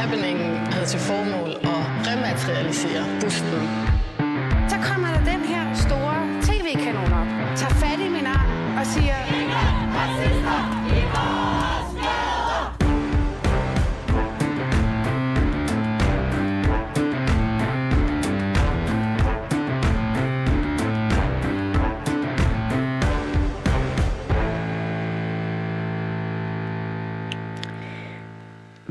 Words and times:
Happening 0.00 0.38
havde 0.72 0.86
til 0.86 1.00
formål 1.00 1.50
at 1.62 1.82
rematerialisere 2.08 3.04
busten. 3.20 3.62
Så 4.68 4.76
kommer 4.88 5.08
der 5.08 5.24
den 5.32 5.42
her 5.52 5.74
store 5.74 6.16
tv-kanon 6.42 7.12
op, 7.12 7.56
tager 7.56 7.74
fat 7.74 8.00
i 8.06 8.08
min 8.08 8.26
arm 8.26 8.78
og 8.78 8.86
siger... 8.86 9.20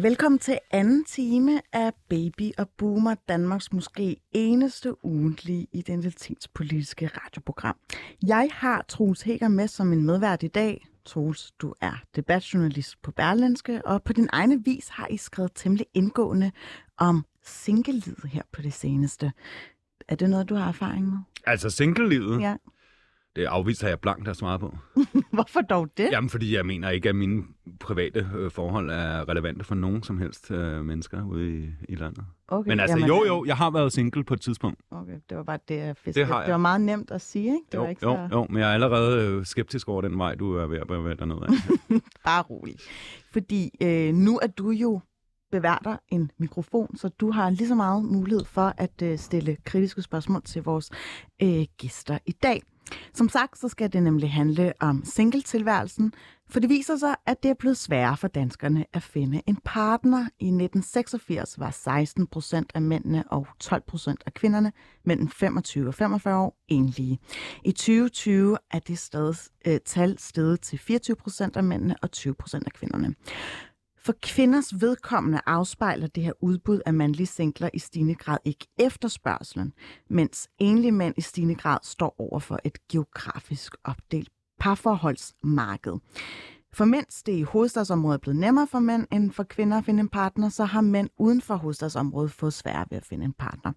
Velkommen 0.01 0.39
til 0.39 0.59
anden 0.71 1.05
time 1.05 1.61
af 1.73 1.91
Baby 2.09 2.51
og 2.57 2.69
Boomer, 2.77 3.15
Danmarks 3.29 3.73
måske 3.73 4.17
eneste 4.31 5.05
ugentlige 5.05 5.67
identitetspolitiske 5.71 7.07
radioprogram. 7.07 7.75
Jeg 8.27 8.49
har 8.53 8.85
Troels 8.87 9.21
Hækker 9.21 9.47
med 9.47 9.67
som 9.67 9.93
en 9.93 10.05
medvært 10.05 10.43
i 10.43 10.47
dag. 10.47 10.87
Troels, 11.05 11.51
du 11.51 11.73
er 11.81 12.03
debatjournalist 12.15 13.01
på 13.01 13.11
Berlinske, 13.11 13.85
og 13.85 14.03
på 14.03 14.13
din 14.13 14.29
egne 14.31 14.63
vis 14.65 14.87
har 14.87 15.07
I 15.07 15.17
skrevet 15.17 15.51
temmelig 15.55 15.85
indgående 15.93 16.51
om 16.97 17.25
single 17.43 18.03
her 18.25 18.43
på 18.51 18.61
det 18.61 18.73
seneste. 18.73 19.31
Er 20.07 20.15
det 20.15 20.29
noget, 20.29 20.49
du 20.49 20.55
har 20.55 20.67
erfaring 20.67 21.09
med? 21.09 21.17
Altså 21.45 21.69
single-livet, 21.69 22.41
Ja. 22.41 22.55
Det 23.39 23.45
afviser 23.45 23.87
jeg 23.87 23.99
blankt 23.99 24.27
at 24.27 24.35
svare 24.35 24.59
på. 24.59 24.77
Hvorfor 25.33 25.61
dog 25.61 25.87
det? 25.97 26.09
Jamen, 26.11 26.29
fordi 26.29 26.55
jeg 26.55 26.65
mener 26.65 26.89
ikke, 26.89 27.09
at 27.09 27.15
mine 27.15 27.43
private 27.79 28.29
øh, 28.37 28.51
forhold 28.51 28.89
er 28.89 29.29
relevante 29.29 29.63
for 29.63 29.75
nogen 29.75 30.03
som 30.03 30.17
helst 30.17 30.51
øh, 30.51 30.85
mennesker 30.85 31.25
ude 31.25 31.57
i, 31.57 31.69
i 31.89 31.95
landet. 31.95 32.25
Okay, 32.47 32.69
Men 32.69 32.79
altså, 32.79 32.97
jamen, 32.97 33.07
jo 33.07 33.25
jo, 33.27 33.45
jeg 33.45 33.57
har 33.57 33.69
været 33.69 33.93
single 33.93 34.23
på 34.23 34.33
et 34.33 34.41
tidspunkt. 34.41 34.79
Okay, 34.91 35.19
det 35.29 35.37
var 35.37 35.43
bare 35.43 35.59
det, 35.67 35.75
jeg 35.77 35.97
fiskede. 35.97 36.25
Det 36.25 36.35
det 36.45 36.51
var 36.51 36.57
meget 36.57 36.81
nemt 36.81 37.11
at 37.11 37.21
sige, 37.21 37.45
ikke? 37.45 37.57
Det 37.71 37.73
Jo, 37.77 37.81
var 37.81 37.89
ikke 37.89 38.05
jo, 38.05 38.15
så... 38.29 38.35
jo, 38.35 38.47
men 38.49 38.61
jeg 38.61 38.69
er 38.69 38.73
allerede 38.73 39.27
øh, 39.27 39.45
skeptisk 39.45 39.89
over 39.89 40.01
den 40.01 40.17
vej, 40.17 40.35
du 40.35 40.55
er 40.55 40.67
ved 40.67 40.79
at 40.79 40.87
bevæge 40.87 41.15
dig 41.15 41.27
nedad. 41.27 41.47
Bare 42.25 42.41
rolig. 42.41 42.75
Fordi 43.33 43.71
øh, 43.81 44.13
nu 44.13 44.39
er 44.41 44.47
du 44.47 44.69
jo 44.69 44.99
beværter 45.51 45.97
en 46.09 46.31
mikrofon, 46.37 46.97
så 46.97 47.09
du 47.09 47.31
har 47.31 47.49
lige 47.49 47.67
så 47.67 47.75
meget 47.75 48.05
mulighed 48.05 48.45
for 48.45 48.73
at 48.77 49.01
øh, 49.03 49.17
stille 49.17 49.57
kritiske 49.65 50.01
spørgsmål 50.01 50.41
til 50.43 50.63
vores 50.63 50.91
øh, 51.43 51.65
gæster 51.77 52.17
i 52.25 52.31
dag. 52.31 52.61
Som 53.13 53.29
sagt, 53.29 53.59
så 53.59 53.67
skal 53.67 53.93
det 53.93 54.03
nemlig 54.03 54.31
handle 54.31 54.73
om 54.79 55.01
singletilværelsen, 55.05 56.13
for 56.49 56.59
det 56.59 56.69
viser 56.69 56.97
sig, 56.97 57.15
at 57.25 57.43
det 57.43 57.51
er 57.51 57.55
blevet 57.59 57.77
sværere 57.77 58.17
for 58.17 58.27
danskerne 58.27 58.85
at 58.93 59.03
finde 59.03 59.41
en 59.47 59.57
partner. 59.65 60.17
I 60.17 60.45
1986 60.45 61.59
var 61.59 61.71
16 61.71 62.27
procent 62.27 62.71
af 62.75 62.81
mændene 62.81 63.23
og 63.31 63.47
12 63.59 63.83
procent 63.87 64.23
af 64.25 64.33
kvinderne 64.33 64.71
mellem 65.05 65.29
25 65.29 65.87
og 65.87 65.93
45 65.93 66.37
år 66.37 66.57
enlige. 66.67 67.19
I 67.65 67.71
2020 67.71 68.57
er 68.71 68.79
det 68.79 68.97
stadig, 68.97 69.35
øh, 69.67 69.79
tal 69.85 70.19
steget 70.19 70.61
til 70.61 70.79
24 70.79 71.15
procent 71.15 71.57
af 71.57 71.63
mændene 71.63 71.95
og 72.01 72.11
20 72.11 72.33
procent 72.33 72.63
af 72.65 72.73
kvinderne. 72.73 73.15
For 74.09 74.15
kvinders 74.21 74.81
vedkommende 74.81 75.41
afspejler 75.45 76.07
det 76.07 76.23
her 76.23 76.31
udbud 76.41 76.81
af 76.85 76.93
mandlige 76.93 77.27
singler 77.27 77.69
i 77.73 77.79
stigende 77.79 78.15
grad 78.15 78.37
ikke 78.45 78.67
efterspørgselen, 78.79 79.73
mens 80.09 80.49
enlige 80.59 80.91
mænd 80.91 81.13
i 81.17 81.21
stigende 81.21 81.55
grad 81.55 81.77
står 81.83 82.15
over 82.17 82.39
for 82.39 82.59
et 82.63 82.87
geografisk 82.87 83.75
opdelt 83.83 84.29
parforholdsmarked. 84.59 85.93
For 86.73 86.85
mens 86.85 87.23
det 87.23 87.31
i 87.31 87.41
hovedstadsområdet 87.41 88.17
er 88.17 88.21
blevet 88.21 88.39
nemmere 88.39 88.67
for 88.67 88.79
mænd 88.79 89.07
end 89.11 89.31
for 89.31 89.43
kvinder 89.43 89.77
at 89.77 89.85
finde 89.85 89.99
en 89.99 90.09
partner, 90.09 90.49
så 90.49 90.65
har 90.65 90.81
mænd 90.81 91.09
uden 91.19 91.41
for 91.41 91.55
hovedstadsområdet 91.55 92.31
fået 92.31 92.53
sværere 92.53 92.85
ved 92.89 92.97
at 92.97 93.05
finde 93.05 93.25
en 93.25 93.33
partner. 93.33 93.71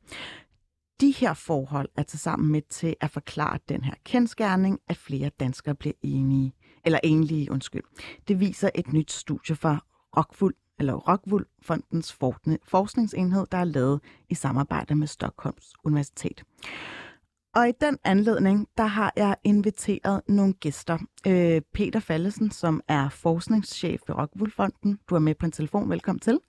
De 1.00 1.10
her 1.10 1.34
forhold 1.34 1.88
er 1.96 2.02
tilsammen 2.02 2.52
med 2.52 2.62
til 2.70 2.96
at 3.00 3.10
forklare 3.10 3.58
den 3.68 3.84
her 3.84 3.94
kendskærning, 4.04 4.80
at 4.88 4.96
flere 4.96 5.30
danskere 5.40 5.74
bliver 5.74 5.94
enige, 6.02 6.54
eller 6.84 7.00
enlige, 7.04 7.50
undskyld. 7.50 7.82
Det 8.28 8.40
viser 8.40 8.70
et 8.74 8.92
nyt 8.92 9.12
studie 9.12 9.56
fra 9.56 9.84
Rockwool, 10.16 10.54
eller 10.78 10.94
Rockwool 10.94 11.46
Fondens 11.62 12.18
forskningsenhed, 12.64 13.46
der 13.52 13.58
er 13.58 13.64
lavet 13.64 14.00
i 14.28 14.34
samarbejde 14.34 14.94
med 14.94 15.06
Stockholms 15.06 15.74
Universitet. 15.84 16.44
Og 17.54 17.68
i 17.68 17.72
den 17.80 17.98
anledning, 18.04 18.68
der 18.76 18.86
har 18.86 19.12
jeg 19.16 19.36
inviteret 19.44 20.20
nogle 20.28 20.52
gæster. 20.52 20.98
Øh, 21.26 21.60
Peter 21.74 22.00
Fallesen, 22.00 22.50
som 22.50 22.80
er 22.88 23.08
forskningschef 23.08 24.00
ved 24.08 24.16
Rockwool 24.16 24.50
Fonden. 24.50 24.98
Du 25.10 25.14
er 25.14 25.18
med 25.18 25.34
på 25.34 25.46
en 25.46 25.52
telefon. 25.52 25.90
Velkommen 25.90 26.20
til. 26.20 26.40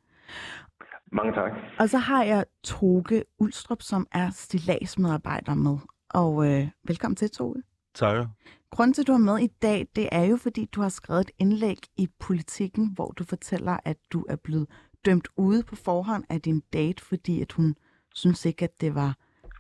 Mange 1.11 1.33
tak. 1.33 1.51
Og 1.79 1.89
så 1.89 1.97
har 1.97 2.23
jeg 2.23 2.45
Toge 2.63 3.23
Ulstrup, 3.39 3.81
som 3.81 4.07
er 4.11 4.29
stillagsmedarbejder 4.29 5.53
med. 5.53 5.77
Og 6.09 6.51
øh, 6.51 6.67
velkommen 6.83 7.15
til, 7.15 7.31
Toge. 7.31 7.63
Takker. 7.93 8.27
Grunden 8.69 8.93
til, 8.93 9.01
at 9.01 9.07
du 9.07 9.13
er 9.13 9.17
med 9.17 9.39
i 9.39 9.47
dag, 9.47 9.87
det 9.95 10.09
er 10.11 10.23
jo, 10.23 10.37
fordi 10.37 10.65
du 10.65 10.81
har 10.81 10.89
skrevet 10.89 11.21
et 11.21 11.31
indlæg 11.39 11.77
i 11.97 12.07
Politikken, 12.19 12.91
hvor 12.95 13.11
du 13.11 13.23
fortæller, 13.23 13.77
at 13.85 13.97
du 14.13 14.25
er 14.29 14.35
blevet 14.35 14.67
dømt 15.05 15.27
ude 15.37 15.63
på 15.63 15.75
forhånd 15.75 16.23
af 16.29 16.41
din 16.41 16.63
date, 16.73 17.03
fordi 17.03 17.41
at 17.41 17.51
hun 17.51 17.75
synes 18.15 18.45
ikke, 18.45 18.63
at 18.63 18.81
det 18.81 18.95
var 18.95 19.17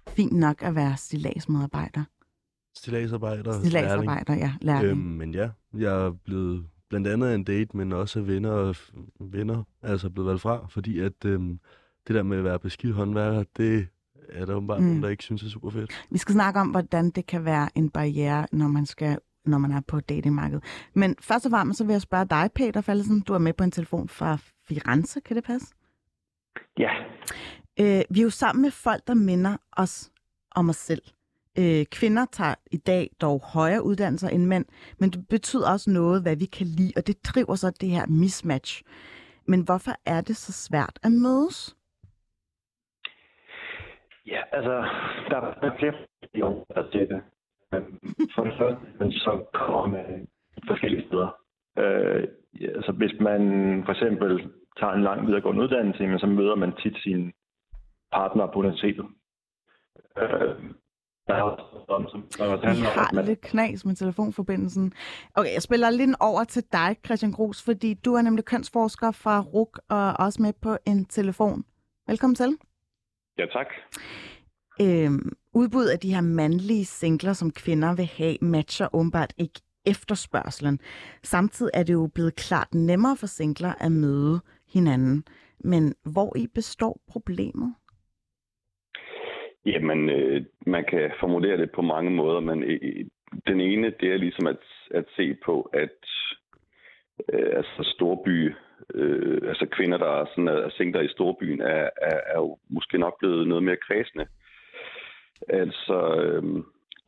fint 0.09 0.33
nok 0.33 0.63
at 0.63 0.75
være 0.75 0.97
stillagsmedarbejder. 0.97 2.03
Stillagsarbejder. 2.75 3.59
Stillagsarbejder, 3.59 4.33
ja, 4.33 4.53
lærling. 4.61 4.91
Øhm, 4.91 4.97
men 4.97 5.33
ja, 5.33 5.49
jeg 5.73 6.05
er 6.05 6.11
blevet 6.11 6.65
blandt 6.89 7.07
andet 7.07 7.27
af 7.27 7.35
en 7.35 7.43
date, 7.43 7.77
men 7.77 7.91
også 7.91 8.21
venner 8.21 8.51
og 8.51 8.75
venner, 9.19 9.63
altså 9.81 10.09
blevet 10.09 10.27
valgt 10.27 10.41
fra, 10.41 10.67
fordi 10.69 10.99
at 10.99 11.25
øhm, 11.25 11.59
det 12.07 12.15
der 12.15 12.23
med 12.23 12.37
at 12.37 12.43
være 12.43 12.59
beskidt 12.59 12.95
håndværker, 12.95 13.43
det 13.57 13.87
er 14.29 14.45
der 14.45 14.53
åbenbart 14.53 14.79
Mm. 14.79 14.85
nogen, 14.85 15.03
der 15.03 15.09
ikke 15.09 15.23
synes 15.23 15.43
er 15.43 15.49
super 15.49 15.69
fedt. 15.69 16.05
Vi 16.09 16.17
skal 16.17 16.33
snakke 16.33 16.59
om, 16.59 16.67
hvordan 16.67 17.09
det 17.09 17.25
kan 17.25 17.45
være 17.45 17.69
en 17.75 17.89
barriere, 17.89 18.47
når 18.51 18.67
man 18.67 18.85
skal 18.85 19.17
når 19.45 19.57
man 19.57 19.71
er 19.71 19.81
på 19.87 19.99
datingmarkedet. 19.99 20.63
Men 20.93 21.15
først 21.21 21.45
og 21.45 21.51
fremmest 21.51 21.77
så 21.77 21.83
vil 21.83 21.93
jeg 21.93 22.01
spørge 22.01 22.25
dig, 22.25 22.49
Peter 22.55 22.81
Fallesen. 22.81 23.21
Du 23.21 23.33
er 23.33 23.37
med 23.37 23.53
på 23.53 23.63
en 23.63 23.71
telefon 23.71 24.09
fra 24.09 24.37
Firenze, 24.67 25.21
kan 25.21 25.35
det 25.35 25.43
passe? 25.43 25.67
Ja, 26.79 26.89
Øh, 27.79 28.01
vi 28.09 28.19
er 28.19 28.23
jo 28.23 28.29
sammen 28.29 28.61
med 28.61 28.71
folk, 28.71 29.07
der 29.07 29.13
minder 29.13 29.57
os 29.77 30.11
om 30.55 30.69
os 30.69 30.75
selv. 30.75 31.01
Øh, 31.57 31.85
kvinder 31.85 32.25
tager 32.31 32.55
i 32.71 32.77
dag 32.77 33.09
dog 33.21 33.41
højere 33.43 33.83
uddannelser 33.83 34.29
end 34.29 34.45
mænd, 34.45 34.65
men 34.99 35.09
det 35.09 35.27
betyder 35.27 35.69
også 35.71 35.89
noget, 35.89 36.21
hvad 36.21 36.35
vi 36.35 36.45
kan 36.45 36.67
lide, 36.67 36.93
og 36.95 37.07
det 37.07 37.25
driver 37.25 37.55
så 37.55 37.69
det 37.81 37.89
her 37.89 38.05
mismatch. 38.07 38.83
Men 39.47 39.61
hvorfor 39.61 39.91
er 40.05 40.21
det 40.21 40.37
så 40.37 40.51
svært 40.51 40.99
at 41.03 41.11
mødes? 41.11 41.75
Ja 44.27 44.41
altså, 44.51 44.75
der 45.29 45.37
er 45.37 45.77
flere 45.79 45.93
millioner 46.21 46.89
til 46.91 47.09
det. 47.09 47.21
Men 47.71 47.99
For 48.35 48.43
det 48.43 48.53
første, 48.57 48.81
men 48.99 49.11
så 49.11 49.45
kommer 49.53 49.87
man 49.87 50.27
forskellige 50.67 51.07
steder. 51.07 51.29
Øh, 51.77 52.27
ja, 52.61 52.67
altså, 52.67 52.91
hvis 52.91 53.13
man 53.19 53.41
for 53.85 53.91
eksempel 53.91 54.51
tager 54.79 54.93
en 54.93 55.03
lang 55.03 55.27
videregående 55.27 55.63
uddannelse, 55.63 56.03
jamen, 56.03 56.19
så 56.19 56.27
møder 56.27 56.55
man 56.55 56.73
tit 56.83 56.97
sin 56.97 57.33
partner 58.11 58.47
på 58.47 58.59
universitetet. 58.59 59.05
Øh, 60.17 60.55
der 61.27 61.33
er 61.33 61.41
også 61.41 61.63
om, 61.87 62.07
som, 62.07 62.23
også 62.23 62.65
handler 62.67 62.87
om, 62.87 62.99
at 62.99 62.99
har 62.99 63.09
man, 63.13 63.25
lidt 63.25 63.41
knas 63.41 63.85
med 63.85 63.95
telefonforbindelsen. 63.95 64.93
Okay, 65.35 65.53
jeg 65.53 65.61
spiller 65.61 65.89
lidt 65.89 66.15
over 66.19 66.43
til 66.43 66.63
dig, 66.71 66.95
Christian 67.05 67.31
Gros, 67.31 67.63
fordi 67.65 67.93
du 67.93 68.13
er 68.13 68.21
nemlig 68.21 68.45
kønsforsker 68.45 69.11
fra 69.11 69.41
RUK 69.41 69.79
og 69.89 70.13
også 70.19 70.41
med 70.41 70.53
på 70.61 70.77
en 70.85 71.05
telefon. 71.05 71.63
Velkommen 72.07 72.35
til. 72.35 72.57
Ja, 73.37 73.45
tak. 73.45 73.67
Øhm, 74.81 75.31
udbud 75.53 75.85
af 75.93 75.99
de 75.99 76.13
her 76.13 76.21
mandlige 76.21 76.85
singler, 76.85 77.33
som 77.33 77.51
kvinder 77.51 77.95
vil 77.95 78.05
have, 78.05 78.37
matcher 78.41 78.95
åbenbart 78.95 79.33
ikke 79.37 79.59
efterspørgselen. 79.85 80.79
Samtidig 81.23 81.71
er 81.73 81.83
det 81.83 81.93
jo 81.93 82.09
blevet 82.15 82.35
klart 82.35 82.73
nemmere 82.73 83.15
for 83.19 83.27
singler 83.27 83.73
at 83.85 83.91
møde 83.91 84.41
hinanden. 84.73 85.23
Men 85.59 85.93
hvor 86.13 86.37
i 86.37 86.47
består 86.55 87.01
problemet? 87.07 87.75
Jamen, 89.65 90.09
øh, 90.09 90.45
man 90.65 90.85
kan 90.85 91.11
formulere 91.19 91.57
det 91.57 91.71
på 91.71 91.81
mange 91.81 92.11
måder, 92.11 92.39
men 92.39 92.63
øh, 92.63 93.05
den 93.47 93.61
ene, 93.61 93.93
det 93.99 94.13
er 94.13 94.17
ligesom 94.17 94.47
at, 94.47 94.63
at 94.91 95.05
se 95.15 95.35
på, 95.45 95.61
at 95.61 95.99
øh, 97.33 97.57
altså 97.57 97.91
storby, 97.95 98.53
øh, 98.93 99.41
altså 99.47 99.65
kvinder, 99.71 99.97
der 99.97 100.05
er, 100.05 100.25
sådan, 100.25 100.47
er 100.47 100.69
singler 100.69 101.01
i 101.01 101.07
storbyen, 101.07 101.61
er, 101.61 101.89
er, 102.01 102.19
er 102.25 102.39
jo 102.39 102.57
måske 102.69 102.97
nok 102.97 103.19
blevet 103.19 103.47
noget 103.47 103.63
mere 103.63 103.77
kredsende. 103.87 104.25
Altså, 105.49 106.15
øh, 106.21 106.43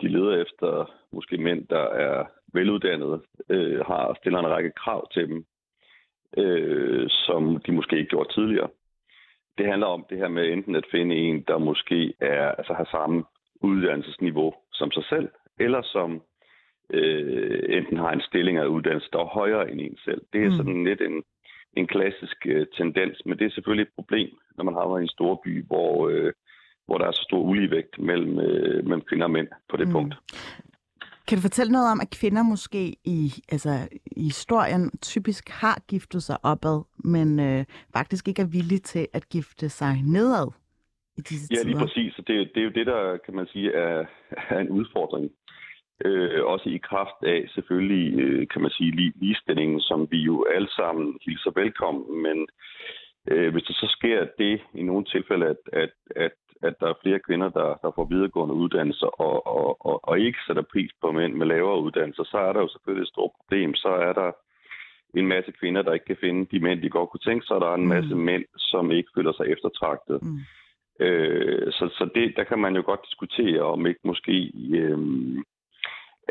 de 0.01 0.07
leder 0.07 0.41
efter 0.41 0.91
måske 1.11 1.37
mænd, 1.37 1.67
der 1.67 1.85
er 2.07 2.25
veluddannede, 2.53 3.21
øh, 3.49 3.79
har 3.85 4.17
stiller 4.19 4.39
en 4.39 4.49
række 4.55 4.71
krav 4.71 5.07
til 5.11 5.27
dem, 5.27 5.45
øh, 6.37 7.05
som 7.09 7.61
de 7.65 7.71
måske 7.71 7.97
ikke 7.97 8.09
gjorde 8.09 8.33
tidligere. 8.33 8.69
Det 9.57 9.65
handler 9.65 9.87
om 9.87 10.05
det 10.09 10.17
her 10.17 10.27
med 10.27 10.49
enten 10.49 10.75
at 10.75 10.85
finde 10.91 11.15
en, 11.15 11.41
der 11.47 11.57
måske 11.57 12.13
er, 12.19 12.51
altså 12.51 12.73
har 12.73 12.87
samme 12.91 13.23
uddannelsesniveau 13.61 14.53
som 14.71 14.91
sig 14.91 15.03
selv, 15.09 15.29
eller 15.59 15.81
som 15.81 16.21
øh, 16.89 17.63
enten 17.77 17.97
har 17.97 18.11
en 18.11 18.21
stilling 18.21 18.57
af 18.57 18.65
uddannelse, 18.65 19.09
der 19.13 19.19
er 19.19 19.35
højere 19.39 19.71
end 19.71 19.81
en 19.81 19.97
selv. 20.05 20.21
Det 20.33 20.41
er 20.41 20.49
mm. 20.49 20.55
sådan 20.55 20.83
lidt 20.83 21.01
en, 21.01 21.23
en 21.75 21.87
klassisk 21.87 22.37
øh, 22.45 22.67
tendens, 22.77 23.21
men 23.25 23.37
det 23.39 23.45
er 23.45 23.51
selvfølgelig 23.51 23.83
et 23.83 23.95
problem, 23.95 24.29
når 24.57 24.63
man 24.63 24.73
har 24.73 24.97
i 24.97 25.01
en 25.01 25.07
stor 25.17 25.41
by, 25.43 25.65
hvor, 25.65 26.09
øh, 26.09 26.33
hvor 26.85 26.97
der 26.97 27.05
er 27.07 27.11
så 27.11 27.21
stor 27.21 27.39
uligevægt 27.39 27.99
mellem, 27.99 28.39
øh, 28.39 28.83
mellem 28.85 29.01
kvinder 29.01 29.25
og 29.25 29.31
mænd 29.31 29.47
på 29.69 29.77
det 29.77 29.87
mm. 29.87 29.93
punkt. 29.93 30.15
Kan 31.27 31.37
du 31.37 31.41
fortælle 31.41 31.71
noget 31.71 31.91
om, 31.91 32.01
at 32.01 32.09
kvinder 32.09 32.43
måske 32.43 32.95
i, 33.05 33.33
altså, 33.51 33.87
i 34.05 34.23
historien 34.23 34.91
typisk 35.01 35.49
har 35.49 35.77
giftet 35.87 36.23
sig 36.23 36.37
opad, 36.43 36.81
men 36.97 37.39
øh, 37.39 37.65
faktisk 37.93 38.27
ikke 38.27 38.41
er 38.41 38.47
villige 38.47 38.79
til 38.79 39.07
at 39.13 39.29
gifte 39.29 39.69
sig 39.69 40.01
nedad 40.03 40.47
i 41.17 41.21
disse 41.21 41.47
Ja, 41.51 41.55
tider? 41.55 41.67
lige 41.67 41.77
præcis. 41.77 42.13
Det, 42.15 42.27
det 42.27 42.57
er 42.57 42.63
jo 42.63 42.69
det, 42.69 42.85
der 42.85 43.17
kan 43.25 43.35
man 43.35 43.47
sige 43.47 43.73
er, 43.73 44.05
er 44.49 44.59
en 44.59 44.69
udfordring. 44.69 45.31
Øh, 46.05 46.45
også 46.45 46.69
i 46.69 46.77
kraft 46.77 47.19
af 47.23 47.45
selvfølgelig, 47.53 48.19
øh, 48.19 48.47
kan 48.47 48.61
man 48.61 48.71
sige, 48.71 48.91
li- 48.91 49.19
ligestillingen, 49.21 49.81
som 49.81 50.07
vi 50.11 50.17
jo 50.17 50.45
alle 50.55 50.69
sammen 50.69 51.19
hilser 51.25 51.51
velkommen. 51.55 52.21
Men 52.21 52.47
øh, 53.31 53.51
hvis 53.51 53.63
der 53.63 53.73
så 53.73 53.87
sker 53.97 54.27
det 54.37 54.61
i 54.73 54.83
nogle 54.83 55.05
tilfælde, 55.05 55.45
at, 55.45 55.61
at, 55.73 55.89
at, 56.15 56.31
at 56.61 56.73
der 56.79 56.87
er 56.89 57.01
flere 57.03 57.19
kvinder, 57.19 57.49
der, 57.49 57.69
der 57.83 57.91
får 57.95 58.05
videregående 58.05 58.55
uddannelser 58.55 59.07
og, 59.07 59.47
og, 59.47 59.85
og, 59.85 59.99
og 60.09 60.19
ikke 60.19 60.39
sætter 60.47 60.63
pris 60.73 60.91
på 61.01 61.11
mænd 61.11 61.33
med 61.33 61.47
lavere 61.47 61.81
uddannelser, 61.81 62.23
så 62.23 62.37
er 62.37 62.53
der 62.53 62.59
jo 62.61 62.67
selvfølgelig 62.67 63.03
et 63.03 63.13
stort 63.13 63.31
problem. 63.39 63.75
Så 63.75 63.89
er 63.89 64.13
der 64.13 64.31
en 65.19 65.27
masse 65.27 65.51
kvinder, 65.51 65.81
der 65.81 65.93
ikke 65.93 66.05
kan 66.05 66.17
finde 66.21 66.45
de 66.51 66.59
mænd, 66.59 66.81
de 66.81 66.89
godt 66.89 67.09
kunne 67.09 67.27
tænke 67.27 67.45
sig, 67.45 67.55
og 67.55 67.61
der 67.61 67.67
er 67.67 67.75
en 67.75 67.87
masse 67.87 68.15
mm. 68.15 68.21
mænd, 68.21 68.45
som 68.57 68.91
ikke 68.91 69.09
føler 69.15 69.33
sig 69.33 69.45
eftertragtet. 69.47 70.19
Mm. 70.21 70.39
Øh, 71.05 71.71
så 71.71 71.89
så 71.97 72.09
det, 72.15 72.33
der 72.35 72.43
kan 72.43 72.59
man 72.59 72.75
jo 72.75 72.83
godt 72.85 73.05
diskutere, 73.09 73.61
om 73.61 73.85
ikke 73.85 73.99
måske 74.03 74.51
øh, 74.73 74.97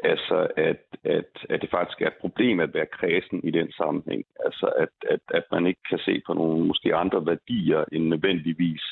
altså 0.02 0.48
at, 0.56 0.82
at, 1.04 1.30
at 1.50 1.62
det 1.62 1.70
faktisk 1.70 2.00
er 2.00 2.06
et 2.06 2.20
problem 2.20 2.60
at 2.60 2.74
være 2.74 2.86
kredsen 2.92 3.40
i 3.44 3.50
den 3.50 3.72
sammenhæng. 3.72 4.24
Altså 4.44 4.66
at, 4.66 4.88
at, 5.10 5.20
at 5.28 5.44
man 5.52 5.66
ikke 5.66 5.80
kan 5.90 5.98
se 5.98 6.22
på 6.26 6.32
nogle 6.34 6.66
måske 6.66 6.94
andre 6.94 7.26
værdier 7.26 7.84
end 7.92 8.04
nødvendigvis, 8.08 8.82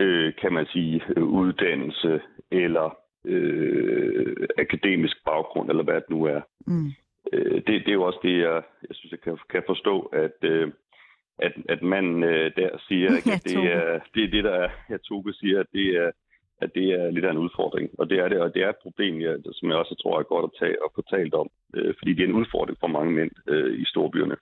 øh, 0.00 0.32
kan 0.40 0.52
man 0.52 0.66
sige, 0.66 1.02
uddannelse 1.22 2.20
eller 2.50 2.96
øh, 3.24 4.36
akademisk 4.58 5.16
baggrund, 5.24 5.70
eller 5.70 5.82
hvad 5.82 5.94
det 5.94 6.10
nu 6.10 6.24
er. 6.24 6.40
Mm. 6.66 6.92
Øh, 7.32 7.54
det, 7.54 7.66
det 7.66 7.88
er 7.88 8.00
jo 8.00 8.02
også 8.02 8.18
det, 8.22 8.38
jeg, 8.38 8.62
jeg 8.88 8.92
synes, 8.96 9.12
jeg 9.12 9.20
kan, 9.20 9.38
kan 9.50 9.62
forstå, 9.66 10.00
at, 10.00 10.36
øh, 10.42 10.72
at, 11.38 11.52
at 11.68 11.82
manden 11.82 12.22
øh, 12.22 12.50
der 12.56 12.70
siger, 12.88 13.10
at 13.16 13.26
Ja, 13.32 13.38
det, 13.44 13.72
er, 13.72 14.00
det 14.14 14.24
er 14.24 14.28
det, 14.28 14.44
der 14.44 14.54
er, 14.54 14.70
ja, 14.90 14.96
Toge 14.96 15.32
siger, 15.34 15.60
at 15.60 15.66
det 15.72 15.96
er, 15.96 16.10
at 16.60 16.70
det 16.74 16.86
er 17.00 17.10
lidt 17.10 17.24
af 17.24 17.30
en 17.30 17.44
udfordring. 17.46 17.90
Og 17.98 18.10
det 18.10 18.18
er 18.18 18.28
det, 18.28 18.40
og 18.40 18.54
det 18.54 18.62
er 18.62 18.68
et 18.68 18.82
problem, 18.82 19.14
ja, 19.20 19.32
som 19.52 19.68
jeg 19.68 19.76
også 19.76 19.94
tror 20.02 20.18
er 20.18 20.22
godt 20.22 20.44
at 20.44 20.56
tage 20.60 20.76
og 20.84 20.92
få 20.94 21.02
talt 21.10 21.34
om, 21.34 21.48
øh, 21.74 21.94
fordi 21.98 22.12
det 22.14 22.22
er 22.22 22.28
en 22.28 22.40
udfordring 22.42 22.78
for 22.80 22.86
mange 22.86 23.12
mænd 23.12 23.30
øh, 23.48 23.80
i 23.80 23.84
storbyerne. 23.84 24.36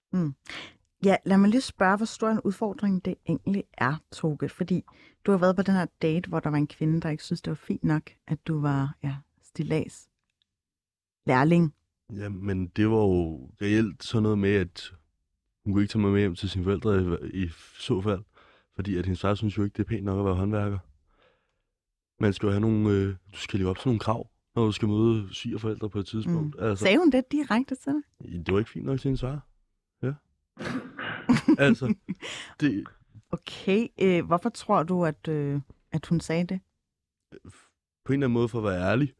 Ja, 1.04 1.16
lad 1.24 1.38
mig 1.38 1.50
lige 1.50 1.60
spørge, 1.60 1.96
hvor 1.96 2.06
stor 2.06 2.28
en 2.28 2.40
udfordring 2.44 3.04
det 3.04 3.14
egentlig 3.28 3.64
er, 3.78 3.94
Toge. 4.12 4.48
Fordi 4.48 4.82
du 5.26 5.30
har 5.30 5.38
været 5.38 5.56
på 5.56 5.62
den 5.62 5.74
her 5.74 5.86
date, 6.02 6.28
hvor 6.28 6.40
der 6.40 6.50
var 6.50 6.56
en 6.56 6.66
kvinde, 6.66 7.00
der 7.00 7.10
ikke 7.10 7.24
synes, 7.24 7.42
det 7.42 7.50
var 7.50 7.62
fint 7.68 7.84
nok, 7.84 8.02
at 8.26 8.38
du 8.48 8.60
var 8.60 8.94
ja, 9.04 9.14
stilas 9.42 10.08
lærling. 11.26 11.74
Ja, 12.16 12.28
men 12.28 12.66
det 12.66 12.90
var 12.90 12.96
jo 12.96 13.50
reelt 13.62 14.04
sådan 14.04 14.22
noget 14.22 14.38
med, 14.38 14.54
at 14.54 14.92
hun 15.64 15.72
kunne 15.72 15.82
ikke 15.82 15.92
tage 15.92 16.02
mig 16.02 16.12
med 16.12 16.20
hjem 16.20 16.34
til 16.34 16.50
sine 16.50 16.64
forældre 16.64 17.20
i, 17.32 17.42
i 17.44 17.48
så 17.78 18.00
fald. 18.00 18.20
Fordi 18.74 18.96
at 18.98 19.04
hendes 19.06 19.20
far 19.20 19.34
synes 19.34 19.58
jo 19.58 19.64
ikke, 19.64 19.74
det 19.76 19.82
er 19.84 19.88
pænt 19.88 20.04
nok 20.04 20.18
at 20.18 20.24
være 20.24 20.34
håndværker. 20.34 20.78
Man 22.20 22.32
skal 22.32 22.46
jo 22.46 22.50
have 22.50 22.60
nogle, 22.60 22.90
øh, 22.90 23.08
du 23.08 23.38
skal 23.38 23.58
leve 23.58 23.70
op 23.70 23.78
til 23.78 23.88
nogle 23.88 24.00
krav, 24.00 24.30
når 24.56 24.64
du 24.64 24.72
skal 24.72 24.88
møde 24.88 25.34
svigerforældre 25.34 25.90
på 25.90 25.98
et 25.98 26.06
tidspunkt. 26.06 26.56
Mm. 26.56 26.64
Altså, 26.64 26.84
Sagde 26.84 26.98
hun 26.98 27.10
det 27.10 27.24
direkte 27.32 27.74
til 27.74 27.92
dig? 27.92 28.46
det 28.46 28.52
var 28.54 28.58
ikke 28.58 28.70
fint 28.70 28.84
nok 28.86 29.00
til 29.00 29.08
hendes 29.08 29.20
far. 29.20 29.46
Ja. 30.02 30.12
altså, 31.66 31.94
det, 32.60 32.84
Okay, 33.30 33.88
øh, 34.00 34.24
hvorfor 34.26 34.48
tror 34.48 34.82
du, 34.82 35.04
at, 35.04 35.28
øh, 35.28 35.60
at 35.92 36.06
hun 36.06 36.20
sagde 36.20 36.44
det? 36.44 36.60
på 38.04 38.12
en 38.12 38.18
eller 38.18 38.26
anden 38.26 38.32
måde 38.32 38.48
for 38.48 38.58
at 38.58 38.64
være 38.64 38.90
ærlig. 38.90 39.12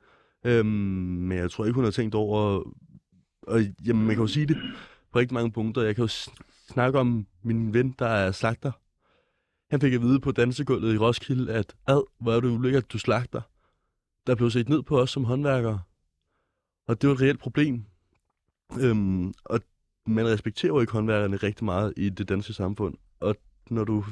Øhm, 0.45 0.67
men 0.67 1.39
jeg 1.39 1.51
tror 1.51 1.65
ikke, 1.65 1.75
hun 1.75 1.85
har 1.85 1.91
tænkt 1.91 2.15
over... 2.15 2.63
Og 3.43 3.61
jamen, 3.87 4.07
man 4.07 4.15
kan 4.15 4.23
jo 4.23 4.27
sige 4.27 4.47
det 4.47 4.57
på 5.13 5.19
rigtig 5.19 5.35
mange 5.35 5.53
punkter. 5.53 5.83
Jeg 5.83 5.95
kan 5.95 6.03
jo 6.05 6.09
snakke 6.69 6.99
om 6.99 7.27
min 7.43 7.75
ven, 7.75 7.95
der 7.99 8.07
er 8.07 8.33
slagter. 8.33 8.73
Han 9.71 9.81
fik 9.81 9.93
at 9.93 10.01
vide 10.01 10.21
på 10.21 10.33
dansegulvet 10.33 10.95
i 10.95 10.99
Roskilde, 10.99 11.53
at 11.53 11.77
ad, 11.87 12.03
hvor 12.19 12.33
er 12.33 12.41
du 12.41 12.49
ulækkert, 12.49 12.93
du 12.93 12.99
slagter. 12.99 13.41
Der 14.27 14.35
blev 14.35 14.51
set 14.51 14.69
ned 14.69 14.83
på 14.83 15.01
os 15.01 15.11
som 15.11 15.25
håndværkere. 15.25 15.81
Og 16.89 17.03
det 17.03 17.09
var 17.09 17.15
et 17.15 17.21
reelt 17.21 17.41
problem. 17.41 17.85
Øhm, 18.81 19.35
og 19.45 19.61
man 20.07 20.27
respekterer 20.27 20.73
jo 20.73 20.81
ikke 20.81 20.93
håndværkerne 20.93 21.37
rigtig 21.37 21.65
meget 21.65 21.95
i 21.97 22.09
det 22.09 22.29
danske 22.29 22.53
samfund. 22.53 22.95
Og 23.21 23.37
når 23.71 23.85
du 23.85 24.05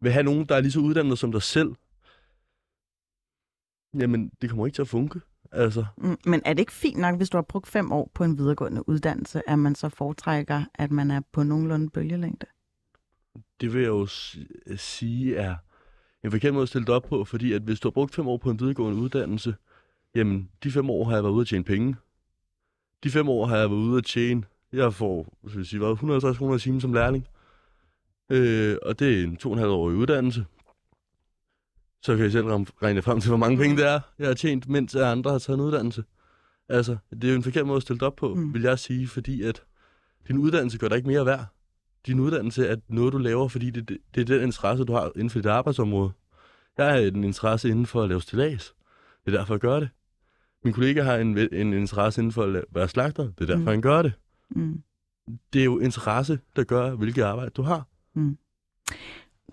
vil 0.00 0.12
have 0.12 0.22
nogen, 0.22 0.46
der 0.46 0.54
er 0.54 0.60
lige 0.60 0.72
så 0.72 0.80
uddannet 0.80 1.18
som 1.18 1.32
dig 1.32 1.42
selv, 1.42 1.74
Jamen, 4.00 4.30
det 4.42 4.50
kommer 4.50 4.66
ikke 4.66 4.76
til 4.76 4.82
at 4.82 4.88
funke. 4.88 5.20
Altså, 5.52 5.84
mm, 5.96 6.16
Men 6.24 6.42
er 6.44 6.52
det 6.52 6.60
ikke 6.60 6.72
fint 6.72 6.98
nok, 6.98 7.16
hvis 7.16 7.30
du 7.30 7.36
har 7.36 7.42
brugt 7.42 7.66
fem 7.66 7.92
år 7.92 8.10
på 8.14 8.24
en 8.24 8.38
videregående 8.38 8.88
uddannelse, 8.88 9.50
at 9.50 9.58
man 9.58 9.74
så 9.74 9.88
foretrækker, 9.88 10.64
at 10.74 10.90
man 10.90 11.10
er 11.10 11.20
på 11.32 11.42
nogenlunde 11.42 11.90
bølgelængde? 11.90 12.46
Det 13.60 13.72
vil 13.74 13.80
jeg 13.82 13.88
jo 13.88 14.06
s- 14.06 14.38
sige 14.76 15.36
er 15.36 15.56
en 16.24 16.30
forkert 16.30 16.52
måde 16.54 16.62
at 16.62 16.68
stille 16.68 16.86
det 16.86 16.94
op 16.94 17.02
på, 17.02 17.24
fordi 17.24 17.52
at 17.52 17.62
hvis 17.62 17.80
du 17.80 17.88
har 17.88 17.92
brugt 17.92 18.14
fem 18.14 18.28
år 18.28 18.36
på 18.36 18.50
en 18.50 18.60
videregående 18.60 19.02
uddannelse, 19.02 19.54
jamen, 20.14 20.50
de 20.64 20.70
fem 20.70 20.90
år 20.90 21.04
har 21.04 21.14
jeg 21.14 21.22
været 21.24 21.32
ude 21.32 21.40
at 21.40 21.46
tjene 21.46 21.64
penge. 21.64 21.96
De 23.04 23.10
fem 23.10 23.28
år 23.28 23.46
har 23.46 23.56
jeg 23.56 23.70
været 23.70 23.78
ude 23.80 23.98
at 23.98 24.04
tjene, 24.04 24.42
jeg 24.72 24.94
får, 24.94 25.38
skal 25.48 25.58
jeg 25.58 25.66
sige, 25.66 25.78
hvad, 25.80 25.90
150 25.90 26.38
kroner 26.38 26.54
i 26.56 26.58
timen 26.58 26.80
som 26.80 26.92
lærling. 26.92 27.26
Øh, 28.30 28.76
og 28.82 28.98
det 28.98 29.20
er 29.20 29.24
en 29.24 29.36
to 29.36 29.48
og 29.48 29.52
en 29.52 29.58
halv 29.58 29.70
år 29.70 29.90
i 29.90 29.94
uddannelse. 29.94 30.44
Så 32.02 32.14
kan 32.16 32.24
jeg 32.24 32.32
selv 32.32 32.46
regne 32.46 33.02
frem 33.02 33.20
til, 33.20 33.28
hvor 33.30 33.36
mange 33.38 33.58
penge 33.58 33.76
det 33.76 33.86
er, 33.86 34.00
jeg 34.18 34.26
har 34.26 34.34
tjent, 34.34 34.68
mens 34.68 34.94
andre 34.94 35.30
har 35.30 35.38
taget 35.38 35.58
en 35.58 35.64
uddannelse. 35.64 36.04
Altså, 36.68 36.96
det 37.10 37.24
er 37.24 37.28
jo 37.28 37.36
en 37.36 37.42
forkert 37.42 37.66
måde 37.66 37.76
at 37.76 37.82
stille 37.82 37.98
det 37.98 38.06
op 38.06 38.16
på, 38.16 38.34
mm. 38.34 38.54
vil 38.54 38.62
jeg 38.62 38.78
sige, 38.78 39.08
fordi 39.08 39.42
at 39.42 39.62
din 40.28 40.38
uddannelse 40.38 40.78
gør 40.78 40.88
dig 40.88 40.96
ikke 40.96 41.08
mere 41.08 41.26
værd. 41.26 41.46
Din 42.06 42.20
uddannelse 42.20 42.66
er 42.66 42.76
noget, 42.88 43.12
du 43.12 43.18
laver, 43.18 43.48
fordi 43.48 43.70
det, 43.70 43.88
det, 43.88 43.98
det 44.14 44.20
er 44.20 44.24
den 44.24 44.42
interesse, 44.42 44.84
du 44.84 44.92
har 44.92 45.10
inden 45.14 45.30
for 45.30 45.38
dit 45.38 45.46
arbejdsområde. 45.46 46.12
Jeg 46.78 46.86
har 46.86 46.96
en 46.98 47.24
interesse 47.24 47.68
inden 47.68 47.86
for 47.86 48.02
at 48.02 48.08
lave 48.08 48.22
stillads. 48.22 48.74
Det 49.26 49.34
er 49.34 49.38
derfor, 49.38 49.54
jeg 49.54 49.60
gør 49.60 49.80
det. 49.80 49.88
Min 50.64 50.74
kollega 50.74 51.02
har 51.02 51.16
en, 51.16 51.38
en 51.38 51.72
interesse 51.72 52.20
inden 52.20 52.32
for 52.32 52.42
at 52.42 52.64
være 52.70 52.88
slagter. 52.88 53.22
Det 53.24 53.40
er 53.40 53.46
derfor, 53.46 53.56
Mm. 53.56 53.62
mm. 53.62 53.68
han 53.68 53.80
gør 53.80 54.02
det. 54.02 54.12
Mm. 54.50 54.82
Det 55.52 55.60
er 55.60 55.64
jo 55.64 55.78
interesse, 55.78 56.38
der 56.56 56.64
gør, 56.64 56.90
hvilket 56.94 57.22
arbejde 57.22 57.50
du 57.50 57.62
har. 57.62 57.86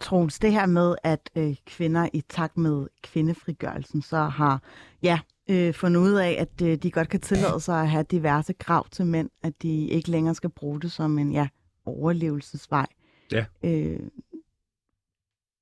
Troels, 0.01 0.39
det 0.39 0.51
her 0.51 0.65
med, 0.65 0.95
at 1.03 1.29
øh, 1.37 1.55
kvinder 1.65 2.09
i 2.13 2.21
takt 2.29 2.57
med 2.57 2.87
kvindefrigørelsen 3.03 4.01
så 4.01 4.17
har 4.17 4.61
ja, 5.03 5.19
øh, 5.49 5.73
fundet 5.73 6.01
ud 6.01 6.13
af, 6.13 6.35
at 6.39 6.61
øh, 6.67 6.77
de 6.77 6.91
godt 6.91 7.09
kan 7.09 7.19
tillade 7.21 7.59
sig 7.59 7.81
at 7.81 7.89
have 7.89 8.05
diverse 8.11 8.53
krav 8.53 8.89
til 8.89 9.05
mænd, 9.05 9.29
at 9.43 9.61
de 9.61 9.87
ikke 9.87 10.11
længere 10.11 10.35
skal 10.35 10.49
bruge 10.49 10.81
det 10.81 10.91
som 10.91 11.17
en 11.19 11.31
ja, 11.31 11.47
overlevelsesvej. 11.85 12.87
Ja. 13.31 13.45
Øh, 13.63 13.99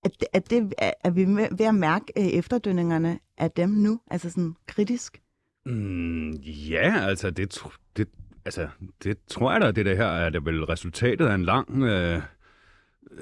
det, 0.04 0.28
er, 0.34 0.40
det, 0.40 0.74
er 1.04 1.10
vi 1.10 1.26
ved 1.26 1.66
at 1.66 1.76
mærke 1.76 2.06
øh, 2.18 2.26
efterdønningerne 2.26 3.20
af 3.38 3.52
dem 3.52 3.70
nu, 3.70 4.00
altså 4.12 4.30
sådan 4.30 4.56
kritisk? 4.68 5.22
Mm, 5.66 6.32
ja, 6.70 7.06
altså 7.08 7.30
det, 7.30 7.64
det, 7.98 8.08
altså 8.46 8.68
det 9.04 9.18
tror 9.28 9.52
jeg 9.52 9.62
da, 9.62 9.72
det 9.72 9.86
der 9.86 9.96
her 9.96 10.06
er 10.06 10.30
det 10.30 10.46
vel 10.46 10.64
resultatet 10.64 11.26
af 11.26 11.36
en 11.36 11.46
lang 11.46 11.84
øh, 11.84 12.22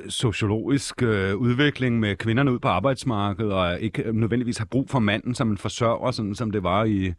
sociologisk 0.10 1.04
øh, 1.04 1.36
udvikling 1.36 2.00
med 2.00 2.16
kvinderne 2.16 2.52
ud 2.52 2.60
på 2.60 2.68
arbejdsmarkedet, 2.68 3.54
og 3.54 3.80
ikke 3.80 4.12
nødvendigvis 4.14 4.58
har 4.58 4.66
brug 4.66 4.90
for 4.90 5.00
manden 5.00 5.36
som 5.36 5.52
en 5.52 5.58
forsørger, 5.58 6.12
sådan 6.12 6.36
som 6.36 6.52
det 6.52 6.64
var 6.64 6.84
i, 6.84 7.14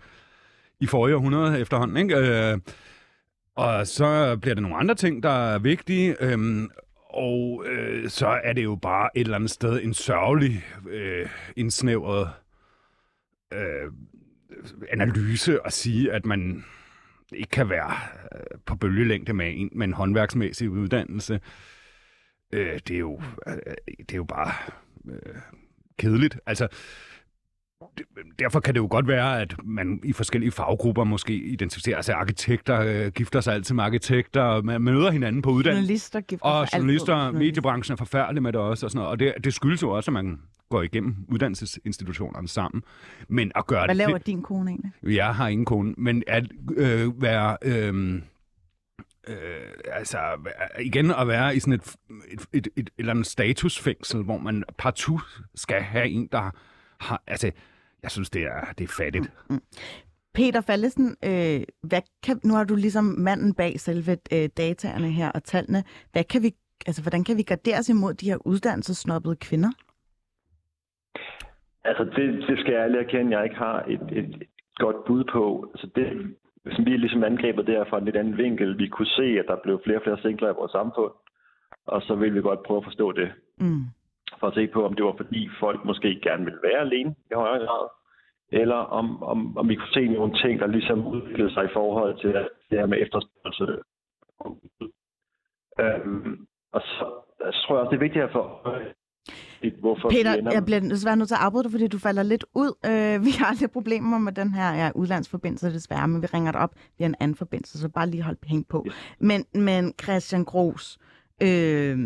i 0.80 0.86
forrige 0.86 1.16
århundrede 1.16 1.60
efterhånden. 1.60 1.96
Ikke? 1.96 2.16
Øh, 2.16 2.58
og 3.56 3.86
så 3.86 4.36
bliver 4.36 4.54
der 4.54 4.62
nogle 4.62 4.76
andre 4.76 4.94
ting, 4.94 5.22
der 5.22 5.54
er 5.54 5.58
vigtige, 5.58 6.16
øhm, 6.20 6.70
og 7.10 7.64
øh, 7.66 8.08
så 8.08 8.40
er 8.44 8.52
det 8.52 8.64
jo 8.64 8.76
bare 8.76 9.10
et 9.14 9.20
eller 9.20 9.36
andet 9.36 9.50
sted 9.50 9.82
en 9.82 9.94
sørgelig, 9.94 10.64
øh, 10.88 11.28
indsnævret 11.56 12.30
øh, 13.52 13.92
analyse 14.88 15.58
at 15.66 15.72
sige, 15.72 16.12
at 16.12 16.26
man 16.26 16.64
ikke 17.32 17.50
kan 17.50 17.68
være 17.68 17.94
øh, 18.34 18.58
på 18.66 18.76
bølgelængde 18.76 19.32
med 19.32 19.52
en, 19.56 19.68
med 19.72 19.86
en 19.86 19.92
håndværksmæssig 19.92 20.70
uddannelse. 20.70 21.40
Øh, 22.52 22.80
det, 22.88 22.90
er 22.90 22.98
jo, 22.98 23.22
øh, 23.46 23.54
det 23.98 24.12
er 24.12 24.16
jo 24.16 24.24
bare 24.24 24.52
øh, 25.08 25.36
kedeligt. 25.98 26.38
Altså, 26.46 26.64
øh, 26.64 26.70
derfor 28.38 28.60
kan 28.60 28.74
det 28.74 28.80
jo 28.80 28.86
godt 28.90 29.08
være, 29.08 29.40
at 29.40 29.54
man 29.64 30.00
i 30.04 30.12
forskellige 30.12 30.50
faggrupper 30.50 31.04
måske 31.04 31.34
identificerer 31.34 32.02
sig. 32.02 32.14
Arkitekter 32.14 32.80
øh, 32.80 33.12
gifter 33.12 33.40
sig 33.40 33.54
altid 33.54 33.74
med 33.74 33.84
arkitekter, 33.84 34.42
og 34.42 34.64
man 34.64 34.82
møder 34.82 35.10
hinanden 35.10 35.42
på 35.42 35.50
uddannelse. 35.50 35.80
Journalister 35.82 36.20
gifter 36.20 36.46
Og 36.46 36.68
sig 36.68 36.74
altid 36.74 36.78
journalister, 36.78 37.14
journalister. 37.14 37.38
mediebranchen 37.38 37.92
er 37.92 37.96
forfærdelig 37.96 38.42
med 38.42 38.52
det 38.52 38.60
også. 38.60 38.86
Og, 38.86 38.90
sådan 38.90 38.98
noget. 38.98 39.10
og 39.10 39.18
det, 39.18 39.34
det 39.44 39.54
skyldes 39.54 39.82
jo 39.82 39.90
også, 39.90 40.10
at 40.10 40.12
man 40.12 40.40
går 40.68 40.82
igennem 40.82 41.16
uddannelsesinstitutionerne 41.28 42.48
sammen. 42.48 42.82
Men 43.28 43.52
at 43.54 43.66
gøre 43.66 43.80
Hvad 43.80 43.88
det... 43.88 43.96
laver 43.96 44.18
din 44.18 44.42
kone 44.42 44.70
egentlig? 44.70 44.92
Jeg 45.02 45.34
har 45.34 45.48
ingen 45.48 45.64
kone, 45.64 45.94
men 45.96 46.22
at 46.26 46.44
øh, 46.76 47.22
være... 47.22 47.56
Øh, 47.62 48.14
øh, 49.28 49.36
altså, 49.92 50.18
igen 50.80 51.10
at 51.10 51.28
være 51.28 51.56
i 51.56 51.60
sådan 51.60 51.72
et, 51.72 51.94
et, 52.32 52.40
et, 52.52 52.66
et, 52.66 52.70
et 52.76 52.90
eller 52.98 53.12
andet 53.12 53.26
statusfængsel, 53.26 54.22
hvor 54.22 54.38
man 54.38 54.64
partout 54.78 55.22
skal 55.54 55.82
have 55.82 56.08
en, 56.08 56.28
der 56.32 56.50
har... 57.00 57.22
Altså, 57.26 57.50
jeg 58.02 58.10
synes, 58.10 58.30
det 58.30 58.42
er, 58.42 58.72
det 58.78 58.84
er 58.84 58.94
fattigt. 59.02 59.32
Mm. 59.50 59.62
Peter 60.34 60.60
Fallesen, 60.60 61.16
øh, 61.24 61.60
hvad 61.82 62.02
kan, 62.22 62.40
nu 62.44 62.54
har 62.54 62.64
du 62.64 62.74
ligesom 62.74 63.04
manden 63.04 63.54
bag 63.54 63.80
selve 63.80 64.12
øh, 64.12 64.48
dataerne 64.56 65.10
her 65.10 65.30
og 65.30 65.44
tallene. 65.44 65.84
Hvad 66.12 66.24
kan 66.24 66.42
vi, 66.42 66.50
altså, 66.86 67.02
hvordan 67.02 67.24
kan 67.24 67.36
vi 67.36 67.42
gardere 67.42 67.78
os 67.78 67.88
imod 67.88 68.14
de 68.14 68.30
her 68.30 68.46
uddannelsesnoppede 68.46 69.36
kvinder? 69.36 69.70
Altså, 71.84 72.04
det, 72.04 72.44
det 72.48 72.58
skal 72.58 72.72
jeg 72.72 72.82
ærligt 72.82 73.02
erkende, 73.06 73.36
jeg 73.36 73.44
ikke 73.44 73.56
har 73.56 73.82
et, 73.88 74.04
et 74.12 74.42
godt 74.76 74.96
bud 75.06 75.24
på. 75.32 75.70
Altså, 75.74 75.86
det, 75.94 76.06
som 76.74 76.84
vi 76.84 76.96
ligesom 76.96 77.24
angrebet 77.24 77.66
der 77.66 77.84
fra 77.90 77.98
en 77.98 78.04
lidt 78.04 78.16
anden 78.16 78.38
vinkel, 78.38 78.78
vi 78.78 78.88
kunne 78.88 79.06
se, 79.06 79.26
at 79.40 79.44
der 79.48 79.56
blev 79.62 79.80
flere 79.84 79.98
og 79.98 80.02
flere 80.02 80.22
singler 80.22 80.50
i 80.50 80.58
vores 80.60 80.72
samfund, 80.72 81.12
og 81.86 82.02
så 82.02 82.14
ville 82.14 82.34
vi 82.34 82.40
godt 82.40 82.62
prøve 82.66 82.78
at 82.78 82.84
forstå 82.84 83.12
det. 83.12 83.32
Mm. 83.58 83.84
For 84.38 84.46
at 84.46 84.54
se 84.54 84.66
på, 84.66 84.86
om 84.86 84.94
det 84.94 85.04
var 85.04 85.14
fordi 85.16 85.50
folk 85.60 85.84
måske 85.84 86.20
gerne 86.22 86.44
ville 86.44 86.62
være 86.62 86.80
alene 86.80 87.14
i 87.30 87.34
højere 87.34 87.66
grad, 87.66 87.88
eller 88.52 88.76
om, 88.76 89.22
om, 89.22 89.58
om 89.58 89.68
vi 89.68 89.74
kunne 89.74 89.94
se 89.94 90.06
nogle 90.08 90.38
ting, 90.42 90.60
der 90.60 90.66
ligesom 90.66 91.06
udviklede 91.06 91.52
sig 91.54 91.64
i 91.64 91.72
forhold 91.72 92.20
til 92.20 92.32
det 92.70 92.78
her 92.78 92.86
med 92.86 92.98
efterspørgsel. 93.02 93.78
Øhm, 95.80 96.46
og 96.72 96.80
så, 96.80 97.04
så 97.38 97.64
tror 97.66 97.74
jeg 97.74 97.80
også, 97.80 97.90
det 97.90 97.96
er 97.96 98.06
vigtigt 98.08 98.24
at 98.24 98.32
få 98.32 98.44
hvorfor 99.80 100.08
Peter, 100.08 100.50
jeg 100.52 100.64
bliver 100.64 100.80
desværre 100.80 101.16
nødt 101.16 101.28
til 101.28 101.34
at 101.34 101.40
afbryde 101.40 101.64
dig, 101.64 101.70
fordi 101.70 101.86
du 101.86 101.98
falder 101.98 102.22
lidt 102.22 102.44
ud. 102.54 102.72
Øh, 102.86 103.24
vi 103.24 103.30
har 103.30 103.56
lidt 103.60 103.72
problemer 103.72 104.18
med 104.18 104.32
den 104.32 104.54
her 104.54 104.74
ja, 104.74 104.90
udlandsforbindelse 104.94 105.74
desværre, 105.74 106.08
men 106.08 106.22
vi 106.22 106.26
ringer 106.26 106.52
dig 106.52 106.60
op 106.60 106.74
via 106.98 107.06
en 107.06 107.14
anden 107.20 107.34
forbindelse, 107.34 107.78
så 107.78 107.88
bare 107.88 108.06
lige 108.06 108.22
hold 108.22 108.36
hænge 108.46 108.64
på. 108.68 108.86
Men, 109.18 109.44
men 109.54 109.94
Christian 110.02 110.44
Gros, 110.44 110.98
øh, 111.42 111.98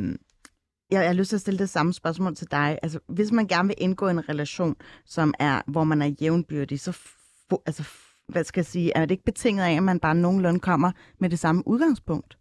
jeg, 0.91 1.07
har 1.07 1.15
lyst 1.15 1.29
til 1.29 1.37
at 1.37 1.41
stille 1.41 1.59
det 1.59 1.69
samme 1.69 1.93
spørgsmål 1.93 2.35
til 2.35 2.51
dig. 2.51 2.79
Altså, 2.83 3.01
hvis 3.09 3.33
man 3.33 3.47
gerne 3.47 3.69
vil 3.69 3.77
indgå 3.79 4.09
en 4.09 4.29
relation, 4.29 4.77
som 5.05 5.35
er, 5.39 5.63
hvor 5.73 5.85
man 5.85 6.03
er 6.03 6.15
jævnbyrdig, 6.23 6.81
så 6.81 6.93
få, 7.51 7.63
altså, 7.67 7.83
hvad 8.29 8.45
skal 8.45 8.61
jeg 8.61 8.67
sige, 8.67 8.93
er 8.95 9.01
det 9.01 9.11
ikke 9.11 9.25
betinget 9.25 9.65
af, 9.65 9.77
at 9.77 9.83
man 9.83 10.01
bare 10.01 10.15
nogenlunde 10.15 10.61
kommer 10.61 10.93
med 11.19 11.31
det 11.31 11.39
samme 11.39 11.63
udgangspunkt? 11.67 12.39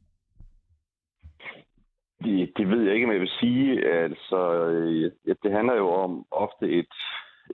Det, 2.24 2.52
det 2.58 2.70
ved 2.70 2.82
jeg 2.84 2.94
ikke, 2.96 3.08
men 3.08 3.14
jeg 3.14 3.22
vil 3.22 3.40
sige. 3.40 3.90
Altså, 3.90 4.40
ja, 5.28 5.34
det 5.44 5.52
handler 5.52 5.76
jo 5.76 5.90
om 5.90 6.26
ofte 6.32 6.66
et, 6.80 6.94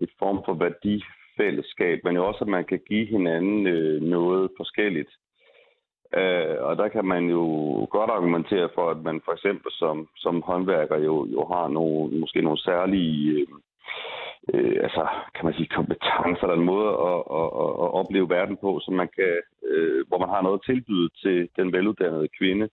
et 0.01 0.09
form 0.19 0.41
for 0.45 0.53
værdifællesskab, 0.53 1.99
men 2.03 2.15
jo 2.15 2.27
også, 2.27 2.41
at 2.41 2.47
man 2.47 2.65
kan 2.65 2.79
give 2.87 3.05
hinanden 3.05 3.67
øh, 3.67 4.01
noget 4.01 4.49
forskelligt. 4.57 5.09
Øh, 6.17 6.55
og 6.59 6.77
der 6.77 6.87
kan 6.87 7.05
man 7.05 7.29
jo 7.29 7.43
godt 7.89 8.09
argumentere 8.09 8.69
for, 8.75 8.89
at 8.89 8.97
man 8.97 9.21
for 9.25 9.31
eksempel 9.31 9.71
som, 9.71 10.07
som 10.17 10.41
håndværker 10.41 10.97
jo, 10.97 11.25
jo 11.25 11.45
har 11.45 11.67
nogle, 11.67 12.19
måske 12.19 12.41
nogle 12.41 12.59
særlige 12.59 13.31
øh, 13.31 13.47
øh 14.53 14.83
altså, 14.83 15.07
kan 15.35 15.45
man 15.45 15.53
sige, 15.53 15.75
kompetencer 15.77 16.43
eller 16.43 16.57
en 16.57 16.71
måde 16.73 16.89
at, 17.09 17.19
at, 17.39 17.49
at, 17.63 17.71
at 17.83 17.89
opleve 17.99 18.29
verden 18.29 18.57
på, 18.57 18.79
som 18.85 18.93
man 18.93 19.09
kan, 19.15 19.35
øh, 19.63 20.07
hvor 20.07 20.19
man 20.19 20.29
har 20.29 20.41
noget 20.41 20.59
at 20.59 20.65
tilbyde 20.65 21.09
til 21.23 21.49
den 21.55 21.73
veluddannede 21.73 22.27
kvinde. 22.39 22.69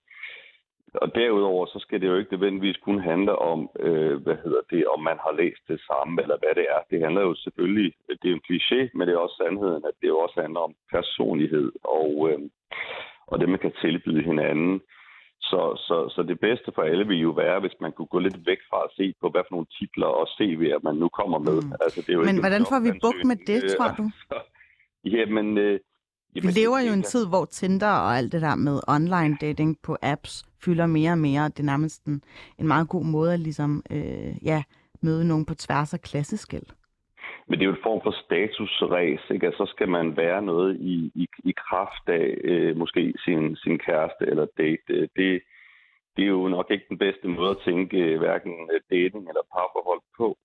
Og 0.95 1.15
derudover, 1.15 1.67
så 1.67 1.79
skal 1.79 2.01
det 2.01 2.07
jo 2.09 2.17
ikke 2.17 2.33
nødvendigvis 2.33 2.77
kun 2.77 3.01
handle 3.01 3.39
om, 3.39 3.71
øh, 3.81 4.17
hvad 4.23 4.37
hedder 4.45 4.63
det, 4.71 4.87
om 4.87 5.01
man 5.03 5.19
har 5.25 5.33
læst 5.33 5.63
det 5.69 5.81
samme, 5.81 6.23
eller 6.23 6.37
hvad 6.39 6.55
det 6.55 6.67
er. 6.75 6.81
Det 6.91 7.01
handler 7.05 7.23
jo 7.23 7.35
selvfølgelig, 7.35 7.93
det 8.23 8.29
er 8.31 8.35
en 8.35 8.49
kliché, 8.51 8.81
men 8.95 9.09
det 9.09 9.15
er 9.15 9.19
også 9.19 9.43
sandheden, 9.43 9.85
at 9.91 9.97
det 10.01 10.09
jo 10.09 10.19
også 10.19 10.41
handler 10.41 10.61
om 10.61 10.75
personlighed 10.97 11.73
og, 11.85 12.11
øh, 12.31 12.39
og 13.27 13.41
det, 13.41 13.49
man 13.49 13.59
kan 13.59 13.73
tilbyde 13.81 14.23
hinanden. 14.23 14.81
Så, 15.41 15.61
så, 15.87 15.97
så 16.15 16.23
det 16.23 16.41
bedste 16.41 16.73
for 16.75 16.83
alle 16.83 17.07
vil 17.07 17.21
jo 17.21 17.31
være, 17.31 17.61
hvis 17.61 17.77
man 17.81 17.93
kunne 17.93 18.13
gå 18.15 18.19
lidt 18.19 18.47
væk 18.47 18.59
fra 18.71 18.79
at 18.85 18.91
se 18.97 19.15
på, 19.21 19.31
hvad 19.31 19.43
for 19.45 19.55
nogle 19.55 19.67
titler 19.79 20.07
og 20.07 20.27
CV'er 20.37 20.81
man 20.83 20.97
nu 20.97 21.09
kommer 21.09 21.39
med. 21.39 21.63
Mm. 21.63 21.73
Altså, 21.85 22.01
det 22.01 22.09
er 22.09 22.13
jo 22.13 22.25
Men 22.25 22.41
hvordan 22.41 22.65
får 22.71 22.81
vi 22.87 22.91
bukt 23.05 23.25
med 23.31 23.37
det, 23.47 23.61
tror 23.77 23.91
du? 23.99 24.11
Jamen, 25.17 25.59
øh, 25.59 25.81
Jamen, 26.35 26.49
vi 26.49 26.61
lever 26.61 26.79
jo 26.79 26.93
en 26.93 27.03
tid, 27.03 27.27
hvor 27.27 27.45
Tinder 27.45 27.93
og 28.05 28.17
alt 28.19 28.33
det 28.33 28.43
der 28.43 28.55
med 28.55 28.81
online 28.89 29.37
dating 29.41 29.79
på 29.83 29.97
apps 30.03 30.45
fylder 30.65 30.87
mere 30.87 31.11
og 31.11 31.19
mere. 31.19 31.45
Det 31.45 31.61
er 31.61 31.65
nærmest 31.65 32.05
en, 32.05 32.23
en 32.59 32.69
meget 32.69 32.89
god 32.89 33.05
måde 33.05 33.33
at 33.33 33.41
ligesom, 33.41 33.83
øh, 33.91 34.35
ja, 34.43 34.63
møde 35.01 35.29
nogen 35.29 35.45
på 35.45 35.55
tværs 35.55 35.95
af 35.95 36.01
klasseskæld. 36.01 36.67
Men 37.49 37.59
det 37.59 37.65
er 37.65 37.71
jo 37.71 37.77
en 37.77 37.89
form 37.89 38.01
for 38.03 38.15
statusræs, 38.25 39.21
ikke? 39.31 39.47
Altså, 39.47 39.67
så 39.67 39.71
skal 39.71 39.89
man 39.89 40.17
være 40.17 40.43
noget 40.43 40.77
i, 40.81 41.13
i, 41.15 41.29
i 41.45 41.53
kraft 41.69 42.09
af 42.09 42.39
øh, 42.45 42.77
måske 42.77 43.15
sin, 43.25 43.57
sin 43.57 43.79
kæreste 43.79 44.27
eller 44.27 44.47
date. 44.59 45.09
Det, 45.17 45.43
det 46.17 46.23
er 46.25 46.35
jo 46.39 46.49
nok 46.49 46.71
ikke 46.71 46.87
den 46.89 46.99
bedste 46.99 47.29
måde 47.29 47.51
at 47.51 47.63
tænke 47.65 47.99
øh, 47.99 48.19
hverken 48.19 48.71
øh, 48.73 48.81
dating 48.91 49.29
eller 49.29 49.43
parforhold 49.55 50.03
på. 50.17 50.37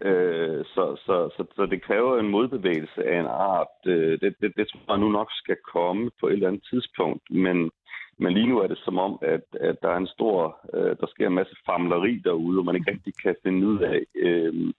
Øh, 0.00 0.64
så, 0.64 0.96
så, 1.06 1.16
så, 1.36 1.44
så 1.56 1.66
det 1.66 1.82
kræver 1.82 2.18
en 2.18 2.30
modbevægelse 2.30 3.04
af 3.04 3.20
en 3.20 3.26
art. 3.26 3.76
Øh, 3.86 4.20
det, 4.20 4.34
det, 4.40 4.52
det 4.56 4.68
tror 4.68 4.92
jeg 4.94 4.98
nu 4.98 5.08
nok 5.08 5.30
skal 5.32 5.56
komme 5.72 6.10
på 6.20 6.26
et 6.26 6.32
eller 6.32 6.48
andet 6.48 6.66
tidspunkt. 6.70 7.22
Men, 7.30 7.70
men 8.18 8.32
lige 8.32 8.46
nu 8.46 8.58
er 8.58 8.66
det 8.66 8.78
som 8.78 8.98
om, 8.98 9.18
at, 9.22 9.44
at 9.60 9.76
der 9.82 9.88
er 9.88 9.96
en 9.96 10.14
stor, 10.16 10.60
øh, 10.74 10.96
der 11.00 11.06
sker 11.06 11.26
en 11.26 11.34
masse 11.34 11.56
famleri 11.66 12.20
derude, 12.24 12.58
og 12.58 12.64
man 12.64 12.76
ikke 12.76 12.90
rigtig 12.90 13.14
kan 13.22 13.36
finde 13.42 13.66
ud 13.66 13.78
af, 13.80 14.00
øh, 14.14 14.72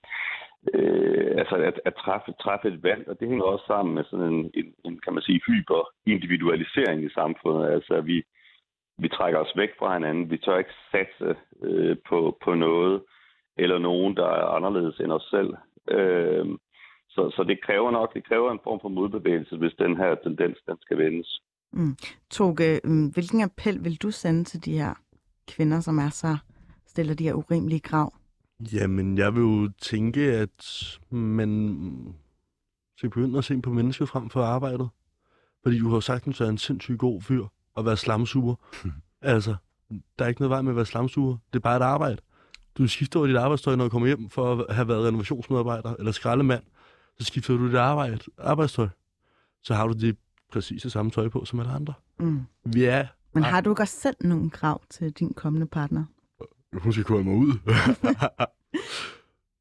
øh, 0.74 1.31
altså 1.38 1.55
at, 1.55 1.81
at 1.86 1.95
træffe, 1.95 2.31
træffe 2.41 2.67
et 2.67 2.84
valg. 2.84 3.07
Og 3.07 3.19
det 3.19 3.29
hænger 3.29 3.45
også 3.45 3.65
sammen 3.67 3.95
med 3.95 4.03
sådan 4.03 4.34
en, 4.34 4.51
en, 4.53 4.74
en 4.86 5.00
kan 5.03 5.13
man 5.13 5.24
sige, 5.24 5.41
hyper 5.48 5.81
individualisering 6.05 7.03
i 7.03 7.10
samfundet. 7.10 7.72
Altså 7.72 7.93
at 7.93 8.05
vi, 8.05 8.24
vi 8.98 9.07
trækker 9.07 9.39
os 9.39 9.53
væk 9.55 9.69
fra 9.79 9.93
hinanden. 9.93 10.29
Vi 10.31 10.38
tør 10.38 10.57
ikke 10.57 10.77
satse 10.91 11.36
øh, 11.62 11.98
på, 12.10 12.38
på 12.43 12.53
noget 12.53 13.03
eller 13.57 13.79
nogen, 13.79 14.15
der 14.15 14.25
er 14.25 14.48
anderledes 14.57 15.00
end 15.00 15.12
os 15.12 15.27
selv. 15.31 15.53
Øh, 15.91 16.45
så, 17.10 17.31
så 17.36 17.43
det 17.43 17.62
kræver 17.62 17.91
nok, 17.91 18.13
det 18.13 18.27
kræver 18.27 18.51
en 18.51 18.60
form 18.63 18.79
for 18.81 18.89
modbevægelse, 18.89 19.57
hvis 19.57 19.74
den 19.79 19.98
her 19.98 20.15
tendens, 20.15 20.57
den 20.67 20.77
skal 20.81 20.98
vendes. 20.98 21.41
Mm. 21.74 21.95
Toge, 22.31 22.79
mm, 22.84 23.07
hvilken 23.07 23.41
appel 23.41 23.84
vil 23.84 24.01
du 24.01 24.12
sende 24.12 24.43
til 24.43 24.65
de 24.65 24.77
her 24.77 24.93
kvinder, 25.48 25.79
som 25.79 25.98
er 25.98 26.10
så, 26.10 26.38
stiller 26.86 27.15
de 27.15 27.24
her 27.24 27.34
urimelige 27.34 27.79
krav? 27.79 28.13
Jamen, 28.59 29.17
jeg 29.17 29.35
vil 29.35 29.41
jo 29.41 29.69
tænke, 29.81 30.21
at 30.21 30.97
man 31.12 32.15
skal 32.97 33.09
begynde 33.09 33.38
at 33.38 33.45
se 33.45 33.62
på 33.62 33.74
mennesket 33.74 34.09
frem 34.09 34.29
for 34.29 34.43
arbejdet. 34.43 34.89
Fordi 35.63 35.79
du 35.79 35.88
har 35.88 35.95
jo 35.95 36.01
sagtens 36.01 36.39
været 36.39 36.51
en 36.51 36.57
sindssygt 36.57 37.00
god 37.00 37.21
fyr 37.21 37.45
at 37.77 37.85
være 37.85 37.97
slamsuger. 37.97 38.55
altså, 39.21 39.55
der 40.19 40.25
er 40.25 40.29
ikke 40.29 40.41
noget 40.41 40.50
vej 40.50 40.62
med 40.62 40.71
at 40.71 40.75
være 40.75 40.85
slamsuger. 40.85 41.38
Det 41.53 41.59
er 41.59 41.63
bare 41.63 41.77
et 41.77 41.81
arbejde. 41.81 42.17
Du 42.77 42.88
skifter 42.88 43.19
over 43.19 43.27
dit 43.27 43.38
arbejdstøj, 43.38 43.75
når 43.75 43.83
du 43.83 43.89
kommer 43.89 44.07
hjem 44.07 44.29
for 44.29 44.53
at 44.53 44.75
have 44.75 44.88
været 44.88 45.07
renovationsmedarbejder 45.07 45.95
eller 46.00 46.12
skraldemand. 46.12 46.63
Så 47.19 47.25
skifter 47.25 47.57
du 47.57 47.67
dit 47.67 47.75
arbejde, 47.75 48.19
arbejdstøj. 48.38 48.88
Så 49.63 49.74
har 49.74 49.88
du 49.88 49.93
det 49.93 50.17
præcis 50.51 50.81
det 50.81 50.91
samme 50.91 51.12
tøj 51.12 51.29
på 51.29 51.45
som 51.45 51.59
alle 51.59 51.71
andre. 51.71 51.93
Mm. 52.19 52.41
Vi 52.65 52.83
er... 52.83 53.07
Men 53.33 53.43
har 53.43 53.62
du 53.62 53.69
ikke 53.69 53.81
også 53.81 54.00
selv 54.01 54.15
nogle 54.21 54.50
krav 54.50 54.81
til 54.89 55.12
din 55.12 55.33
kommende 55.33 55.67
partner? 55.67 56.05
Hun 56.82 56.91
skal 56.91 57.03
komme 57.03 57.24
mig 57.24 57.36
ud. 57.36 57.53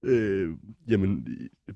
øh, 0.11 0.57
jamen, 0.89 1.27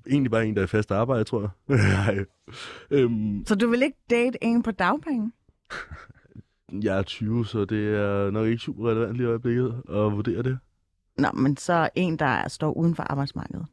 egentlig 0.06 0.30
bare 0.30 0.46
en, 0.46 0.56
der 0.56 0.62
er 0.62 0.66
fast 0.66 0.90
arbejde, 0.90 1.24
tror 1.24 1.54
jeg. 1.68 2.26
øhm, 2.98 3.44
så 3.46 3.54
du 3.54 3.70
vil 3.70 3.82
ikke 3.82 3.98
date 4.10 4.44
en 4.44 4.62
på 4.62 4.70
dagpenge? 4.70 5.32
jeg 6.84 6.98
er 6.98 7.02
20, 7.02 7.46
så 7.46 7.64
det 7.64 7.94
er 7.94 8.30
nok 8.30 8.46
ikke 8.46 8.58
super 8.58 8.90
relevant 8.90 9.16
lige 9.16 9.26
i 9.26 9.28
øjeblikket 9.28 9.82
at 9.88 10.12
vurdere 10.12 10.42
det. 10.42 10.58
Nå, 11.18 11.28
men 11.34 11.56
så 11.56 11.88
en, 11.94 12.18
der 12.18 12.48
står 12.48 12.72
uden 12.72 12.94
for 12.94 13.02
arbejdsmarkedet. 13.02 13.66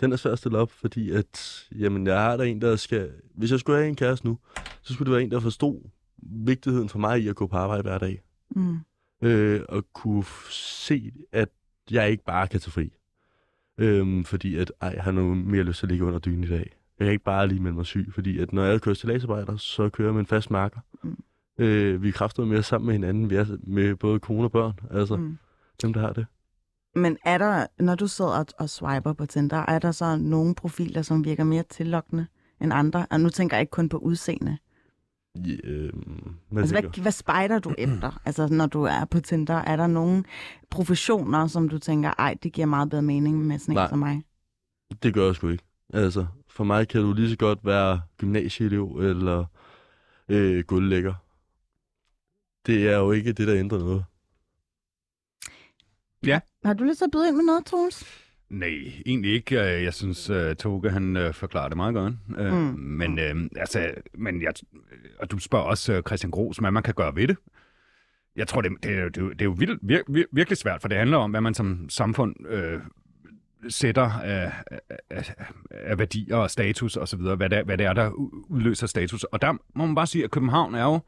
Den 0.00 0.12
er 0.12 0.16
svært 0.16 0.32
at 0.32 0.38
stille 0.38 0.58
op, 0.58 0.70
fordi 0.70 1.10
at, 1.10 1.64
jamen, 1.78 2.06
jeg 2.06 2.20
har 2.20 2.36
der 2.36 2.44
en, 2.44 2.60
der 2.60 2.76
skal... 2.76 3.12
Hvis 3.34 3.50
jeg 3.50 3.60
skulle 3.60 3.78
have 3.78 3.88
en 3.88 3.96
kæreste 3.96 4.26
nu, 4.26 4.38
så 4.82 4.94
skulle 4.94 5.06
det 5.06 5.12
være 5.12 5.22
en, 5.22 5.30
der 5.30 5.40
forstod 5.40 5.90
vigtigheden 6.22 6.88
for 6.88 6.98
mig 6.98 7.20
i 7.20 7.28
at 7.28 7.36
gå 7.36 7.46
på 7.46 7.56
arbejde 7.56 7.82
hver 7.82 7.98
dag. 7.98 8.22
Mm. 8.56 8.78
Øh, 9.22 9.60
og 9.68 9.84
kunne 9.92 10.24
se, 10.50 11.12
at 11.32 11.48
jeg 11.90 12.10
ikke 12.10 12.24
bare 12.24 12.48
kan 12.48 12.60
tage 12.60 12.72
fri. 12.72 12.92
Øhm, 13.78 14.24
fordi 14.24 14.56
at, 14.56 14.72
ej, 14.80 14.92
jeg 14.94 15.02
har 15.02 15.10
nu 15.10 15.34
mere 15.34 15.62
lyst 15.62 15.78
til 15.78 15.86
at 15.86 15.90
ligge 15.90 16.04
under 16.04 16.18
dynen 16.18 16.44
i 16.44 16.48
dag. 16.48 16.76
Jeg 16.98 17.06
kan 17.06 17.12
ikke 17.12 17.24
bare 17.24 17.48
lige 17.48 17.60
melde 17.60 17.76
mig 17.76 17.86
syg, 17.86 18.10
fordi 18.14 18.38
at 18.38 18.52
når 18.52 18.64
jeg 18.64 18.80
kører 18.80 18.94
til 18.94 19.08
lagsarbejder, 19.08 19.56
så 19.56 19.88
kører 19.88 20.08
jeg 20.08 20.14
med 20.14 20.20
en 20.20 20.26
fast 20.26 20.50
marker. 20.50 20.80
Mm. 21.02 21.16
Øh, 21.58 22.02
vi 22.02 22.08
er 22.08 22.12
kraftet 22.12 22.48
mere 22.48 22.62
sammen 22.62 22.86
med 22.86 22.94
hinanden. 22.94 23.30
Vi 23.30 23.36
er 23.36 23.56
med 23.62 23.96
både 23.96 24.20
kone 24.20 24.44
og 24.44 24.52
børn. 24.52 24.72
Altså, 24.90 25.16
mm. 25.16 25.38
dem 25.82 25.92
der 25.92 26.00
har 26.00 26.12
det. 26.12 26.26
Men 26.94 27.18
er 27.24 27.38
der, 27.38 27.66
når 27.78 27.94
du 27.94 28.06
sidder 28.06 28.30
og, 28.30 28.46
og 28.58 28.70
swiper 28.70 29.12
på 29.12 29.26
Tinder, 29.26 29.64
er 29.68 29.78
der 29.78 29.92
så 29.92 30.16
nogle 30.16 30.54
profiler, 30.54 31.02
som 31.02 31.24
virker 31.24 31.44
mere 31.44 31.62
tillokkende 31.62 32.26
end 32.60 32.72
andre? 32.72 33.06
Og 33.10 33.20
nu 33.20 33.28
tænker 33.28 33.56
jeg 33.56 33.60
ikke 33.60 33.70
kun 33.70 33.88
på 33.88 33.96
udseende. 33.96 34.58
Ja, 35.34 35.56
øh, 35.64 35.92
hvad, 36.50 36.62
altså, 36.62 36.80
hvad, 36.80 37.02
hvad 37.02 37.12
spejder 37.12 37.58
du 37.58 37.74
efter? 37.78 38.20
Altså, 38.24 38.48
når 38.48 38.66
du 38.66 38.82
er 38.82 39.04
på 39.04 39.20
Tinder, 39.20 39.54
er 39.54 39.76
der 39.76 39.86
nogle 39.86 40.24
professioner, 40.70 41.46
som 41.46 41.68
du 41.68 41.78
tænker, 41.78 42.10
ej, 42.18 42.36
det 42.42 42.52
giver 42.52 42.66
meget 42.66 42.90
bedre 42.90 43.02
mening 43.02 43.46
med 43.46 43.58
sådan 43.58 43.78
en 43.78 43.88
som 43.88 43.98
mig? 43.98 44.22
det 45.02 45.14
gør 45.14 45.26
jeg 45.26 45.34
sgu 45.34 45.48
ikke. 45.48 45.64
Altså, 45.92 46.26
for 46.48 46.64
mig 46.64 46.88
kan 46.88 47.00
du 47.00 47.12
lige 47.12 47.30
så 47.30 47.36
godt 47.36 47.58
være 47.64 48.00
gymnasieelev, 48.16 48.98
eller 49.02 49.44
øh, 50.28 50.64
guldlægger. 50.64 51.14
Det 52.66 52.88
er 52.88 52.98
jo 52.98 53.12
ikke 53.12 53.32
det, 53.32 53.48
der 53.48 53.56
ændrer 53.56 53.78
noget. 53.78 54.04
Har 56.64 56.74
du 56.74 56.84
lyst 56.84 56.98
til 56.98 57.04
at 57.04 57.10
byde 57.10 57.28
ind 57.28 57.36
med 57.36 57.44
noget, 57.44 57.66
Troels? 57.66 58.04
Nej, 58.52 58.92
egentlig 59.06 59.32
ikke. 59.32 59.60
Øh, 59.60 59.82
Jeg 59.84 59.94
synes, 59.94 60.30
uh, 60.30 60.36
Toge 60.58 60.90
han 60.90 61.16
uh, 61.16 61.34
forklarer 61.34 61.68
det 61.68 61.76
meget 61.76 61.94
godt. 61.94 62.14
Uh, 62.38 62.46
Mm. 62.52 62.78
Men, 62.78 63.18
uh, 63.18 63.42
altså, 63.56 63.90
men 64.14 64.42
jeg, 64.42 64.52
og 65.18 65.30
du 65.30 65.38
spørger 65.38 65.64
også 65.64 65.96
uh, 65.96 66.02
Christian 66.06 66.30
Gros, 66.30 66.56
hvad 66.56 66.70
man 66.70 66.82
kan 66.82 66.94
gøre 66.94 67.16
ved 67.16 67.28
det. 67.28 67.36
Jeg 68.36 68.48
tror, 68.48 68.60
det, 68.60 68.72
det, 68.82 68.90
er 68.98 69.08
det, 69.08 69.22
er 69.22 69.28
det 69.28 69.40
er 69.40 69.44
jo 69.44 69.50
vildt, 69.58 69.78
vir, 69.82 70.02
vir, 70.08 70.24
virkelig 70.32 70.58
svært, 70.58 70.80
for 70.80 70.88
det 70.88 70.98
handler 70.98 71.16
om, 71.16 71.30
hvad 71.30 71.40
man 71.40 71.54
som 71.54 71.86
samfund 71.88 72.46
øh, 72.48 72.80
sætter 73.68 74.10
af, 74.10 74.52
af, 75.10 75.34
af 75.70 75.98
værdier 75.98 76.36
og 76.36 76.50
status 76.50 76.96
osv., 76.96 77.20
hvad, 77.20 77.50
det 77.50 77.64
hvad 77.64 77.78
det 77.78 77.86
er, 77.86 77.92
der 77.92 78.10
udløser 78.48 78.86
status. 78.86 79.24
Og 79.24 79.42
der 79.42 79.52
må 79.74 79.86
man 79.86 79.94
bare 79.94 80.06
sige, 80.06 80.24
at 80.24 80.30
København 80.30 80.74
er 80.74 80.84
jo 80.84 81.00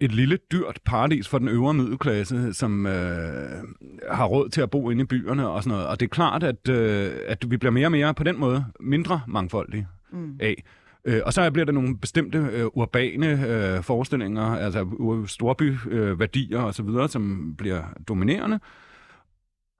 et 0.00 0.12
lille, 0.12 0.38
dyrt 0.52 0.80
paradis 0.84 1.28
for 1.28 1.38
den 1.38 1.48
øvre 1.48 1.74
middelklasse, 1.74 2.54
som 2.54 2.86
øh, 2.86 3.62
har 4.10 4.24
råd 4.26 4.48
til 4.48 4.60
at 4.60 4.70
bo 4.70 4.90
inde 4.90 5.02
i 5.02 5.04
byerne 5.04 5.48
og 5.48 5.62
sådan 5.62 5.70
noget. 5.76 5.86
Og 5.88 6.00
det 6.00 6.06
er 6.06 6.10
klart, 6.10 6.42
at, 6.42 6.68
øh, 6.68 7.12
at 7.26 7.50
vi 7.50 7.56
bliver 7.56 7.72
mere 7.72 7.86
og 7.86 7.92
mere 7.92 8.14
på 8.14 8.24
den 8.24 8.38
måde 8.40 8.64
mindre 8.80 9.20
mangfoldige 9.28 9.88
Mm. 10.12 10.36
af. 10.40 10.64
Øh, 11.04 11.20
og 11.26 11.32
så 11.32 11.50
bliver 11.50 11.66
der 11.66 11.72
nogle 11.72 11.98
bestemte 11.98 12.38
øh, 12.38 12.66
urbane 12.66 13.26
øh, 13.46 13.82
forestillinger, 13.82 14.42
altså 14.42 14.86
storbyværdier 15.26 16.10
øh, 16.10 16.20
værdier 16.20 16.60
og 16.60 16.74
så 16.74 16.82
videre, 16.82 17.08
som 17.08 17.54
bliver 17.58 17.82
dominerende. 18.08 18.60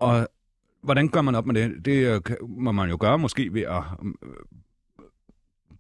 Og 0.00 0.28
hvordan 0.82 1.08
gør 1.08 1.22
man 1.22 1.34
op 1.34 1.46
med 1.46 1.54
det? 1.54 1.84
Det 1.84 2.14
øh, 2.14 2.48
må 2.48 2.72
man 2.72 2.90
jo 2.90 2.96
gøre 3.00 3.18
måske 3.18 3.54
ved 3.54 3.62
at 3.62 3.82
øh, 4.02 4.28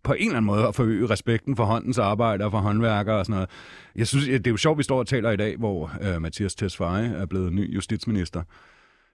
på 0.08 0.14
en 0.14 0.22
eller 0.26 0.36
anden 0.36 0.46
måde 0.46 0.66
at 0.68 0.74
forøge 0.74 1.06
respekten 1.06 1.56
for 1.56 1.64
håndens 1.64 1.98
arbejde 1.98 2.44
og 2.44 2.50
for 2.50 2.58
håndværkere 2.58 3.16
og 3.16 3.26
sådan 3.26 3.34
noget. 3.34 3.50
Jeg 3.96 4.06
synes, 4.06 4.26
det 4.26 4.46
er 4.46 4.50
jo 4.50 4.56
sjovt, 4.56 4.78
vi 4.78 4.82
står 4.82 4.98
og 4.98 5.06
taler 5.06 5.30
i 5.30 5.36
dag, 5.36 5.56
hvor 5.56 5.92
øh, 6.02 6.22
Mathias 6.22 6.54
Tesfaye 6.54 7.06
er 7.06 7.26
blevet 7.26 7.52
ny 7.52 7.74
justitsminister. 7.74 8.42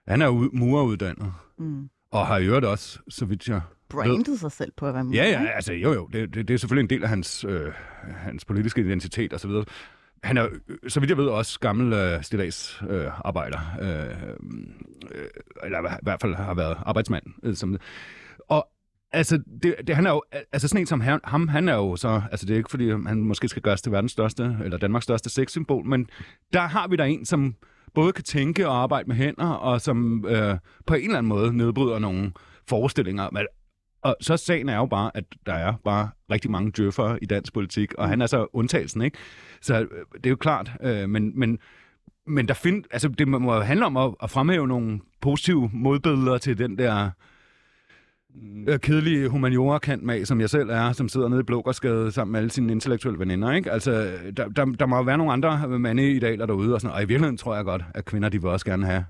Han 0.07 0.21
er 0.21 0.25
jo 0.25 0.49
mureruddannet, 0.53 1.33
Mm. 1.59 1.89
og 2.11 2.27
har 2.27 2.37
i 2.37 2.45
øvrigt 2.45 2.65
også, 2.65 2.99
så 3.09 3.25
vidt 3.25 3.47
jeg 3.47 3.61
Brandet 3.89 4.39
sig 4.39 4.51
selv 4.51 4.71
på 4.77 4.85
at 4.87 4.93
være 4.93 5.03
murer, 5.03 5.15
Ja, 5.23 5.29
ja, 5.41 5.45
altså 5.55 5.73
jo 5.73 5.93
jo, 5.93 6.09
det, 6.13 6.33
det, 6.33 6.47
det 6.47 6.53
er 6.53 6.57
selvfølgelig 6.57 6.83
en 6.83 6.89
del 6.89 7.03
af 7.03 7.09
hans, 7.09 7.45
øh, 7.49 7.71
hans 8.03 8.45
politiske 8.45 8.81
identitet 8.81 9.33
og 9.33 9.39
så 9.39 9.47
videre. 9.47 9.65
Han 10.23 10.37
er, 10.37 10.47
øh, 10.69 10.77
så 10.87 10.99
vidt 10.99 11.09
jeg 11.09 11.17
ved, 11.17 11.25
også 11.27 11.59
gammel 11.59 11.93
øh, 11.93 12.23
stillads 12.23 12.81
øh, 12.89 13.05
arbejder, 13.25 13.59
øh, 13.81 13.87
øh, 15.15 15.27
eller 15.63 15.79
i 15.79 15.97
hvert 16.03 16.21
fald 16.21 16.35
har 16.35 16.53
været 16.53 16.77
arbejdsmand. 16.85 17.23
Øh, 17.43 17.55
som, 17.55 17.77
altså, 19.15 19.39
det, 19.63 19.75
det, 19.87 19.95
han 19.95 20.05
er 20.05 20.11
jo, 20.11 20.21
altså 20.31 20.67
sådan 20.67 20.81
en 20.81 20.87
som 20.87 21.01
han, 21.01 21.19
ham, 21.23 21.47
han 21.47 21.69
er 21.69 21.75
jo 21.75 21.95
så, 21.95 22.21
altså 22.31 22.45
det 22.45 22.53
er 22.53 22.57
ikke 22.57 22.71
fordi, 22.71 22.89
han 22.89 23.21
måske 23.21 23.47
skal 23.47 23.61
gøres 23.61 23.81
til 23.81 23.91
verdens 23.91 24.11
største, 24.11 24.57
eller 24.63 24.77
Danmarks 24.77 25.03
største 25.03 25.29
sexsymbol, 25.29 25.85
men 25.85 26.09
der 26.53 26.61
har 26.61 26.87
vi 26.87 26.95
der 26.95 27.03
en, 27.03 27.25
som 27.25 27.55
både 27.93 28.11
kan 28.11 28.23
tænke 28.23 28.67
og 28.67 28.83
arbejde 28.83 29.07
med 29.07 29.15
hænder, 29.15 29.49
og 29.49 29.81
som 29.81 30.25
øh, 30.27 30.57
på 30.85 30.93
en 30.93 31.03
eller 31.03 31.17
anden 31.17 31.29
måde 31.29 31.57
nedbryder 31.57 31.99
nogle 31.99 32.31
forestillinger. 32.67 33.29
Men 33.31 33.47
og 34.01 34.15
så 34.21 34.37
sagen 34.37 34.69
er 34.69 34.75
jo 34.75 34.85
bare, 34.85 35.11
at 35.13 35.23
der 35.45 35.53
er 35.53 35.73
bare 35.83 36.09
rigtig 36.31 36.51
mange 36.51 36.71
djøffere 36.77 37.23
i 37.23 37.25
dansk 37.25 37.53
politik, 37.53 37.93
og 37.93 38.07
han 38.07 38.21
er 38.21 38.25
så 38.25 38.47
undtagelsen, 38.53 39.01
ikke? 39.01 39.17
Så 39.61 39.79
øh, 39.79 39.87
det 40.13 40.25
er 40.25 40.29
jo 40.29 40.35
klart, 40.35 40.71
øh, 40.83 41.09
men, 41.09 41.39
men, 41.39 41.59
men 42.27 42.47
der 42.47 42.53
find, 42.53 42.83
altså, 42.91 43.07
det 43.07 43.27
må 43.27 43.53
jo 43.53 43.61
handle 43.61 43.85
om 43.85 43.97
at, 43.97 44.15
at 44.23 44.29
fremhæve 44.29 44.67
nogle 44.67 44.99
positive 45.21 45.69
modbilleder 45.73 46.37
til 46.37 46.57
den 46.57 46.77
der 46.77 47.09
øh, 48.67 48.79
kedelige 48.79 49.29
humaniora 49.29 49.79
med, 50.01 50.25
som 50.25 50.41
jeg 50.41 50.49
selv 50.49 50.69
er, 50.69 50.91
som 50.91 51.09
sidder 51.09 51.27
nede 51.27 51.39
i 51.39 51.43
Blågårdsgade 51.43 52.11
sammen 52.11 52.31
med 52.31 52.39
alle 52.39 52.49
sine 52.51 52.71
intellektuelle 52.71 53.19
veninder, 53.19 53.51
ikke? 53.51 53.71
Altså, 53.71 53.91
der, 54.37 54.47
der, 54.49 54.65
der 54.65 54.85
må 54.85 54.95
jo 54.97 55.01
være 55.03 55.17
nogle 55.17 55.33
andre 55.33 55.67
mande 55.67 56.11
i 56.11 56.19
dag, 56.19 56.37
der 56.37 56.41
er 56.43 56.45
derude, 56.47 56.73
og, 56.73 56.81
sådan, 56.81 56.95
og 56.95 57.01
i 57.01 57.05
virkeligheden 57.05 57.37
tror 57.37 57.55
jeg 57.55 57.65
godt, 57.65 57.83
at 57.95 58.05
kvinder, 58.05 58.29
de 58.29 58.41
vil 58.41 58.49
også 58.49 58.65
gerne 58.65 58.85
have 58.85 59.05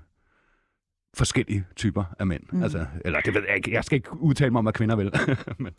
forskellige 1.16 1.64
typer 1.76 2.04
af 2.18 2.26
mænd. 2.26 2.42
Mm. 2.52 2.62
Altså, 2.62 2.86
eller 3.04 3.20
det 3.20 3.34
ved 3.34 3.42
jeg 3.48 3.56
ikke. 3.56 3.72
Jeg 3.72 3.84
skal 3.84 3.96
ikke 3.96 4.20
udtale 4.20 4.50
mig 4.50 4.58
om, 4.58 4.64
hvad 4.64 4.72
kvinder 4.72 4.96
vil. 4.96 5.12
Men, 5.58 5.72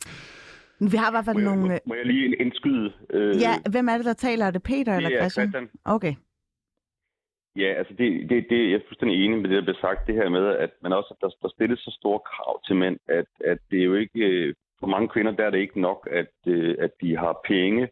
Vi 0.92 0.96
har 0.96 1.10
i 1.10 1.12
hvert 1.12 1.24
fald 1.24 1.36
Må 1.36 1.40
jeg, 1.40 1.48
nogle... 1.48 1.68
må, 1.68 1.78
må 1.86 1.94
jeg 1.94 2.06
lige 2.06 2.36
indskyde? 2.36 2.92
Øh, 3.12 3.40
Ja, 3.40 3.54
hvem 3.70 3.88
er 3.88 3.96
det, 3.96 4.04
der 4.04 4.12
taler? 4.12 4.46
Er 4.46 4.50
det 4.50 4.62
Peter 4.62 4.96
eller 4.96 5.08
det 5.08 5.18
er 5.18 5.22
Christian? 5.22 5.50
Christian. 5.50 5.68
Okay. 5.84 6.14
Ja, 7.62 7.70
altså 7.80 7.94
det, 7.98 8.30
det, 8.30 8.46
det, 8.50 8.58
jeg 8.70 8.76
er 8.78 8.88
fuldstændig 8.88 9.24
enig 9.24 9.38
med 9.38 9.48
det, 9.50 9.56
der 9.56 9.62
bliver 9.68 9.80
sagt, 9.80 10.06
det 10.06 10.14
her 10.14 10.28
med, 10.28 10.46
at 10.64 10.70
man 10.82 10.92
også, 10.92 11.14
der, 11.20 11.30
der 11.42 11.48
stilles 11.48 11.80
så 11.80 11.92
store 12.00 12.20
krav 12.30 12.62
til 12.66 12.76
mænd, 12.76 12.98
at, 13.08 13.30
at 13.44 13.58
det 13.70 13.78
er 13.80 13.84
jo 13.84 13.94
ikke, 13.94 14.20
øh, 14.28 14.54
for 14.80 14.86
mange 14.86 15.08
kvinder, 15.08 15.32
der 15.32 15.44
er 15.44 15.50
det 15.50 15.58
ikke 15.58 15.80
nok, 15.80 16.08
at, 16.12 16.34
øh, 16.46 16.74
at 16.78 16.90
de 17.00 17.16
har 17.16 17.40
penge, 17.44 17.88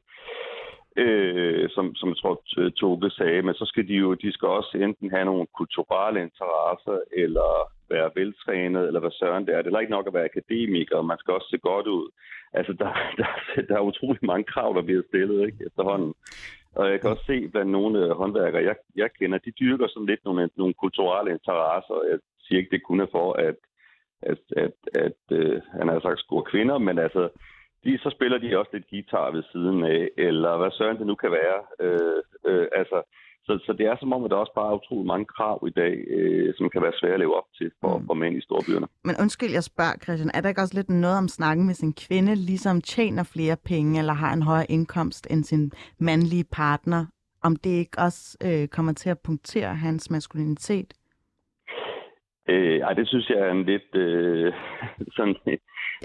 øh, 0.96 1.68
som, 1.70 1.94
som 1.94 2.08
jeg 2.08 2.16
tror, 2.16 2.42
Toge 2.76 3.10
sagde, 3.10 3.42
men 3.42 3.54
så 3.54 3.64
skal 3.64 3.88
de 3.88 3.94
jo, 3.94 4.14
de 4.14 4.32
skal 4.32 4.48
også 4.48 4.78
enten 4.78 5.10
have 5.10 5.24
nogle 5.24 5.46
kulturelle 5.56 6.20
interesser, 6.20 6.98
eller 7.12 7.50
være 7.90 8.10
veltrænet, 8.14 8.86
eller 8.86 9.00
hvad 9.00 9.10
søren 9.10 9.46
det 9.46 9.54
er. 9.54 9.62
Det 9.62 9.74
er 9.74 9.78
ikke 9.80 9.96
nok 9.98 10.06
at 10.06 10.14
være 10.14 10.30
akademiker, 10.32 11.02
man 11.02 11.18
skal 11.18 11.34
også 11.34 11.48
se 11.50 11.58
godt 11.58 11.86
ud. 11.86 12.10
Altså, 12.52 12.72
der, 12.72 12.90
der, 13.20 13.28
der 13.68 13.76
er 13.76 13.88
utrolig 13.90 14.24
mange 14.24 14.44
krav, 14.44 14.74
der 14.76 14.82
bliver 14.82 15.02
stillet 15.08 15.46
ikke, 15.46 15.58
efterhånden. 15.66 16.14
Og 16.76 16.90
jeg 16.90 17.00
kan 17.00 17.10
også 17.10 17.24
se 17.26 17.48
blandt 17.48 17.70
nogle 17.70 17.98
øh, 18.04 18.10
håndværkere, 18.10 18.64
jeg, 18.64 18.76
jeg 18.96 19.10
kender, 19.18 19.38
de 19.38 19.50
dyrker 19.60 19.86
sådan 19.88 20.06
lidt 20.06 20.24
nogle, 20.24 20.50
nogle 20.56 20.74
kulturelle 20.74 21.30
interesser. 21.32 22.08
Jeg 22.10 22.18
siger 22.42 22.58
ikke, 22.58 22.70
det 22.70 22.82
kun 22.82 23.00
er 23.00 23.06
for, 23.12 23.32
at, 23.32 23.58
at, 24.22 24.38
at, 24.56 24.76
at 25.06 25.20
øh, 25.30 25.60
han 25.78 25.88
har 25.88 26.00
sagt 26.00 26.20
score 26.20 26.42
kvinder, 26.42 26.78
men 26.78 26.98
altså, 26.98 27.28
de, 27.84 27.98
så 27.98 28.10
spiller 28.10 28.38
de 28.38 28.58
også 28.58 28.70
lidt 28.72 28.90
guitar 28.90 29.30
ved 29.30 29.42
siden 29.52 29.84
af, 29.84 30.08
eller 30.18 30.56
hvad 30.56 30.70
søren 30.70 30.98
det 30.98 31.06
nu 31.06 31.14
kan 31.14 31.30
være. 31.30 31.58
Øh, 31.84 32.22
øh, 32.46 32.66
altså, 32.80 33.02
så, 33.46 33.52
så 33.66 33.72
det 33.78 33.86
er 33.86 33.96
som 34.00 34.12
om, 34.12 34.24
at 34.24 34.30
der 34.30 34.36
også 34.36 34.52
bare 34.54 34.70
er 34.72 34.76
utrolig 34.80 35.06
mange 35.06 35.24
krav 35.24 35.58
i 35.70 35.70
dag, 35.70 35.94
øh, 36.16 36.54
som 36.56 36.70
kan 36.70 36.82
være 36.82 36.92
svære 37.00 37.12
at 37.12 37.20
leve 37.20 37.36
op 37.36 37.48
til 37.58 37.70
for, 37.80 37.98
Mm. 37.98 38.06
for 38.06 38.14
mænd 38.14 38.36
i 38.36 38.40
storbyerne. 38.40 38.86
Men 39.04 39.14
undskyld, 39.22 39.50
jeg 39.58 39.64
spørger, 39.64 39.96
Christian, 40.02 40.30
er 40.34 40.40
der 40.40 40.48
ikke 40.48 40.60
også 40.60 40.74
lidt 40.74 40.90
noget 40.90 41.18
om 41.18 41.28
snakken, 41.28 41.66
hvis 41.66 41.80
en 41.80 41.94
kvinde 41.94 42.34
ligesom 42.34 42.80
tjener 42.80 43.22
flere 43.34 43.56
penge, 43.64 43.98
eller 43.98 44.12
har 44.12 44.32
en 44.32 44.42
højere 44.42 44.70
indkomst 44.70 45.26
end 45.30 45.44
sin 45.44 45.72
mandlige 45.98 46.44
partner, 46.52 47.06
om 47.42 47.56
det 47.56 47.70
ikke 47.70 47.98
også 47.98 48.36
øh, 48.46 48.68
kommer 48.68 48.92
til 48.92 49.10
at 49.10 49.18
punktere 49.24 49.74
hans 49.74 50.10
maskulinitet? 50.10 50.94
Øh, 52.48 52.78
ej, 52.80 52.92
det 52.92 53.08
synes 53.08 53.28
jeg 53.30 53.38
er 53.38 53.50
en 53.50 53.64
lidt 53.64 53.94
øh, 53.94 54.52
sådan... 55.16 55.34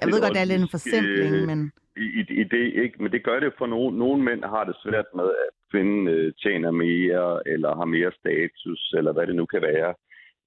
Jeg 0.01 0.07
ved 0.07 0.21
godt, 0.21 0.33
det 0.33 0.41
er 0.41 0.45
lidt 0.51 0.61
en 0.61 0.73
forsimpling, 0.77 1.35
Øh, 1.35 1.47
men 1.47 1.71
i, 1.97 2.05
i, 2.19 2.41
i 2.41 2.43
det, 2.43 2.73
ikke? 2.83 3.03
Men 3.03 3.11
det 3.11 3.23
gør 3.23 3.39
det 3.39 3.53
for 3.57 3.65
nogle, 3.65 3.97
nogle 3.97 4.23
mænd 4.23 4.43
har 4.43 4.63
det 4.63 4.75
svært 4.83 5.05
med, 5.15 5.25
at 5.25 5.51
kvinden 5.71 6.07
øh, 6.07 6.33
tjener 6.43 6.71
mere, 6.71 7.47
eller 7.47 7.75
har 7.75 7.85
mere 7.85 8.11
status, 8.19 8.93
eller 8.97 9.11
hvad 9.13 9.27
det 9.27 9.35
nu 9.35 9.45
kan 9.45 9.61
være. 9.61 9.93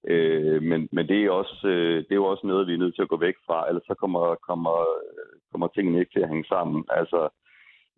Øh, 0.08 0.62
men 0.62 0.88
men 0.92 1.08
det, 1.08 1.24
er 1.24 1.30
også, 1.30 1.68
øh, 1.68 1.96
det 1.96 2.12
er 2.12 2.22
jo 2.22 2.24
også 2.24 2.46
noget, 2.46 2.66
vi 2.66 2.74
er 2.74 2.78
nødt 2.78 2.94
til 2.94 3.02
at 3.02 3.08
gå 3.08 3.16
væk 3.16 3.34
fra, 3.46 3.68
ellers 3.68 3.86
så 3.86 3.94
kommer, 3.94 4.34
kommer, 4.34 4.76
kommer 5.50 5.68
tingene 5.68 6.00
ikke 6.00 6.12
til 6.12 6.20
at 6.20 6.28
hænge 6.28 6.44
sammen. 6.44 6.84
Altså, 6.90 7.28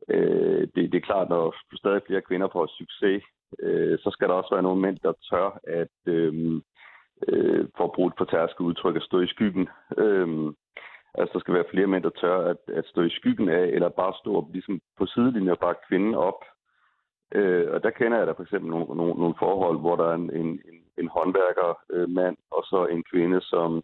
øh, 0.09 0.61
det, 0.75 0.93
det 0.93 0.95
er 0.95 1.09
klart, 1.11 1.29
når 1.29 1.55
stadig 1.77 2.03
flere 2.07 2.21
kvinder 2.29 2.49
får 2.53 2.67
succes, 2.79 3.23
øh, 3.63 3.99
så 3.99 4.11
skal 4.11 4.29
der 4.29 4.35
også 4.35 4.55
være 4.55 4.63
nogle 4.63 4.81
mænd, 4.81 4.99
der 5.03 5.13
tør 5.31 5.61
at, 5.65 5.97
øh, 6.07 6.61
øh, 7.29 7.65
for 7.77 7.85
at 7.85 7.93
bruge 7.93 8.13
et 8.13 8.61
udtryk, 8.61 8.97
at 8.97 9.03
stå 9.03 9.21
i 9.21 9.27
skyggen. 9.27 9.69
Øh, 9.99 10.53
Altså, 11.19 11.33
der 11.33 11.39
skal 11.41 11.55
være 11.55 11.71
flere 11.71 11.87
mænd, 11.87 12.03
der 12.03 12.11
tør 12.11 12.39
at, 12.51 12.57
at 12.69 12.87
stå 12.87 13.03
i 13.03 13.11
skyggen 13.11 13.49
af, 13.49 13.65
eller 13.67 13.89
bare 13.89 14.15
stå 14.21 14.37
op, 14.37 14.53
ligesom 14.53 14.81
på 14.99 15.07
sidelinjen 15.07 15.51
og 15.51 15.59
bakke 15.59 15.81
kvinden 15.89 16.15
op. 16.15 16.41
Øh, 17.35 17.67
og 17.75 17.83
der 17.83 17.91
kender 17.91 18.19
jeg 18.19 18.27
da 18.27 18.33
for 18.33 18.43
eksempel 18.43 18.71
nogle, 18.71 18.87
nogle, 18.87 19.15
nogle 19.15 19.35
forhold, 19.39 19.79
hvor 19.81 19.97
der 19.97 20.05
er 20.05 20.15
en, 20.15 20.31
en, 20.31 20.47
en, 20.47 20.79
en 20.99 21.11
øh, 21.91 22.09
mand, 22.09 22.37
og 22.51 22.63
så 22.65 22.87
en 22.87 23.05
kvinde, 23.13 23.41
som 23.41 23.83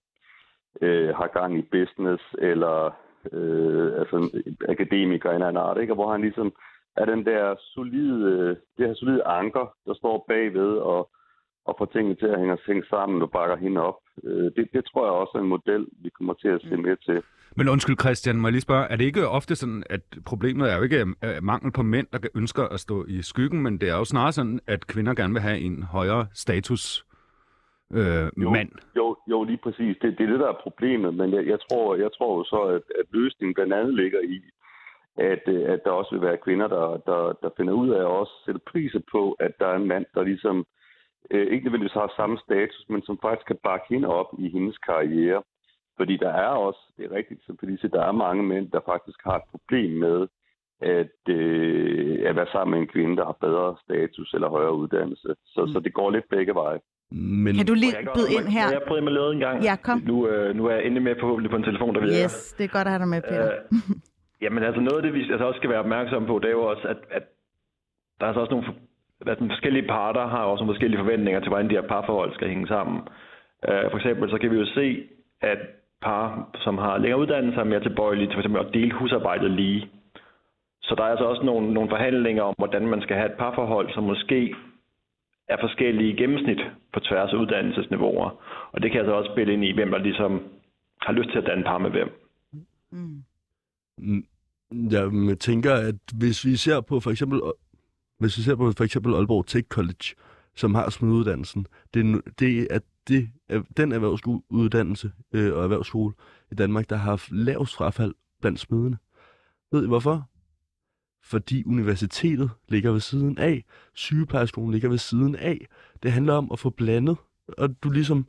øh, 0.81 1.15
har 1.17 1.27
gang 1.27 1.59
i 1.59 1.63
business, 1.63 2.23
eller 2.39 2.91
øh, 3.33 3.99
altså 4.01 4.17
en 4.17 4.57
akademiker 4.69 5.29
en 5.31 5.35
eller 5.35 5.49
anden 5.49 5.63
art, 5.63 5.81
ikke? 5.81 5.93
og 5.93 5.95
hvor 5.95 6.13
han 6.13 6.21
ligesom 6.21 6.53
er 6.97 7.05
den 7.05 7.27
der 7.27 7.55
solide, 7.59 8.49
det 8.79 8.87
her 8.87 8.95
solide 8.95 9.25
anker, 9.25 9.75
der 9.87 9.95
står 9.95 10.25
bagved 10.29 10.77
og, 10.77 11.11
og 11.65 11.75
får 11.79 11.85
tingene 11.85 12.15
til 12.15 12.27
at 12.27 12.39
hænge, 12.39 12.59
hænge 12.67 12.85
sammen 12.91 13.23
og 13.23 13.31
bakker 13.31 13.57
hende 13.57 13.81
op. 13.81 13.99
Øh, 14.25 14.45
det, 14.57 14.69
det 14.73 14.85
tror 14.85 15.05
jeg 15.05 15.13
også 15.13 15.33
er 15.35 15.43
en 15.43 15.49
model, 15.49 15.87
vi 16.03 16.11
kommer 16.11 16.35
til 16.35 16.49
at 16.49 16.61
se 16.63 16.77
mere 16.77 16.97
til. 16.97 17.23
men 17.57 17.69
undskyld 17.69 17.97
Christian, 18.01 18.37
må 18.37 18.49
jeg 18.49 18.53
lige 18.53 18.61
spørge, 18.61 18.87
er 18.91 18.97
det 18.97 19.05
ikke 19.05 19.29
ofte 19.29 19.57
sådan, 19.57 19.83
at 19.91 20.01
problemet 20.27 20.73
er 20.73 20.77
jo 20.77 20.83
ikke 20.83 21.01
øh, 21.01 21.43
mangel 21.43 21.73
på 21.73 21.83
mænd, 21.83 22.07
der 22.13 22.19
ønsker 22.35 22.63
at 22.63 22.81
stå 22.81 23.05
i 23.09 23.23
skyggen, 23.23 23.63
men 23.63 23.79
det 23.79 23.89
er 23.89 23.97
jo 23.97 24.05
snarere 24.05 24.33
sådan, 24.33 24.61
at 24.67 24.87
kvinder 24.87 25.15
gerne 25.15 25.33
vil 25.33 25.43
have 25.43 25.59
en 25.59 25.83
højere 25.83 26.27
status 26.35 27.05
øh, 27.93 28.29
Jo. 28.43 28.51
mand? 28.51 28.71
Jo, 28.97 29.17
jo, 29.31 29.45
lige 29.45 29.59
præcis. 29.65 29.97
Det, 30.03 30.19
det 30.19 30.25
er 30.25 30.31
det, 30.31 30.41
der 30.41 30.49
er 30.49 30.63
problemet, 30.63 31.15
men 31.15 31.35
jeg, 31.35 31.47
jeg 31.47 31.59
tror, 31.71 31.97
jeg 31.97 32.11
tror 32.19 32.39
jo 32.39 32.45
så, 32.45 32.61
at, 32.77 32.83
at 33.01 33.07
løsningen 33.11 33.55
blandt 33.55 33.73
andet 33.73 33.95
ligger 33.95 34.21
i, 34.21 34.41
at, 35.17 35.43
øh, 35.47 35.73
at 35.73 35.81
der 35.85 35.91
også 35.91 36.11
vil 36.15 36.27
være 36.29 36.43
kvinder, 36.45 36.69
der, 36.69 36.87
der, 37.09 37.33
der 37.43 37.51
finder 37.57 37.73
ud 37.73 37.89
af 37.91 38.01
at 38.01 38.07
også 38.21 38.33
sætte 38.45 38.61
priser 38.71 39.01
på, 39.13 39.33
at 39.33 39.53
der 39.59 39.67
er 39.67 39.77
en 39.77 39.89
mand, 39.89 40.07
der 40.15 40.23
ligesom 40.23 40.59
øh, 40.59 40.82
ikke 41.31 41.65
nødvendigvis 41.65 42.01
har 42.01 42.13
samme 42.17 42.39
status, 42.39 42.85
men 42.89 43.03
som 43.03 43.19
faktisk 43.23 43.47
kan 43.47 43.59
bakke 43.65 43.87
hende 43.91 44.09
op 44.09 44.31
i 44.39 44.49
hendes 44.51 44.79
karriere. 44.79 45.43
Fordi 45.97 46.17
der 46.17 46.33
er 46.47 46.53
også, 46.67 46.81
det 46.97 47.05
er 47.05 47.17
rigtigt, 47.17 47.41
som 47.47 47.59
Felice, 47.61 47.89
der 47.89 48.03
er 48.03 48.13
mange 48.13 48.43
mænd, 48.43 48.71
der 48.71 48.81
faktisk 48.87 49.19
har 49.25 49.37
et 49.37 49.49
problem 49.51 49.91
med 49.91 50.29
at, 50.81 51.19
øh, 51.29 52.29
at 52.29 52.37
være 52.37 52.47
sammen 52.53 52.71
med 52.75 52.81
en 52.81 52.93
kvinde, 52.95 53.17
der 53.17 53.25
har 53.25 53.37
bedre 53.41 53.77
status 53.85 54.35
eller 54.35 54.49
højere 54.49 54.75
uddannelse. 54.75 55.35
Så, 55.47 55.65
mm. 55.65 55.73
så 55.73 55.81
det 55.81 55.93
går 55.95 56.11
lidt 56.11 56.29
begge 56.31 56.55
veje. 56.55 56.81
Men 57.11 57.55
Kan 57.57 57.67
du 57.67 57.75
lige 57.75 57.95
byde 58.15 58.33
ind 58.37 58.47
her? 58.57 58.67
Jeg 58.71 58.83
prøve 58.89 59.01
med 59.01 59.13
løde 59.13 59.33
en 59.33 59.41
gang? 59.41 59.63
Ja, 59.63 59.77
kom. 59.77 60.03
Nu, 60.07 60.29
øh, 60.29 60.57
nu 60.57 60.67
er 60.67 60.75
jeg 60.75 60.85
endelig 60.85 61.03
med 61.03 61.15
forhåbentlig 61.21 61.51
på 61.51 61.57
en 61.57 61.63
telefon, 61.63 61.95
der 61.95 62.01
virker. 62.01 62.25
Yes, 62.25 62.55
det 62.59 62.65
er 62.65 62.69
godt 62.69 62.87
at 62.87 62.93
have 62.93 63.03
dig 63.05 63.09
med, 63.09 63.23
Peter. 63.23 63.53
Øh, 63.53 63.81
jamen 64.43 64.63
altså 64.63 64.81
noget 64.81 64.97
af 64.97 65.03
det, 65.03 65.13
vi 65.15 65.21
altså 65.21 65.45
også 65.45 65.59
skal 65.59 65.71
være 65.71 65.79
opmærksomme 65.79 66.29
på, 66.29 66.39
det 66.39 66.49
er 66.49 66.57
jo 66.61 66.65
også, 66.73 66.89
at, 66.89 66.97
at 67.11 67.23
der 68.19 68.25
er 68.25 68.29
altså 68.29 68.41
også 68.41 68.55
nogle, 68.55 68.67
at 69.27 69.39
de 69.41 69.49
forskellige 69.49 69.89
parter 69.89 70.27
har 70.27 70.43
også 70.45 70.63
nogle 70.63 70.75
forskellige 70.75 71.03
forventninger 71.05 71.41
til, 71.41 71.49
hvordan 71.49 71.71
de 71.71 71.75
her 71.75 71.89
parforhold 71.89 72.35
skal 72.35 72.49
hænge 72.49 72.69
sammen. 72.69 73.01
Øh, 73.69 73.91
for 73.91 73.97
eksempel 73.97 74.31
så 74.31 74.39
kan 74.39 74.51
vi 74.51 74.57
jo 74.57 74.67
se, 74.67 74.87
at 75.41 75.59
par, 76.03 76.51
som 76.65 76.79
har 76.79 76.99
længere 76.99 77.21
uddannelse, 77.21 77.61
er 77.61 77.65
mere 77.65 77.81
tilbøjelige 77.83 78.27
til 78.27 78.35
for 78.35 78.41
eksempel 78.41 78.67
at 78.67 78.75
dele 78.75 78.93
husarbejdet 78.93 79.51
lige. 79.51 79.91
Så 80.83 80.95
der 80.95 81.03
er 81.05 81.11
altså 81.15 81.25
også 81.25 81.43
nogle, 81.43 81.75
nogle 81.75 81.91
forhandlinger 81.91 82.43
om, 82.43 82.55
hvordan 82.59 82.87
man 82.87 83.03
skal 83.03 83.17
have 83.17 83.31
et 83.33 83.39
parforhold, 83.39 83.95
som 83.95 84.05
måske 84.05 84.55
er 85.49 85.57
forskellige 85.61 86.13
i 86.13 86.17
gennemsnit 86.17 86.61
på 86.93 87.01
tværs 87.01 87.33
af 87.33 87.37
uddannelsesniveauer. 87.37 88.31
Og 88.73 88.83
det 88.83 88.91
kan 88.91 89.01
altså 89.01 89.15
også 89.15 89.31
spille 89.33 89.53
ind 89.53 89.65
i, 89.65 89.75
hvem 89.75 89.91
der 89.91 89.99
ligesom 89.99 90.43
har 91.01 91.13
lyst 91.13 91.31
til 91.31 91.39
at 91.39 91.47
danne 91.47 91.65
par 91.65 91.79
med 91.79 91.91
hvem. 91.91 92.11
Mm. 92.93 93.23
Mm, 93.99 94.25
Jeg 94.91 95.39
tænker, 95.41 95.73
at 95.75 95.95
hvis 96.19 96.45
vi 96.45 96.57
ser 96.57 96.81
på 96.81 97.01
for 97.01 97.11
eksempel, 97.11 97.41
hvis 98.23 98.39
vi 98.39 98.43
ser 98.43 98.55
på 98.55 98.73
for 98.73 98.85
eksempel 98.85 99.15
Aalborg 99.15 99.47
Tech 99.47 99.69
College, 99.69 100.15
som 100.55 100.75
har 100.75 100.91
smiduddannelsen, 100.91 101.67
det, 101.95 102.21
det 102.39 102.67
er 102.71 102.79
det 103.09 103.29
er 103.49 103.63
den 103.77 103.93
erhvervsuddannelse 103.93 105.13
øh, 105.33 105.55
og 105.55 105.63
erhvervsskole 105.63 106.15
i 106.53 106.55
Danmark, 106.55 106.91
der 106.91 106.97
har 106.97 107.11
haft 107.11 107.33
lavest 107.33 107.75
frafald 107.75 108.15
blandt 108.41 108.61
smidene. 108.61 108.99
Ved 109.73 109.85
I 109.85 109.87
hvorfor? 109.87 110.29
Fordi 111.23 111.65
universitetet 111.65 112.51
ligger 112.69 112.93
ved 112.93 113.01
siden 113.01 113.39
af, 113.39 113.65
sygeplejerskolen 113.95 114.73
ligger 114.73 114.89
ved 114.89 114.99
siden 114.99 115.37
af. 115.37 115.67
Det 116.03 116.13
handler 116.13 116.33
om 116.33 116.49
at 116.53 116.59
få 116.59 116.71
blandet, 116.71 117.17
og 117.49 117.83
du 117.83 117.91
ligesom 117.91 118.27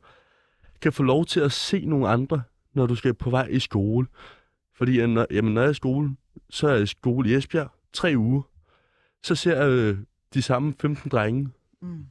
kan 0.80 0.92
få 0.92 1.02
lov 1.02 1.24
til 1.24 1.40
at 1.40 1.52
se 1.52 1.84
nogle 1.84 2.08
andre, 2.08 2.42
når 2.74 2.86
du 2.86 2.94
skal 2.94 3.14
på 3.14 3.30
vej 3.30 3.46
i 3.46 3.58
skole. 3.58 4.06
Fordi 4.74 5.06
når, 5.06 5.26
jamen, 5.30 5.54
når 5.54 5.60
jeg 5.60 5.66
er 5.66 5.72
i 5.72 5.74
skole, 5.74 6.16
så 6.50 6.68
er 6.68 6.72
jeg 6.72 6.82
i 6.82 6.86
skole 6.86 7.30
i 7.30 7.34
Esbjerg 7.34 7.70
tre 7.92 8.14
uger. 8.16 8.42
Så 9.24 9.34
ser 9.34 9.62
jeg 9.62 9.70
øh, 9.70 9.98
de 10.34 10.42
samme 10.42 10.74
15 10.80 11.10
drenge. 11.10 11.48
Mm. 11.82 12.06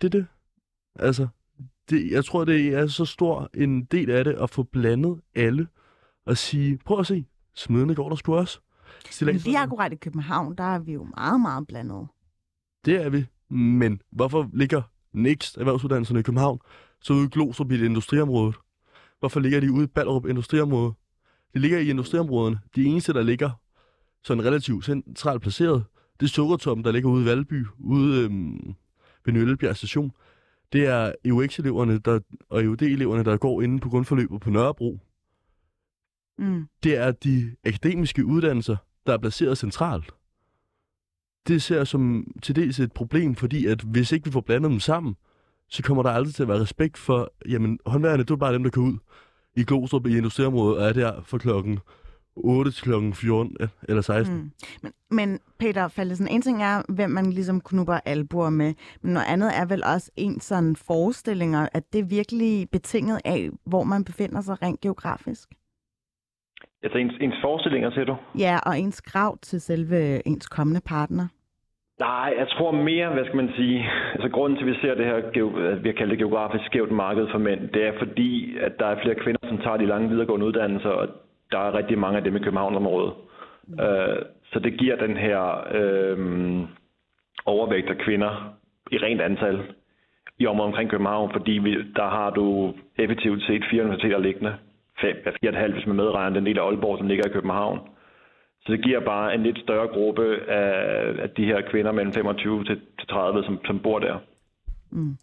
Det 0.00 0.14
er 0.14 0.18
det. 0.18 0.26
Altså, 0.94 1.28
det, 1.90 2.10
jeg 2.10 2.24
tror, 2.24 2.44
det 2.44 2.68
er 2.74 2.86
så 2.86 3.04
stor 3.04 3.50
en 3.54 3.84
del 3.84 4.10
af 4.10 4.24
det 4.24 4.32
at 4.32 4.50
få 4.50 4.62
blandet 4.62 5.20
alle 5.34 5.68
og 6.26 6.36
sige, 6.36 6.78
prøv 6.84 7.00
at 7.00 7.06
se, 7.06 7.24
smidende 7.54 7.94
går 7.94 8.08
der 8.08 8.16
sgu 8.16 8.34
også. 8.36 8.58
Men 9.04 9.10
Stillads- 9.12 9.44
lige 9.44 9.58
akkurat 9.58 9.92
i 9.92 9.96
København, 9.96 10.56
der 10.56 10.64
er 10.64 10.78
vi 10.78 10.92
jo 10.92 11.04
meget, 11.16 11.40
meget 11.40 11.66
blandet. 11.66 12.06
Det 12.84 13.04
er 13.04 13.08
vi. 13.08 13.26
Men 13.54 14.00
hvorfor 14.10 14.50
ligger 14.52 14.82
Next 15.12 15.56
erhvervsuddannelserne 15.56 16.20
i 16.20 16.22
København 16.22 16.60
så 17.00 17.12
ude 17.12 17.24
i 17.24 17.28
Glostrup 17.28 17.70
i 17.72 17.76
det 17.78 17.84
industriområdet? 17.84 18.56
Hvorfor 19.18 19.40
ligger 19.40 19.60
de 19.60 19.72
ude 19.72 19.84
i 19.84 19.86
Ballerup 19.86 20.26
industriområde? 20.26 20.92
De 21.54 21.58
ligger 21.58 21.78
i 21.78 21.90
industriområderne. 21.90 22.60
De 22.76 22.84
eneste, 22.84 23.12
der 23.12 23.22
ligger 23.22 23.50
sådan 24.22 24.44
relativt 24.44 24.84
centralt 24.84 25.42
placeret, 25.42 25.84
det 26.20 26.26
er 26.26 26.30
Sukkertom, 26.30 26.82
der 26.82 26.92
ligger 26.92 27.10
ude 27.10 27.22
i 27.22 27.26
Valby, 27.26 27.66
ude 27.78 28.24
øhm, 28.24 28.74
ved 29.24 29.32
Nøllebjerg 29.32 29.76
station. 29.76 30.12
Det 30.72 30.86
er 30.86 31.12
EUX-eleverne 31.24 31.98
der, 31.98 32.20
og 32.48 32.64
EUD-eleverne, 32.64 33.24
der 33.24 33.36
går 33.36 33.62
inde 33.62 33.80
på 33.80 33.88
grundforløbet 33.88 34.40
på 34.40 34.50
Nørrebro. 34.50 34.98
Mm. 36.38 36.68
Det 36.82 36.96
er 36.96 37.12
de 37.12 37.56
akademiske 37.64 38.24
uddannelser, 38.24 38.76
der 39.06 39.12
er 39.12 39.18
placeret 39.18 39.58
centralt. 39.58 40.10
Det 41.48 41.62
ser 41.62 41.76
jeg 41.76 41.86
som 41.86 42.32
til 42.42 42.56
dels 42.56 42.80
et 42.80 42.92
problem, 42.92 43.34
fordi 43.34 43.66
at 43.66 43.80
hvis 43.80 44.12
ikke 44.12 44.24
vi 44.24 44.30
får 44.30 44.40
blandet 44.40 44.70
dem 44.70 44.80
sammen, 44.80 45.16
så 45.68 45.82
kommer 45.82 46.02
der 46.02 46.10
aldrig 46.10 46.34
til 46.34 46.42
at 46.42 46.48
være 46.48 46.60
respekt 46.60 46.98
for, 46.98 47.32
jamen 47.48 47.78
håndværende, 47.86 48.24
det 48.24 48.30
er 48.30 48.36
bare 48.36 48.54
dem, 48.54 48.62
der 48.62 48.70
kan 48.70 48.82
ud 48.82 48.98
i 49.56 49.64
Glostrup 49.64 50.06
i 50.06 50.16
industriområdet, 50.16 50.78
og 50.78 50.88
er 50.88 50.92
der 50.92 51.22
fra 51.22 51.38
klokken 51.38 51.78
8 52.44 52.70
til 52.70 52.82
klokken 52.82 53.14
14 53.14 53.56
ja, 53.60 53.66
eller 53.88 54.02
16. 54.02 54.36
Mm. 54.36 54.50
Men, 54.82 54.92
men 55.10 55.38
Peter 55.58 55.88
Fallesen, 55.88 56.28
en 56.28 56.42
ting 56.42 56.62
er, 56.62 56.82
hvem 56.88 57.10
man 57.10 57.26
ligesom 57.32 57.60
knupper 57.60 57.98
albuer 58.04 58.50
med, 58.50 58.74
men 59.02 59.12
noget 59.12 59.26
andet 59.28 59.50
er 59.60 59.66
vel 59.66 59.82
også 59.94 60.10
en 60.16 60.40
sådan 60.40 60.76
forestillinger, 60.76 61.68
at 61.72 61.82
det 61.92 61.98
er 61.98 62.08
virkelig 62.08 62.68
betinget 62.72 63.20
af, 63.24 63.48
hvor 63.66 63.84
man 63.84 64.04
befinder 64.04 64.40
sig 64.40 64.62
rent 64.62 64.80
geografisk. 64.80 65.48
Altså 66.82 66.98
ens, 66.98 67.14
ens 67.20 67.34
forestillinger, 67.42 67.90
siger 67.90 68.04
du? 68.04 68.16
Ja, 68.38 68.58
og 68.66 68.78
ens 68.78 69.00
krav 69.00 69.38
til 69.38 69.60
selve 69.60 70.26
ens 70.26 70.48
kommende 70.48 70.80
partner. 70.86 71.26
Nej, 72.00 72.34
jeg 72.38 72.48
tror 72.48 72.72
mere, 72.72 73.12
hvad 73.12 73.24
skal 73.24 73.36
man 73.36 73.50
sige, 73.56 73.90
altså 74.14 74.28
grunden 74.28 74.58
til, 74.58 74.64
at 74.64 74.70
vi 74.70 74.80
ser 74.82 74.94
det 74.94 75.06
her, 75.06 75.16
vi 75.82 75.88
har 75.88 75.96
kaldt 75.98 76.10
det 76.10 76.18
geografisk 76.18 76.64
skævt 76.66 76.92
marked 76.92 77.26
for 77.30 77.38
mænd, 77.38 77.60
det 77.68 77.86
er 77.86 77.92
fordi, 77.98 78.58
at 78.66 78.72
der 78.78 78.86
er 78.86 79.02
flere 79.02 79.20
kvinder, 79.22 79.40
som 79.48 79.58
tager 79.58 79.76
de 79.76 79.86
lange 79.86 80.08
videregående 80.08 80.46
uddannelser, 80.46 80.88
og 80.88 81.08
der 81.50 81.58
er 81.58 81.74
rigtig 81.74 81.98
mange 81.98 82.18
af 82.18 82.24
dem 82.24 82.36
i 82.36 82.38
Københavnsområdet. 82.38 83.14
Mm. 83.66 83.74
Uh, 83.74 84.18
så 84.52 84.58
det 84.58 84.78
giver 84.78 84.96
den 84.96 85.16
her 85.16 85.42
øh, 85.74 86.18
overvægt 87.46 87.90
af 87.90 87.98
kvinder 87.98 88.54
i 88.90 88.98
rent 88.98 89.20
antal 89.20 89.74
i 90.38 90.46
området 90.46 90.68
omkring 90.68 90.90
København, 90.90 91.32
fordi 91.32 91.52
vi, 91.52 91.92
der 91.96 92.08
har 92.08 92.30
du 92.30 92.74
effektivt 92.98 93.42
set 93.42 93.64
fire 93.70 93.82
universiteter 93.82 94.18
liggende. 94.18 94.56
Fem, 95.00 95.16
ja, 95.26 95.30
fire 95.30 95.50
og 95.50 95.54
et 95.54 95.60
halvt, 95.60 95.74
hvis 95.74 95.86
man 95.86 95.96
medregner 95.96 96.34
den 96.34 96.46
del 96.46 96.58
af 96.58 96.62
Aalborg, 96.62 96.98
som 96.98 97.06
ligger 97.08 97.26
i 97.26 97.32
København. 97.32 97.78
Så 98.60 98.72
det 98.72 98.84
giver 98.84 99.00
bare 99.00 99.34
en 99.34 99.42
lidt 99.42 99.58
større 99.58 99.88
gruppe 99.88 100.50
af, 100.50 101.22
af 101.22 101.30
de 101.30 101.44
her 101.44 101.60
kvinder 101.70 101.92
mellem 101.92 102.12
25 102.12 102.64
til, 102.64 102.80
til 102.98 103.08
30, 103.08 103.44
som, 103.44 103.58
som 103.66 103.78
bor 103.78 103.98
der. 103.98 104.18
Mm. 104.90 105.16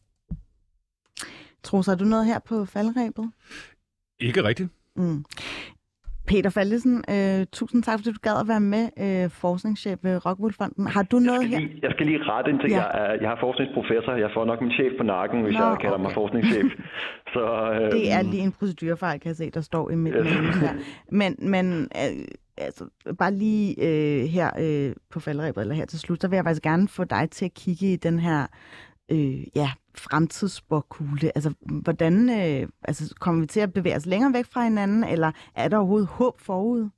Troels, 1.63 1.87
har 1.87 1.95
du 1.95 2.05
noget 2.05 2.25
her 2.25 2.39
på 2.49 2.65
faldrebet? 2.65 3.31
Ikke 4.19 4.43
rigtigt. 4.43 4.69
Mm. 4.95 5.25
Peter 6.27 6.49
Fallesen, 6.49 7.03
øh, 7.09 7.45
tusind 7.51 7.83
tak, 7.83 7.99
fordi 7.99 8.11
du 8.11 8.19
gad 8.21 8.37
at 8.43 8.47
være 8.47 8.59
med, 8.59 8.85
øh, 9.05 9.29
forskningschef 9.29 9.97
ved 10.03 10.25
Rockwool-fonden. 10.25 10.87
Har 10.87 11.03
du 11.03 11.17
Jeg 11.17 11.25
noget 11.25 11.47
her? 11.47 11.59
lige, 11.59 11.79
jeg 11.83 11.91
skal 11.91 12.05
lige 12.05 12.19
rette 12.23 12.51
en 12.51 12.59
ting. 12.59 12.69
Ja. 12.71 12.81
Jeg, 12.83 12.91
er, 12.93 13.13
jeg 13.21 13.29
har 13.29 13.37
forskningsprofessor. 13.45 14.11
Jeg 14.25 14.29
får 14.35 14.45
nok 14.45 14.61
min 14.61 14.71
chef 14.71 14.91
på 14.97 15.03
nakken, 15.03 15.41
hvis 15.43 15.57
Nå, 15.59 15.65
jeg 15.65 15.77
kalder 15.81 15.97
mig 15.97 16.05
okay. 16.05 16.13
forskningschef. 16.15 16.65
Så, 17.33 17.71
øh, 17.73 17.91
Det 17.91 18.11
er 18.11 18.21
lige 18.21 18.43
en 18.43 18.51
procedurefejl, 18.51 19.19
kan 19.19 19.27
jeg 19.29 19.35
se, 19.35 19.49
der 19.49 19.61
står 19.61 19.89
i 19.89 19.95
midten 19.95 20.25
Yes. 20.25 20.55
her. 20.55 20.73
Men, 21.11 21.35
men 21.39 21.65
øh, 22.01 22.25
altså, 22.57 22.83
bare 23.19 23.33
lige 23.33 23.75
øh, 23.87 24.23
her 24.29 24.49
øh, 24.59 24.93
på 25.11 25.19
faldrebet, 25.19 25.61
eller 25.61 25.75
her 25.75 25.85
til 25.85 25.99
slut, 25.99 26.21
så 26.21 26.27
vil 26.27 26.35
jeg 26.37 26.43
faktisk 26.45 26.63
gerne 26.63 26.87
få 26.87 27.03
dig 27.03 27.27
til 27.31 27.45
at 27.45 27.53
kigge 27.53 27.93
i 27.93 27.95
den 27.95 28.19
her 28.19 28.47
øh, 29.11 29.41
ja, 29.55 29.69
fremtidsspåkugle. 29.99 31.27
Altså, 31.35 31.53
hvordan 31.83 32.13
øh, 32.29 32.67
altså, 32.87 33.15
kommer 33.19 33.41
vi 33.41 33.47
til 33.47 33.59
at 33.59 33.73
bevæge 33.73 33.95
os 33.95 34.05
længere 34.05 34.33
væk 34.33 34.45
fra 34.53 34.63
hinanden, 34.63 35.03
eller 35.03 35.31
er 35.55 35.67
der 35.67 35.77
overhovedet 35.77 36.09
håb 36.09 36.35
forud? 36.39 36.89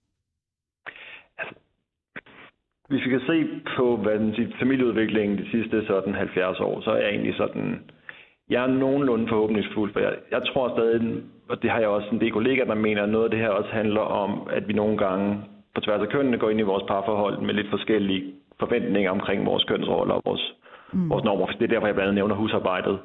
Altså, 1.38 1.56
hvis 2.90 3.06
vi 3.06 3.10
kan 3.10 3.22
se 3.28 3.38
på 3.78 3.98
hvad 3.98 4.20
den 4.20 4.36
siger, 4.36 4.50
familieudviklingen 4.60 5.38
de 5.38 5.52
sidste 5.52 5.86
sådan 5.88 6.14
70 6.14 6.60
år, 6.60 6.82
så 6.82 6.92
er 6.92 6.98
jeg 6.98 7.10
egentlig 7.10 7.36
sådan, 7.38 7.80
jeg 8.50 8.64
er 8.64 8.68
nogenlunde 8.68 9.28
forhåbningsfuld, 9.28 9.94
for 9.94 10.00
jeg, 10.00 10.14
jeg 10.32 10.42
tror 10.46 10.76
stadig, 10.76 11.24
og 11.50 11.62
det 11.62 11.70
har 11.72 11.80
jeg 11.80 11.88
også 11.88 12.10
en 12.12 12.22
del 12.22 12.32
kollegaer, 12.32 12.66
der 12.66 12.76
mener, 12.76 13.04
at 13.04 13.10
noget 13.10 13.26
af 13.26 13.32
det 13.32 13.40
her 13.40 13.50
også 13.50 13.70
handler 13.70 14.02
om, 14.02 14.48
at 14.52 14.68
vi 14.68 14.74
nogle 14.74 14.98
gange 14.98 15.44
på 15.76 15.82
tværs 15.82 16.02
af 16.02 16.10
kønnene 16.10 16.38
går 16.38 16.50
ind 16.50 16.60
i 16.60 16.72
vores 16.72 16.84
parforhold 16.88 17.42
med 17.42 17.54
lidt 17.54 17.70
forskellige 17.70 18.34
forventninger 18.60 19.12
omkring 19.12 19.46
vores 19.46 19.64
kønsroller 19.64 20.14
og 20.14 20.22
vores, 20.26 20.54
mm. 20.94 21.10
vores 21.10 21.24
normer. 21.24 21.46
Det 21.46 21.62
er 21.62 21.68
derfor, 21.68 21.88
jeg 21.88 21.96
blandt 21.96 22.08
andet 22.08 22.16
nævner 22.16 22.36
husarbejdet. 22.36 23.00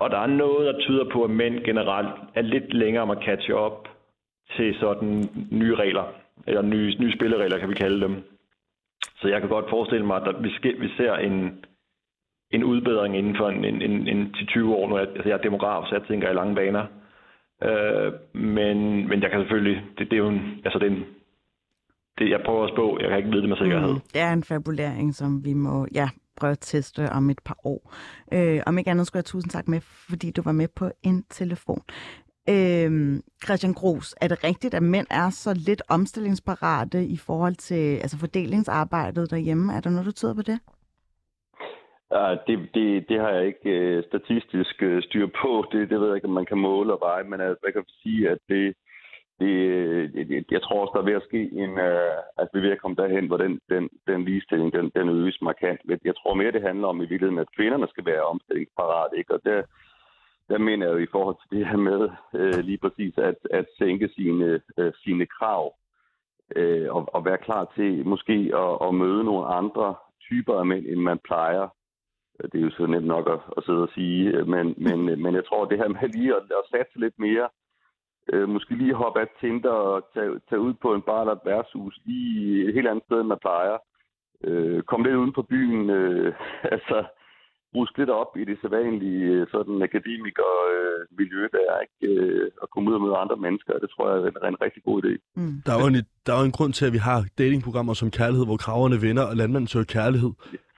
Og 0.00 0.10
der 0.10 0.18
er 0.18 0.26
noget, 0.26 0.66
der 0.66 0.80
tyder 0.80 1.04
på, 1.12 1.24
at 1.24 1.30
mænd 1.30 1.64
generelt 1.64 2.14
er 2.34 2.42
lidt 2.42 2.74
længere 2.74 3.02
om 3.02 3.10
at 3.10 3.22
catch 3.24 3.50
up 3.50 3.88
til 4.56 4.74
sådan 4.80 5.28
nye 5.50 5.74
regler, 5.74 6.04
eller 6.46 6.62
nye, 6.62 6.94
nye 7.00 7.12
spilleregler, 7.12 7.58
kan 7.58 7.68
vi 7.68 7.74
kalde 7.74 8.00
dem. 8.00 8.14
Så 9.20 9.28
jeg 9.28 9.40
kan 9.40 9.48
godt 9.48 9.70
forestille 9.70 10.06
mig, 10.06 10.16
at 10.26 10.42
vi, 10.42 10.50
ske, 10.50 10.76
vi 10.80 10.88
ser 10.96 11.14
en, 11.14 11.64
en 12.50 12.64
udbedring 12.64 13.16
inden 13.16 13.36
for 13.36 13.48
en, 13.48 13.64
en, 13.64 13.82
en, 13.82 14.08
en 14.08 14.34
10-20 14.36 14.64
år. 14.64 14.88
Nu 14.88 14.94
er 14.94 14.98
jeg, 14.98 15.08
altså 15.08 15.28
jeg 15.28 15.38
er 15.38 15.42
demograf, 15.42 15.86
så 15.86 15.94
jeg 15.94 16.04
tænker 16.08 16.30
i 16.30 16.34
lange 16.34 16.54
baner. 16.54 16.86
Øh, 17.62 18.12
men, 18.34 19.08
men 19.08 19.22
jeg 19.22 19.30
kan 19.30 19.40
selvfølgelig, 19.40 19.82
det, 19.98 20.10
det 20.10 20.12
er 20.12 20.16
jo 20.24 20.28
en, 20.28 20.60
altså 20.64 20.78
det 20.78 20.86
er 20.86 20.90
en, 20.90 21.04
det, 22.18 22.30
jeg 22.30 22.40
prøver 22.44 22.64
at 22.64 22.70
spå, 22.70 22.98
jeg 23.00 23.08
kan 23.08 23.18
ikke 23.18 23.30
vide 23.30 23.40
det 23.40 23.48
med 23.48 23.56
sikkerhed. 23.56 23.92
Mm, 23.92 24.00
det 24.12 24.20
er 24.20 24.32
en 24.32 24.44
fabulering, 24.44 25.14
som 25.14 25.44
vi 25.44 25.54
må 25.54 25.86
ja, 25.94 26.08
prøve 26.36 26.52
at 26.52 26.58
teste 26.60 27.10
om 27.10 27.30
et 27.30 27.38
par 27.44 27.58
år. 27.64 27.94
Øh, 28.32 28.60
om 28.66 28.78
ikke 28.78 28.90
andet 28.90 29.06
skulle 29.06 29.18
jeg 29.18 29.24
tusind 29.24 29.50
tak 29.50 29.68
med, 29.68 29.80
fordi 29.80 30.30
du 30.30 30.42
var 30.42 30.52
med 30.52 30.68
på 30.68 30.90
en 31.02 31.24
telefon. 31.30 31.82
Øh, 32.48 33.20
Christian 33.44 33.74
Gros, 33.74 34.14
er 34.20 34.28
det 34.28 34.44
rigtigt, 34.44 34.74
at 34.74 34.82
mænd 34.82 35.06
er 35.10 35.30
så 35.30 35.54
lidt 35.66 35.82
omstillingsparate 35.88 37.04
i 37.04 37.16
forhold 37.16 37.54
til 37.54 37.96
altså 37.96 38.18
fordelingsarbejdet 38.18 39.30
derhjemme? 39.30 39.72
Er 39.72 39.80
der 39.80 39.90
noget, 39.90 40.06
du 40.06 40.12
tyder 40.12 40.34
på 40.34 40.42
det? 40.42 40.58
Ja, 42.12 42.36
det, 42.46 42.56
det, 42.74 43.08
det 43.08 43.20
har 43.20 43.30
jeg 43.30 43.46
ikke 43.46 43.70
øh, 43.70 44.04
statistisk 44.04 44.82
øh, 44.82 45.02
styr 45.02 45.26
på. 45.26 45.64
Det, 45.72 45.90
det 45.90 46.00
ved 46.00 46.06
jeg 46.06 46.16
ikke, 46.16 46.28
om 46.28 46.34
man 46.34 46.46
kan 46.46 46.58
måle 46.58 46.92
og 46.92 47.00
veje, 47.00 47.24
men 47.24 47.40
øh, 47.40 47.48
altså, 47.48 47.62
jeg 47.64 47.72
kan 47.72 47.84
sige, 48.02 48.30
at 48.30 48.38
det, 48.48 48.74
det, 49.40 50.30
jeg, 50.30 50.44
jeg 50.50 50.62
tror 50.62 50.80
også, 50.80 50.92
der 50.94 51.00
er 51.00 51.10
ved 51.10 51.20
at 51.20 51.28
ske 51.28 51.42
en, 51.62 51.70
uh, 51.70 52.18
at 52.42 52.48
vi 52.52 52.58
er 52.58 52.64
ved 52.66 52.70
at 52.70 52.80
komme 52.80 52.96
derhen, 52.96 53.26
hvor 53.26 53.36
den, 53.36 53.60
den, 53.68 53.88
den 54.06 54.24
ligestilling, 54.24 54.72
den, 54.72 54.90
den 54.94 55.08
øges 55.08 55.38
markant. 55.42 55.80
Jeg 56.04 56.14
tror 56.16 56.34
mere, 56.34 56.52
det 56.52 56.62
handler 56.62 56.88
om 56.88 57.00
i 57.00 57.06
virkeligheden, 57.06 57.44
at 57.44 57.54
kvinderne 57.56 57.88
skal 57.88 58.06
være 58.06 58.22
omstillingsparat, 58.22 59.10
ikke? 59.16 59.34
Og 59.34 59.40
der, 59.44 59.62
der 60.48 60.58
mener 60.58 60.86
jeg 60.86 60.94
jo 60.94 60.98
i 60.98 61.12
forhold 61.12 61.36
til 61.40 61.58
det 61.58 61.66
her 61.66 61.76
med 61.76 62.02
uh, 62.40 62.60
lige 62.68 62.78
præcis 62.78 63.14
at, 63.18 63.38
at 63.50 63.66
sænke 63.78 64.08
sine, 64.16 64.60
uh, 64.78 64.92
sine 65.04 65.26
krav 65.26 65.74
uh, 66.56 66.86
og, 66.96 67.14
og 67.14 67.24
være 67.24 67.38
klar 67.38 67.72
til 67.76 68.06
måske 68.06 68.50
at, 68.54 68.88
at 68.88 68.94
møde 68.94 69.24
nogle 69.24 69.46
andre 69.46 69.94
typer 70.20 70.54
af 70.54 70.66
mænd, 70.66 70.86
end 70.86 71.00
man 71.00 71.18
plejer. 71.18 71.68
Det 72.52 72.54
er 72.54 72.64
jo 72.64 72.70
så 72.70 72.86
nemt 72.86 73.06
nok 73.06 73.26
at, 73.30 73.40
at 73.56 73.64
sidde 73.64 73.82
og 73.82 73.88
sige, 73.94 74.44
men, 74.44 74.74
men, 74.76 75.22
men 75.22 75.34
jeg 75.34 75.44
tror, 75.44 75.64
det 75.64 75.78
her 75.78 75.88
med 75.88 76.08
lige 76.08 76.36
at, 76.36 76.42
at 76.42 76.68
satse 76.70 76.98
lidt 77.00 77.18
mere 77.18 77.48
øh, 78.32 78.48
måske 78.48 78.74
lige 78.74 78.94
hoppe 78.94 79.20
af 79.20 79.28
Tinder 79.40 79.70
og 79.70 80.02
tage, 80.14 80.30
tage 80.48 80.60
ud 80.60 80.74
på 80.82 80.94
en 80.94 81.02
bar 81.02 81.20
eller 81.20 81.34
et 81.34 81.46
værtshus 81.46 82.00
lige 82.04 82.68
et 82.68 82.74
helt 82.74 82.88
andet 82.88 83.04
sted, 83.04 83.20
end 83.20 83.28
man 83.28 83.44
plejer. 83.46 83.76
Øh, 84.44 84.82
kom 84.82 85.02
lidt 85.02 85.16
uden 85.16 85.32
på 85.32 85.42
byen, 85.42 85.90
øh, 85.90 86.34
altså 86.74 86.98
bruske 87.72 87.98
lidt 87.98 88.10
op 88.10 88.32
i 88.36 88.44
det 88.50 88.58
sædvanlige 88.60 89.24
øh, 89.34 89.46
sådan 89.54 89.82
akademiker 89.88 90.50
øh, 90.72 91.00
miljø 91.18 91.42
der, 91.56 91.70
ikke? 91.84 91.98
Øh, 92.12 92.50
og 92.62 92.70
komme 92.70 92.90
ud 92.90 92.94
og 92.94 93.02
møde 93.02 93.16
andre 93.16 93.36
mennesker. 93.36 93.72
Det 93.82 93.90
tror 93.90 94.04
jeg 94.08 94.16
er 94.18 94.26
en, 94.26 94.54
en 94.54 94.62
rigtig 94.66 94.82
god 94.88 94.96
idé. 95.02 95.12
Mm. 95.36 95.62
Der, 95.66 95.72
er 95.72 95.80
jo 95.82 95.86
en, 95.86 96.06
der 96.26 96.32
er 96.32 96.38
jo 96.40 96.44
en 96.44 96.56
grund 96.58 96.72
til, 96.72 96.86
at 96.86 96.92
vi 96.92 97.02
har 97.08 97.18
datingprogrammer 97.38 97.94
som 97.94 98.10
Kærlighed, 98.10 98.46
hvor 98.46 98.56
kraverne 98.56 99.00
vinder, 99.06 99.24
og 99.30 99.36
landmanden 99.36 99.68
søger 99.68 99.92
kærlighed. 99.96 100.32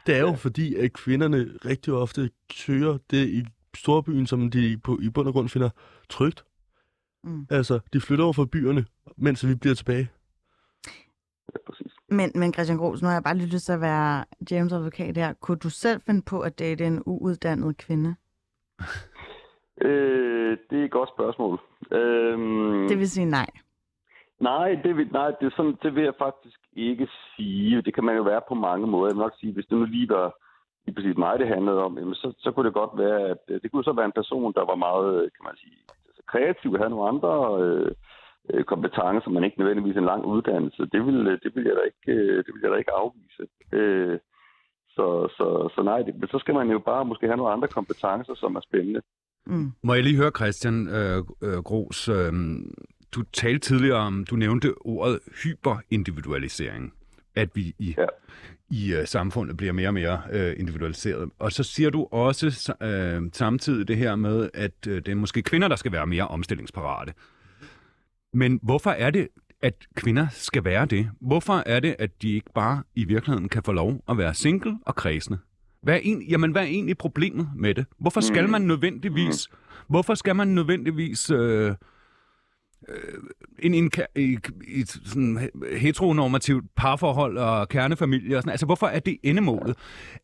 Det 0.06 0.16
er 0.16 0.20
jo 0.20 0.34
ja. 0.37 0.44
fordi, 0.46 0.74
at 0.74 0.92
kvinderne 0.92 1.38
rigtig 1.70 1.92
ofte 1.92 2.20
søger 2.52 2.98
det 3.11 3.24
i 3.38 3.40
storbyen, 3.74 4.26
som 4.26 4.50
de 4.50 4.80
på, 4.84 4.98
i 5.02 5.08
bund 5.14 5.28
og 5.28 5.34
grund 5.34 5.48
finder 5.48 5.70
trygt. 6.08 6.44
Mm. 7.24 7.46
Altså, 7.50 7.81
de 7.92 8.00
flytter 8.00 8.24
over 8.24 8.33
fra 8.33 8.46
byerne, 8.52 8.85
mens 9.16 9.46
vi 9.48 9.54
bliver 9.54 9.74
tilbage. 9.74 10.09
Ja, 11.52 11.59
præcis. 11.66 11.92
Men, 12.09 12.33
men 12.35 12.52
Christian 12.52 12.78
Gros, 12.78 13.02
nu 13.02 13.07
har 13.09 13.14
jeg 13.14 13.22
bare 13.22 13.37
lidt 13.37 13.52
lyst 13.52 13.66
til 13.66 13.72
at 13.72 13.81
være 13.81 14.24
James 14.50 14.72
advokat 14.72 15.16
her. 15.16 15.33
Kunne 15.33 15.57
du 15.59 15.70
selv 15.70 16.00
finde 16.07 16.22
på 16.22 16.40
at 16.40 16.59
date 16.59 16.87
en 16.87 17.02
uuddannet 17.07 17.76
kvinde? 17.76 18.14
øh, 19.87 20.59
det 20.70 20.81
er 20.81 20.85
et 20.85 20.90
godt 20.90 21.11
spørgsmål. 21.16 21.61
Øhm... 21.92 22.88
Det 22.88 22.98
vil 22.98 23.11
sige 23.11 23.24
nej. 23.26 23.50
Nej, 24.40 24.68
det 24.85 24.96
vil, 24.96 25.09
nej 25.12 25.31
det, 25.40 25.46
er 25.46 25.57
sådan, 25.57 25.78
det 25.83 25.94
vil 25.94 26.04
jeg 26.04 26.14
faktisk 26.18 26.59
ikke 26.72 27.09
sige. 27.37 27.83
Det 27.83 27.94
kan 27.94 28.04
man 28.04 28.16
jo 28.16 28.22
være 28.22 28.40
på 28.48 28.54
mange 28.54 28.87
måder. 28.87 29.07
Jeg 29.07 29.16
vil 29.16 29.22
nok 29.22 29.38
sige, 29.40 29.52
hvis 29.52 29.66
det 29.66 29.78
nu 29.78 29.85
lige 29.85 30.09
var 30.09 30.35
lige 30.85 30.94
præcis 30.94 31.16
mig, 31.16 31.38
det 31.38 31.48
handlede 31.48 31.83
om, 31.87 31.98
jamen, 31.98 32.14
så, 32.14 32.33
så 32.38 32.52
kunne 32.52 32.66
det 32.66 32.74
godt 32.74 32.98
være, 32.98 33.20
at 33.31 33.62
det 33.62 33.70
kunne 33.70 33.85
så 33.85 33.92
være 33.92 34.07
en 34.07 34.18
person, 34.20 34.52
der 34.52 34.64
var 34.64 34.74
meget, 34.74 35.33
kan 35.35 35.44
man 35.48 35.57
sige, 35.57 35.78
kreativ, 36.33 36.77
have 36.79 36.91
nogle 36.91 37.09
andre 37.12 37.33
øh, 37.62 38.64
kompetencer, 38.73 39.31
men 39.31 39.45
ikke 39.45 39.59
nødvendigvis 39.61 39.97
en 39.97 40.11
lang 40.12 40.25
uddannelse. 40.25 40.83
Det 40.93 41.01
vil, 41.07 41.19
øh, 41.27 41.38
det 41.43 41.51
vil, 41.55 41.64
jeg, 41.64 41.75
da 41.79 41.83
ikke, 41.91 42.21
øh, 42.21 42.37
det 42.45 42.51
vil 42.55 42.62
jeg 42.62 42.71
da 42.71 42.77
ikke 42.77 42.99
afvise. 43.03 43.45
Øh, 43.73 44.19
så, 44.97 45.07
så, 45.37 45.47
så 45.75 45.83
nej, 45.83 46.03
det, 46.03 46.31
så 46.31 46.38
skal 46.38 46.55
man 46.55 46.71
jo 46.71 46.79
bare 46.79 47.05
måske 47.05 47.27
have 47.27 47.37
nogle 47.37 47.53
andre 47.53 47.69
kompetencer, 47.69 48.35
som 48.35 48.57
er 48.57 48.61
spændende. 48.61 49.01
Mm. 49.47 49.73
Må 49.83 49.95
jeg 49.95 50.03
lige 50.03 50.17
høre, 50.17 50.38
Christian 50.38 50.88
øh, 50.88 51.19
øh, 51.43 51.59
Gros, 51.69 52.09
øh, 52.09 52.33
du 53.14 53.23
talte 53.23 53.59
tidligere 53.59 53.99
om, 53.99 54.25
du 54.31 54.37
nævnte 54.37 54.75
ordet 54.81 55.19
hyperindividualisering, 55.43 56.95
at 57.37 57.49
vi 57.55 57.75
i 57.79 57.95
ja 57.99 58.07
i 58.70 58.94
øh, 58.94 59.07
samfundet 59.07 59.57
bliver 59.57 59.72
mere 59.72 59.88
og 59.88 59.94
mere 59.94 60.22
øh, 60.33 60.54
individualiseret. 60.59 61.31
Og 61.38 61.52
så 61.52 61.62
siger 61.62 61.90
du 61.90 62.09
også 62.11 62.74
øh, 62.83 63.22
samtidig 63.33 63.88
det 63.88 63.96
her 63.96 64.16
med, 64.16 64.50
at 64.54 64.87
øh, 64.88 64.96
det 64.96 65.09
er 65.09 65.14
måske 65.14 65.42
kvinder, 65.42 65.68
der 65.68 65.76
skal 65.76 65.92
være 65.92 66.07
mere 66.07 66.28
omstillingsparate. 66.28 67.12
Men 68.35 68.61
hvorfor 68.62 68.90
er 68.90 69.11
det, 69.11 69.28
at 69.62 69.74
kvinder 69.94 70.26
skal 70.31 70.64
være 70.64 70.87
det? 70.87 71.11
Hvorfor 71.20 71.62
er 71.66 71.81
det, 71.81 71.96
at 71.98 72.22
de 72.22 72.33
ikke 72.33 72.52
bare 72.54 72.83
i 72.94 73.04
virkeligheden 73.04 73.48
kan 73.48 73.62
få 73.62 73.72
lov 73.72 74.04
at 74.09 74.18
være 74.18 74.35
single 74.35 74.78
og 74.87 74.94
kredsende? 74.94 75.38
Hvad 75.83 75.94
er, 75.94 76.00
en, 76.02 76.22
jamen, 76.22 76.52
hvad 76.52 76.62
er 76.62 76.66
egentlig 76.66 76.98
problemet 76.98 77.48
med 77.57 77.74
det? 77.74 77.87
Hvorfor 77.98 78.20
skal 78.20 78.44
mm. 78.44 78.50
man 78.50 78.62
nødvendigvis, 78.62 79.48
hvorfor 79.88 80.14
skal 80.14 80.37
man 80.37 80.48
nødvendigvis 80.48 81.31
øh, 81.31 81.74
ind 83.59 83.75
i, 83.75 83.79
en, 83.79 83.91
i, 84.17 84.38
i 84.79 84.83
sådan 84.85 85.51
heteronormativt 85.81 86.64
parforhold 86.77 87.38
og 87.38 87.69
kernefamilie 87.69 88.37
og 88.37 88.43
sådan 88.43 88.51
Altså, 88.51 88.67
hvorfor 88.67 88.87
er 88.87 88.99
det 88.99 89.19
endemålet? 89.23 89.77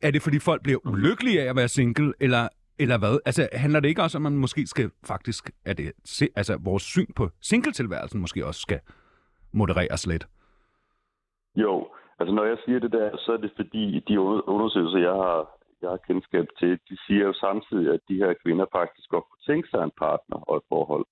Er 0.03 0.11
det, 0.11 0.23
fordi 0.23 0.39
folk 0.39 0.63
bliver 0.63 0.79
ulykkelige 0.87 1.43
af 1.43 1.51
at 1.51 1.57
være 1.57 1.69
single, 1.69 2.13
eller, 2.21 2.49
eller 2.79 2.99
hvad? 2.99 3.19
Altså, 3.27 3.49
handler 3.53 3.81
det 3.81 3.89
ikke 3.89 4.03
også 4.03 4.19
om, 4.19 4.27
at 4.27 4.33
man 4.33 4.41
måske 4.41 4.67
skal 4.67 4.91
faktisk, 5.07 5.51
er 5.65 5.73
det, 5.73 5.93
altså, 6.37 6.59
vores 6.65 6.83
syn 6.83 7.13
på 7.17 7.29
singletilværelsen 7.43 8.21
måske 8.21 8.47
også 8.47 8.61
skal 8.61 8.81
modereres 9.53 10.07
lidt? 10.07 10.27
Jo, 11.57 11.89
altså 12.19 12.35
når 12.35 12.45
jeg 12.45 12.59
siger 12.65 12.79
det 12.79 12.93
der, 12.93 13.17
så 13.17 13.33
er 13.33 13.37
det 13.37 13.53
fordi, 13.57 14.01
de 14.09 14.21
undersøgelser, 14.55 14.99
jeg 14.99 15.17
har, 15.25 15.39
jeg 15.83 15.91
har 15.91 16.01
kendskab 16.09 16.47
til, 16.59 16.71
de 16.89 16.97
siger 17.07 17.25
jo 17.27 17.33
samtidig, 17.33 17.95
at 17.95 18.01
de 18.09 18.15
her 18.15 18.35
kvinder 18.43 18.67
faktisk 18.73 19.09
godt 19.11 19.25
kunne 19.31 19.55
tænke 19.55 19.69
sig 19.69 19.83
en 19.85 19.99
partner 19.99 20.39
og 20.49 20.57
et 20.57 20.63
forhold. 20.69 21.07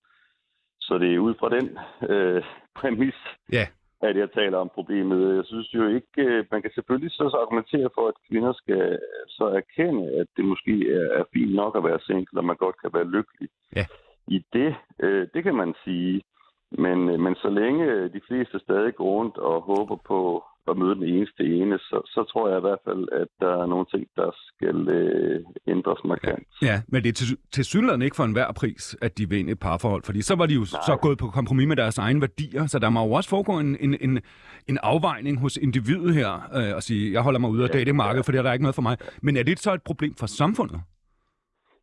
Så 0.87 0.99
det 0.99 1.15
er 1.15 1.19
ud 1.19 1.35
fra 1.41 1.49
den 1.57 1.67
øh, 2.13 2.43
præmis, 2.79 3.19
yeah. 3.55 3.69
at 4.09 4.17
jeg 4.17 4.29
taler 4.31 4.59
om 4.59 4.71
problemet. 4.75 5.37
Jeg 5.37 5.45
synes 5.45 5.75
jo 5.75 5.85
ikke, 5.97 6.23
øh, 6.27 6.45
man 6.53 6.63
kan 6.63 6.73
selvfølgelig 6.75 7.13
så 7.13 7.25
argumentere 7.43 7.89
for, 7.95 8.09
at 8.09 8.23
kvinder 8.29 8.53
skal 8.53 8.99
så 9.29 9.45
erkende, 9.61 10.05
at 10.21 10.27
det 10.37 10.45
måske 10.45 10.75
er, 10.99 11.07
er 11.21 11.25
fint 11.33 11.55
nok 11.55 11.77
at 11.77 11.85
være 11.85 12.01
single, 12.07 12.41
og 12.41 12.45
man 12.45 12.57
godt 12.57 12.77
kan 12.83 12.91
være 12.95 13.13
lykkelig. 13.17 13.49
Yeah. 13.77 13.87
I 14.29 14.39
det, 14.53 14.75
øh, 15.03 15.29
det 15.35 15.43
kan 15.43 15.55
man 15.55 15.75
sige. 15.85 16.23
Men, 16.71 17.09
øh, 17.09 17.21
men 17.21 17.35
så 17.35 17.49
længe 17.51 18.09
de 18.09 18.21
fleste 18.29 18.59
stadig 18.59 18.95
går 18.95 19.05
rundt 19.05 19.39
og 19.39 19.63
håber 19.63 19.97
på 19.97 20.45
at 20.71 20.77
møde 20.77 20.95
den 20.95 21.03
eneste 21.03 21.43
ene, 21.45 21.79
så, 21.79 22.03
så 22.15 22.25
tror 22.31 22.49
jeg 22.49 22.59
i 22.59 22.61
hvert 22.61 22.83
fald, 22.85 23.09
at 23.13 23.29
der 23.41 23.63
er 23.63 23.67
nogle 23.67 23.87
ting, 23.95 24.07
der 24.17 24.31
skal 24.47 24.89
øh, 24.89 25.41
ændres 25.67 26.01
markant. 26.05 26.47
Ja, 26.63 26.83
men 26.89 27.03
det 27.03 27.09
er 27.09 27.13
til, 27.13 27.37
til 27.53 27.65
synligheden 27.65 28.03
ikke 28.03 28.17
for 28.17 28.25
enhver 28.25 28.53
pris, 28.53 28.97
at 29.03 29.19
de 29.19 29.29
vil 29.29 29.39
ind 29.39 29.49
i 29.49 29.53
et 29.53 29.59
parforhold, 29.59 30.03
fordi 30.05 30.23
så 30.23 30.35
var 30.37 30.47
de 30.47 30.55
jo 30.55 30.61
Nej. 30.61 30.83
så 30.89 30.99
gået 31.03 31.19
på 31.19 31.27
kompromis 31.27 31.69
med 31.69 31.77
deres 31.77 31.99
egne 31.99 32.21
værdier, 32.21 32.67
så 32.67 32.79
der 32.79 32.91
må 32.91 33.05
jo 33.07 33.13
også 33.13 33.31
foregå 33.31 33.53
en, 33.59 33.77
en, 33.81 33.97
en, 34.01 34.21
en 34.69 34.79
afvejning 34.83 35.41
hos 35.41 35.57
individet 35.57 36.15
her, 36.15 36.31
øh, 36.59 36.77
og 36.77 36.83
sige, 36.83 37.13
jeg 37.13 37.23
holder 37.23 37.41
mig 37.41 37.51
ude 37.51 37.65
af 37.65 37.69
ja, 37.69 37.79
datingmarkedet, 37.79 38.23
ja. 38.23 38.27
for 38.27 38.33
det 38.33 38.39
er 38.39 38.43
der 38.43 38.53
ikke 38.53 38.63
noget 38.63 38.75
for 38.75 38.83
mig. 38.83 38.97
Men 39.23 39.37
er 39.37 39.43
det 39.43 39.59
så 39.59 39.73
et 39.75 39.83
problem 39.83 40.15
for 40.15 40.27
samfundet? 40.27 40.81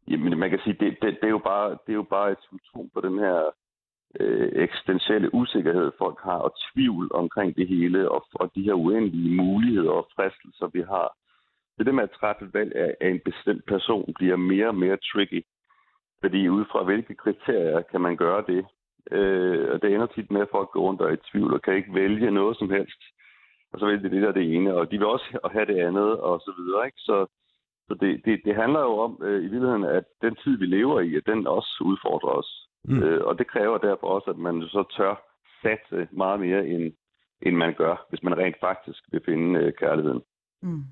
Jamen, 0.08 0.40
man 0.40 0.50
kan 0.50 0.60
sige, 0.64 0.76
det, 0.80 0.98
det, 1.02 1.18
det, 1.22 1.28
er 1.28 1.36
jo 1.38 1.44
bare, 1.52 1.70
det 1.70 1.92
er 1.96 2.00
jo 2.04 2.08
bare 2.10 2.32
et 2.32 2.42
symptom 2.50 2.90
på 2.94 3.02
den 3.02 3.20
her 3.20 3.38
øh, 4.20 4.52
eksistentielle 4.56 5.34
usikkerhed, 5.34 5.92
folk 5.98 6.20
har, 6.24 6.38
og 6.38 6.54
tvivl 6.74 7.12
omkring 7.14 7.56
det 7.56 7.68
hele, 7.68 8.12
og, 8.12 8.26
og 8.34 8.52
de 8.56 8.64
her 8.64 8.74
uendelige 8.74 9.36
muligheder 9.36 9.92
og 9.92 10.08
fristelser, 10.16 10.68
vi 10.74 10.82
har. 10.82 11.16
Det 11.78 11.86
der 11.86 11.92
med 11.92 12.04
at 12.04 12.18
træffe 12.20 12.46
et 12.46 12.54
valg 12.54 12.76
af, 12.76 12.96
af 13.02 13.10
en 13.10 13.22
bestemt 13.26 13.66
person 13.66 14.14
bliver 14.16 14.36
mere 14.36 14.68
og 14.68 14.76
mere 14.76 14.98
tricky. 14.98 15.46
Fordi 16.22 16.50
ud 16.50 16.66
fra 16.72 16.84
hvilke 16.84 17.16
kriterier 17.16 17.82
kan 17.82 18.02
man 18.02 18.18
gøre 18.18 18.44
det? 18.48 18.66
Øh, 19.12 19.72
og 19.72 19.82
det 19.82 19.94
ender 19.94 20.06
tit 20.08 20.32
med, 20.32 20.42
at 20.42 20.52
folk 20.52 20.70
går 20.70 20.82
rundt 20.82 21.02
og 21.02 21.10
er 21.10 21.14
i 21.14 21.26
tvivl 21.32 21.54
og 21.54 21.62
kan 21.62 21.76
ikke 21.76 21.94
vælge 21.94 22.32
noget 22.32 22.58
som 22.58 22.70
helst. 22.70 23.02
Og 23.74 23.80
så 23.80 23.86
vælger 23.86 24.02
de 24.02 24.16
det 24.16 24.22
der 24.22 24.32
det 24.32 24.56
ene, 24.56 24.76
og 24.76 24.92
de 24.92 24.98
vil 24.98 25.08
også 25.08 25.50
have 25.52 25.66
det 25.66 25.80
andet, 25.88 26.20
og 26.20 26.40
så 26.40 26.54
videre. 26.58 26.86
Ikke? 26.86 27.00
Så, 27.00 27.26
så 27.88 27.94
det, 27.94 28.26
det, 28.26 28.42
det 28.46 28.56
handler 28.56 28.80
jo 28.80 28.98
om 28.98 29.22
øh, 29.24 29.40
i 29.40 29.48
virkeligheden, 29.48 29.84
at 29.84 30.04
den 30.22 30.36
tid, 30.36 30.58
vi 30.58 30.66
lever 30.66 31.00
i, 31.00 31.16
at 31.16 31.26
den 31.26 31.48
også 31.48 31.84
udfordrer 31.86 32.30
os. 32.30 32.69
Mm. 32.84 33.04
Øh, 33.04 33.26
og 33.26 33.38
det 33.38 33.48
kræver 33.48 33.78
derfor 33.78 34.08
også, 34.08 34.30
at 34.30 34.38
man 34.38 34.62
så 34.62 34.84
tør 34.98 35.16
satse 35.62 36.08
meget 36.12 36.40
mere, 36.40 36.68
end, 36.68 36.94
end 37.42 37.56
man 37.56 37.74
gør, 37.74 38.06
hvis 38.10 38.24
man 38.24 38.38
rent 38.38 38.56
faktisk 38.60 39.04
vil 39.12 39.22
finde 39.26 39.60
øh, 39.60 39.74
kærligheden. 39.74 40.22
Mm. 40.62 40.84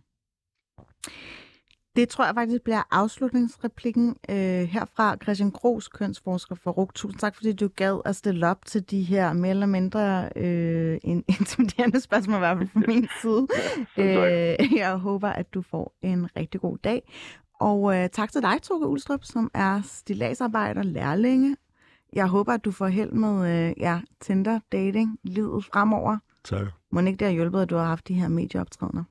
Det 1.95 2.09
tror 2.09 2.25
jeg 2.25 2.35
faktisk 2.35 2.63
bliver 2.63 2.83
afslutningsreplikken 2.91 4.15
øh, 4.29 4.63
herfra. 4.75 5.17
Christian 5.23 5.51
Gros, 5.51 5.87
kønsforsker 5.87 6.55
for 6.55 6.71
RUG. 6.71 6.93
Tusind 6.93 7.19
tak, 7.19 7.35
fordi 7.35 7.53
du 7.53 7.67
gad 7.67 8.01
at 8.05 8.15
stille 8.15 8.47
op 8.47 8.65
til 8.65 8.91
de 8.91 9.03
her 9.03 9.33
mere 9.33 9.49
eller 9.49 9.65
mindre 9.65 10.29
øh, 10.35 10.99
intimiderende 11.39 11.99
spørgsmål, 11.99 12.35
i 12.35 12.39
hvert 12.39 12.57
fald 12.57 12.69
fra 12.69 12.81
min 12.87 13.07
side. 13.21 13.47
øh, 13.97 14.77
jeg 14.77 14.97
håber, 14.97 15.29
at 15.29 15.53
du 15.53 15.61
får 15.61 15.95
en 16.01 16.29
rigtig 16.37 16.61
god 16.61 16.77
dag. 16.77 17.01
Og 17.59 17.95
øh, 17.95 18.09
tak 18.09 18.31
til 18.31 18.41
dig, 18.41 18.61
Toge 18.61 18.87
Ulstrup, 18.87 19.23
som 19.23 19.51
er 19.53 19.81
stilagsarbejder, 19.83 20.83
lærlinge 20.83 21.55
jeg 22.13 22.27
håber, 22.27 22.53
at 22.53 22.65
du 22.65 22.71
får 22.71 22.87
held 22.87 23.11
med 23.11 23.67
øh, 23.69 23.73
ja, 23.77 24.01
Tinder, 24.21 24.59
dating, 24.71 25.19
livet 25.23 25.65
fremover. 25.65 26.17
Tak. 26.43 26.67
Må 26.91 26.99
ikke 26.99 27.11
det 27.11 27.27
have 27.27 27.33
hjulpet, 27.33 27.61
at 27.61 27.69
du 27.69 27.75
har 27.75 27.85
haft 27.85 28.07
de 28.07 28.13
her 28.13 28.27
medieoptrædener? 28.27 29.03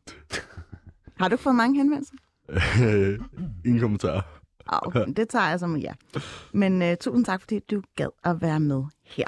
har 1.20 1.28
du 1.28 1.37
fået 1.37 1.54
mange 1.54 1.76
henvendelser? 1.76 2.14
Ingen 3.66 3.80
kommentar. 3.80 4.42
Okay, 4.66 5.04
det 5.16 5.28
tager 5.28 5.48
jeg 5.48 5.61
som 5.61 5.76
ja. 5.76 5.92
Men 6.52 6.82
uh, 6.82 6.88
tusind 7.00 7.24
tak, 7.24 7.40
fordi 7.40 7.59
du 7.59 7.82
gad 7.96 8.09
at 8.24 8.42
være 8.42 8.61
med 8.61 8.82
her. 9.04 9.26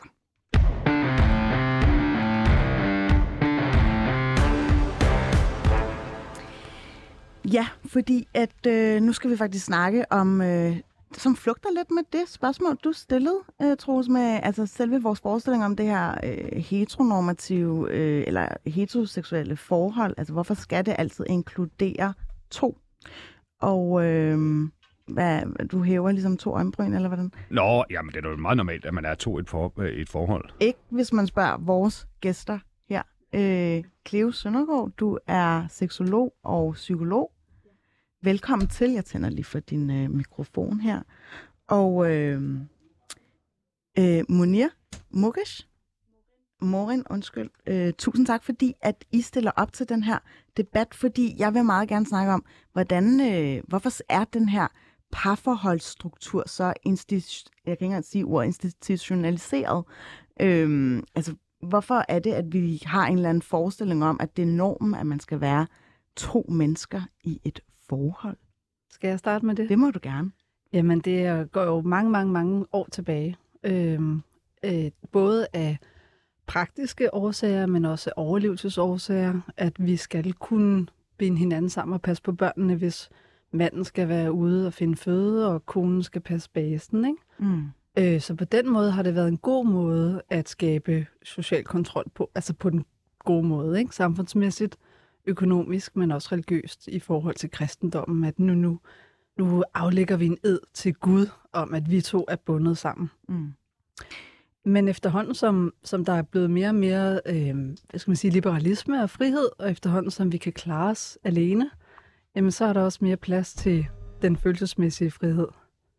Ja, 7.53 7.67
fordi 7.87 8.29
at 8.35 8.67
øh, 8.67 9.03
nu 9.03 9.13
skal 9.13 9.31
vi 9.31 9.37
faktisk 9.37 9.65
snakke 9.65 10.13
om 10.13 10.41
øh, 10.41 10.77
som 11.13 11.37
flugter 11.37 11.69
lidt 11.77 11.91
med 11.91 12.03
det 12.13 12.29
spørgsmål, 12.29 12.77
du 12.85 12.93
stillede, 12.93 13.39
øh, 13.63 13.77
Troels, 13.77 14.09
med 14.09 14.41
altså 14.43 14.67
selve 14.67 15.03
vores 15.03 15.21
forestilling 15.21 15.65
om 15.65 15.77
det 15.77 15.87
her 15.87 16.15
øh, 16.25 16.63
heteronormative 16.63 17.93
øh, 17.93 18.25
eller 18.27 18.49
heteroseksuelle 18.67 19.57
forhold. 19.57 20.15
Altså, 20.19 20.33
hvorfor 20.33 20.55
skal 20.55 20.87
det 20.87 20.95
altid 20.99 21.25
inkludere 21.29 22.15
to? 22.51 22.79
Og 23.61 24.05
øh, 24.05 24.39
hvad, 25.09 25.67
du 25.67 25.83
hæver 25.83 26.13
ligesom 26.13 26.37
to 26.37 26.53
øjenbryn, 26.53 26.93
eller 26.93 27.09
hvordan? 27.09 27.33
Nå, 27.51 27.85
jamen 27.91 28.15
det 28.15 28.25
er 28.25 28.31
jo 28.31 28.37
meget 28.37 28.57
normalt, 28.57 28.85
at 28.85 28.95
man 28.95 29.05
er 29.05 29.15
to 29.15 29.39
i 29.39 29.41
et, 29.41 29.49
for, 29.49 29.83
i 29.83 30.01
et 30.01 30.09
forhold. 30.09 30.51
Ikke 30.61 30.79
hvis 30.89 31.13
man 31.13 31.27
spørger 31.27 31.57
vores 31.59 32.09
gæster 32.21 32.59
her. 32.89 33.03
Øh, 33.35 33.85
Cleo 34.09 34.31
Søndergaard, 34.31 34.91
du 34.97 35.19
er 35.27 35.67
seksolog 35.69 36.35
og 36.45 36.73
psykolog. 36.73 37.31
Velkommen 38.23 38.69
til. 38.69 38.91
Jeg 38.91 39.05
tænder 39.05 39.29
lige 39.31 39.45
for 39.45 39.61
din 39.61 39.91
øh, 39.91 40.11
mikrofon 40.11 40.81
her. 40.81 41.03
Og 41.67 42.15
øh, 42.15 42.43
øh, 43.99 44.25
Munir 44.29 44.69
Mukesh, 45.11 45.67
Morin, 46.63 47.05
undskyld. 47.11 47.51
Øh, 47.67 47.93
tusind 47.93 48.27
tak, 48.27 48.45
fordi 48.45 48.75
at 48.81 49.05
I 49.13 49.21
stiller 49.21 49.51
op 49.57 49.73
til 49.73 49.89
den 49.89 50.03
her 50.03 50.19
debat, 50.57 50.95
fordi 50.95 51.35
jeg 51.39 51.55
vil 51.55 51.65
meget 51.65 51.89
gerne 51.89 52.07
snakke 52.07 52.33
om, 52.33 52.45
hvordan, 52.73 53.21
øh, 53.21 53.63
hvorfor 53.69 53.91
er 54.09 54.25
den 54.25 54.49
her 54.49 54.67
parforholdsstruktur 55.13 56.43
så 56.47 56.73
institu- 56.87 57.51
jeg 57.57 57.65
kan 57.65 57.73
ikke 57.73 57.85
engang 57.85 58.05
sige 58.05 58.25
ord, 58.25 58.45
institutionaliseret. 58.45 59.85
Øhm, 60.41 61.05
altså, 61.15 61.35
hvorfor 61.63 62.05
er 62.09 62.19
det, 62.19 62.33
at 62.33 62.45
vi 62.53 62.83
har 62.87 63.07
en 63.07 63.17
eller 63.17 63.29
anden 63.29 63.43
forestilling 63.43 64.05
om, 64.05 64.17
at 64.21 64.37
det 64.37 64.43
er 64.43 64.47
normen, 64.47 64.95
at 64.95 65.07
man 65.07 65.21
skal 65.21 65.41
være 65.41 65.67
to 66.17 66.47
mennesker 66.49 67.03
i 67.25 67.41
et 67.45 67.61
forhold? 67.89 68.37
Skal 68.91 69.09
jeg 69.09 69.19
starte 69.19 69.47
med 69.47 69.55
det? 69.55 69.69
Det 69.69 69.79
må 69.79 69.91
du 69.91 69.99
gerne. 70.03 70.31
Jamen, 70.73 71.01
det 71.01 71.53
går 71.53 71.63
jo 71.63 71.81
mange, 71.81 72.11
mange, 72.11 72.33
mange 72.33 72.67
år 72.73 72.89
tilbage. 72.93 73.37
Øhm, 73.65 74.23
øh, 74.65 74.91
både 75.13 75.47
af 75.53 75.79
praktiske 76.47 77.15
årsager, 77.15 77.67
men 77.67 77.85
også 77.85 78.11
overlevelsesårsager, 78.17 79.41
at 79.57 79.73
vi 79.79 79.97
skal 79.97 80.33
kunne 80.33 80.87
binde 81.17 81.39
hinanden 81.39 81.71
sammen 81.71 81.95
og 81.95 82.03
passe 82.03 82.23
på 82.23 82.33
børnene, 82.33 82.75
hvis 82.75 83.11
manden 83.53 83.85
skal 83.85 84.09
være 84.09 84.33
ude 84.33 84.67
og 84.67 84.73
finde 84.73 84.97
føde, 84.97 85.49
og 85.55 85.67
konen 85.67 86.03
skal 86.03 86.21
passe 86.21 86.51
basen. 86.51 87.05
Ikke? 87.05 87.23
Mm. 87.39 87.65
Øh, 87.99 88.21
så 88.21 88.35
på 88.35 88.45
den 88.45 88.73
måde 88.73 88.91
har 88.91 89.03
det 89.03 89.15
været 89.15 89.29
en 89.29 89.39
god 89.39 89.67
måde 89.67 90.23
at 90.31 90.49
skabe 90.49 91.07
social 91.23 91.65
kontrol 91.65 92.05
på, 92.15 92.31
altså 92.35 92.55
på 92.55 92.71
den 92.71 92.85
gode 93.19 93.47
måde, 93.47 93.79
ikke? 93.79 93.95
samfundsmæssigt, 93.95 94.77
økonomisk, 95.27 95.97
men 95.97 96.11
også 96.11 96.29
religiøst 96.33 96.89
i 96.89 96.99
forhold 96.99 97.35
til 97.35 97.51
kristendommen, 97.51 98.25
at 98.25 98.39
nu, 98.39 98.55
nu, 98.55 98.81
nu 99.39 99.65
aflægger 99.75 100.17
vi 100.17 100.27
en 100.27 100.39
ed 100.45 100.61
til 100.75 100.95
Gud 100.95 101.27
om, 101.53 101.75
at 101.75 101.91
vi 101.91 102.01
to 102.01 102.25
er 102.29 102.37
bundet 102.37 102.79
sammen. 102.79 103.11
Mm. 103.29 103.53
Men 104.65 104.89
efterhånden, 104.89 105.35
som, 105.35 105.75
som 105.85 106.05
der 106.05 106.13
er 106.13 106.23
blevet 106.23 106.51
mere 106.51 106.69
og 106.69 106.75
mere 106.75 107.21
øh, 107.27 107.57
hvad 107.91 108.01
skal 108.01 108.11
man 108.11 108.17
sige, 108.17 108.31
liberalisme 108.31 109.03
og 109.03 109.11
frihed, 109.11 109.49
og 109.59 109.71
efterhånden, 109.71 110.11
som 110.11 110.33
vi 110.33 110.37
kan 110.37 110.53
klare 110.53 110.91
os 110.91 111.19
alene, 111.25 111.71
jamen, 112.37 112.51
så 112.51 112.65
er 112.65 112.73
der 112.73 112.83
også 112.83 112.99
mere 113.03 113.17
plads 113.17 113.55
til 113.55 113.87
den 114.23 114.37
følelsesmæssige 114.37 115.11
frihed. 115.11 115.49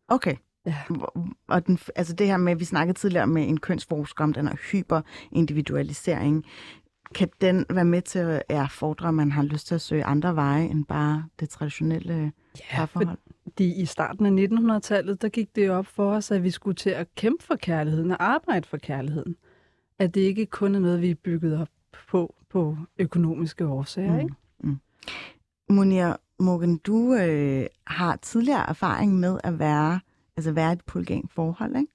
Okay. 0.08 0.36
Ja. 0.66 0.76
Og 1.48 1.66
den, 1.66 1.78
altså 1.96 2.12
det 2.14 2.26
her 2.26 2.36
med, 2.36 2.56
vi 2.56 2.64
snakkede 2.64 2.98
tidligere 2.98 3.26
med 3.26 3.48
en 3.48 3.60
kønsforsker 3.60 4.24
om 4.24 4.32
den 4.32 4.48
her 4.48 4.56
hyperindividualisering. 4.72 6.44
Kan 7.14 7.28
den 7.40 7.66
være 7.70 7.84
med 7.84 8.02
til 8.02 8.18
at 8.18 8.42
ja, 8.50 8.64
fordre, 8.64 9.08
at 9.08 9.14
man 9.14 9.32
har 9.32 9.42
lyst 9.42 9.66
til 9.66 9.74
at 9.74 9.80
søge 9.80 10.04
andre 10.04 10.36
veje 10.36 10.64
end 10.64 10.84
bare 10.84 11.24
det 11.40 11.48
traditionelle 11.48 12.32
parforhold? 12.70 13.18
Fordi 13.42 13.74
i 13.74 13.84
starten 13.84 14.26
af 14.26 14.46
1900-tallet, 14.46 15.22
der 15.22 15.28
gik 15.28 15.56
det 15.56 15.66
jo 15.66 15.74
op 15.74 15.86
for 15.86 16.12
os, 16.12 16.30
at 16.30 16.42
vi 16.42 16.50
skulle 16.50 16.74
til 16.74 16.90
at 16.90 17.14
kæmpe 17.14 17.44
for 17.44 17.56
kærligheden 17.56 18.10
og 18.10 18.24
arbejde 18.24 18.68
for 18.68 18.76
kærligheden. 18.76 19.36
At 19.98 20.14
det 20.14 20.20
ikke 20.20 20.46
kun 20.46 20.74
er 20.74 20.78
noget, 20.78 21.00
vi 21.00 21.10
er 21.10 21.14
bygget 21.14 21.60
op 21.60 21.68
på, 22.08 22.34
på 22.50 22.76
økonomiske 22.98 23.66
årsager. 23.66 24.12
Mm. 24.12 24.20
Ikke? 24.20 24.34
Munir 25.70 26.16
Morgan, 26.38 26.76
du 26.76 27.14
øh, 27.14 27.66
har 27.86 28.16
tidligere 28.16 28.68
erfaring 28.68 29.18
med 29.18 29.38
at 29.44 29.58
være, 29.58 30.00
altså 30.36 30.52
være 30.52 30.70
i 30.70 30.72
et 30.72 30.84
polygamt 30.84 31.32
forhold, 31.32 31.76
ikke? 31.76 31.92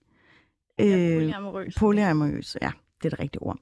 Ja, 0.79 1.15
Øh, 1.15 1.21
polyamorøs. 1.21 1.75
Polyamorøs, 1.79 2.57
ja, 2.61 2.71
det 3.01 3.05
er 3.05 3.09
det 3.09 3.19
rigtige 3.19 3.41
ord. 3.41 3.57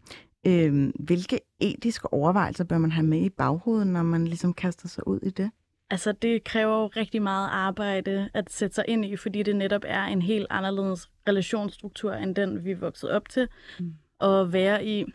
Øh, 0.47 0.93
hvilke 0.99 1.39
etiske 1.60 2.13
overvejelser 2.13 2.63
bør 2.63 2.77
man 2.77 2.91
have 2.91 3.08
med 3.08 3.19
i 3.19 3.29
baghovedet, 3.29 3.88
når 3.88 4.03
man 4.03 4.25
ligesom 4.25 4.53
kaster 4.53 4.88
sig 4.88 5.08
ud 5.08 5.19
i 5.19 5.29
det? 5.29 5.51
Altså, 5.89 6.12
det 6.12 6.43
kræver 6.43 6.82
jo 6.82 6.88
rigtig 6.88 7.21
meget 7.21 7.49
arbejde 7.51 8.29
at 8.34 8.51
sætte 8.51 8.75
sig 8.75 8.86
ind 8.88 9.06
i, 9.06 9.15
fordi 9.15 9.43
det 9.43 9.56
netop 9.56 9.82
er 9.86 10.03
en 10.03 10.21
helt 10.21 10.47
anderledes 10.49 11.10
relationsstruktur, 11.27 12.13
end 12.13 12.36
den, 12.36 12.65
vi 12.65 12.71
er 12.71 12.75
vokset 12.75 13.10
op 13.10 13.29
til. 13.29 13.47
Mm. 13.79 13.93
Og 14.19 14.53
være 14.53 14.86
i 14.86 15.06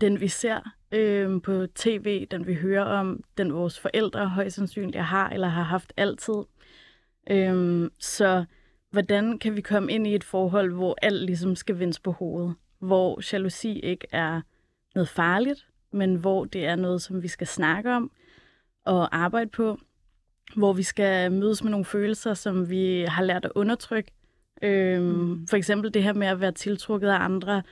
den, 0.00 0.20
vi 0.20 0.28
ser 0.28 0.60
øh, 0.92 1.42
på 1.42 1.66
tv, 1.74 2.26
den 2.26 2.46
vi 2.46 2.54
hører 2.54 2.84
om, 2.84 3.22
den 3.38 3.54
vores 3.54 3.80
forældre 3.80 4.28
højst 4.28 4.56
sandsynligt 4.56 5.04
har 5.04 5.30
eller 5.30 5.48
har 5.48 5.62
haft 5.62 5.92
altid. 5.96 6.34
Øh, 7.30 7.90
så 7.98 8.44
hvordan 8.90 9.38
kan 9.38 9.56
vi 9.56 9.60
komme 9.60 9.92
ind 9.92 10.06
i 10.06 10.14
et 10.14 10.24
forhold, 10.24 10.72
hvor 10.72 10.96
alt 11.02 11.26
ligesom 11.26 11.56
skal 11.56 11.78
vendes 11.78 12.00
på 12.00 12.12
hovedet? 12.12 12.54
Hvor 12.86 13.20
jalousi 13.32 13.80
ikke 13.80 14.06
er 14.12 14.40
noget 14.94 15.08
farligt, 15.08 15.66
men 15.92 16.14
hvor 16.14 16.44
det 16.44 16.66
er 16.66 16.76
noget, 16.76 17.02
som 17.02 17.22
vi 17.22 17.28
skal 17.28 17.46
snakke 17.46 17.92
om 17.92 18.10
og 18.84 19.16
arbejde 19.16 19.50
på, 19.50 19.78
hvor 20.56 20.72
vi 20.72 20.82
skal 20.82 21.32
mødes 21.32 21.62
med 21.62 21.70
nogle 21.70 21.84
følelser, 21.84 22.34
som 22.34 22.70
vi 22.70 23.04
har 23.08 23.22
lært 23.22 23.44
at 23.44 23.52
undertrykke. 23.54 24.10
Øhm, 24.62 25.02
mm. 25.02 25.46
For 25.46 25.56
eksempel 25.56 25.94
det 25.94 26.02
her 26.02 26.12
med 26.12 26.26
at 26.26 26.40
være 26.40 26.52
tiltrukket 26.52 27.08
af 27.08 27.18
andre, 27.20 27.62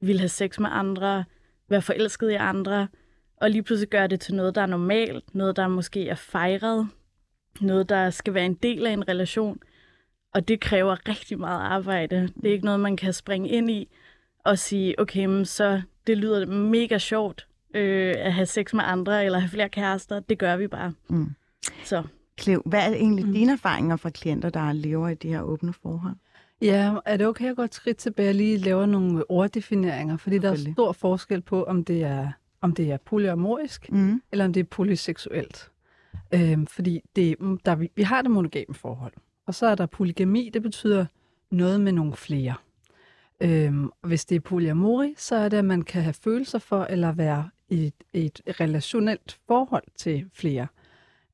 vil 0.00 0.18
have 0.18 0.28
sex 0.28 0.58
med 0.58 0.68
andre, 0.72 1.24
være 1.68 1.82
forelsket 1.82 2.30
i 2.30 2.34
andre, 2.34 2.88
og 3.36 3.50
lige 3.50 3.62
pludselig 3.62 3.88
gøre 3.88 4.06
det 4.06 4.20
til 4.20 4.34
noget, 4.34 4.54
der 4.54 4.60
er 4.60 4.66
normalt, 4.66 5.34
noget, 5.34 5.56
der 5.56 5.68
måske 5.68 6.08
er 6.08 6.14
fejret, 6.14 6.88
noget, 7.60 7.88
der 7.88 8.10
skal 8.10 8.34
være 8.34 8.46
en 8.46 8.54
del 8.54 8.86
af 8.86 8.90
en 8.90 9.08
relation. 9.08 9.58
Og 10.34 10.48
det 10.48 10.60
kræver 10.60 11.08
rigtig 11.08 11.38
meget 11.38 11.60
arbejde. 11.60 12.28
Det 12.42 12.48
er 12.48 12.52
ikke 12.52 12.64
noget, 12.64 12.80
man 12.80 12.96
kan 12.96 13.12
springe 13.12 13.48
ind 13.48 13.70
i 13.70 13.88
og 14.44 14.58
sige, 14.58 15.00
okay, 15.00 15.24
men 15.24 15.44
så 15.44 15.82
det 16.06 16.18
lyder 16.18 16.46
mega 16.46 16.98
sjovt 16.98 17.46
øh, 17.74 18.14
at 18.18 18.32
have 18.32 18.46
sex 18.46 18.72
med 18.74 18.84
andre 18.86 19.24
eller 19.24 19.38
have 19.38 19.48
flere 19.50 19.68
kærester. 19.68 20.20
Det 20.20 20.38
gør 20.38 20.56
vi 20.56 20.66
bare. 20.66 20.92
Mm. 21.08 21.30
Så 21.84 22.02
Cleo, 22.40 22.62
hvad 22.64 22.80
er 22.80 22.94
egentlig 22.94 23.26
mm. 23.26 23.32
dine 23.32 23.52
erfaringer 23.52 23.96
fra 23.96 24.10
klienter, 24.10 24.50
der 24.50 24.72
lever 24.72 25.08
i 25.08 25.14
de 25.14 25.28
her 25.28 25.42
åbne 25.42 25.72
forhold? 25.72 26.14
Ja, 26.62 26.94
er 27.04 27.16
det 27.16 27.26
okay 27.26 27.50
at 27.50 27.56
gå 27.56 27.62
et 27.62 27.74
skridt 27.74 27.96
tilbage 27.96 28.28
og 28.28 28.34
lige 28.34 28.58
lave 28.58 28.86
nogle 28.86 29.30
orddefineringer? 29.30 30.16
Fordi 30.16 30.38
der 30.38 30.52
er 30.52 30.72
stor 30.72 30.92
forskel 30.92 31.40
på, 31.40 31.64
om 31.64 31.84
det 31.84 32.02
er, 32.02 32.28
om 32.60 32.72
det 32.74 32.92
er 32.92 32.96
polyamorisk, 32.96 33.92
Mm. 33.92 34.22
eller 34.32 34.44
om 34.44 34.52
det 34.52 34.60
er 34.60 34.64
polyseksuelt. 34.64 35.70
Øhm, 36.34 36.66
fordi 36.66 37.00
det, 37.16 37.36
der, 37.64 37.74
vi, 37.74 37.90
vi 37.96 38.02
har 38.02 38.22
det 38.22 38.30
monogame 38.30 38.74
forhold, 38.74 39.12
og 39.46 39.54
så 39.54 39.66
er 39.66 39.74
der 39.74 39.86
polygami, 39.86 40.50
det 40.54 40.62
betyder 40.62 41.06
noget 41.50 41.80
med 41.80 41.92
nogle 41.92 42.12
flere. 42.12 42.54
Øhm, 43.40 43.90
hvis 44.02 44.24
det 44.24 44.36
er 44.36 44.40
polyamori, 44.40 45.14
så 45.16 45.36
er 45.36 45.48
det, 45.48 45.56
at 45.56 45.64
man 45.64 45.82
kan 45.82 46.02
have 46.02 46.14
følelser 46.14 46.58
for, 46.58 46.84
eller 46.84 47.12
være 47.12 47.48
i 47.68 47.86
et, 47.86 47.94
et 48.12 48.40
relationelt 48.60 49.38
forhold 49.46 49.84
til 49.96 50.30
flere. 50.32 50.66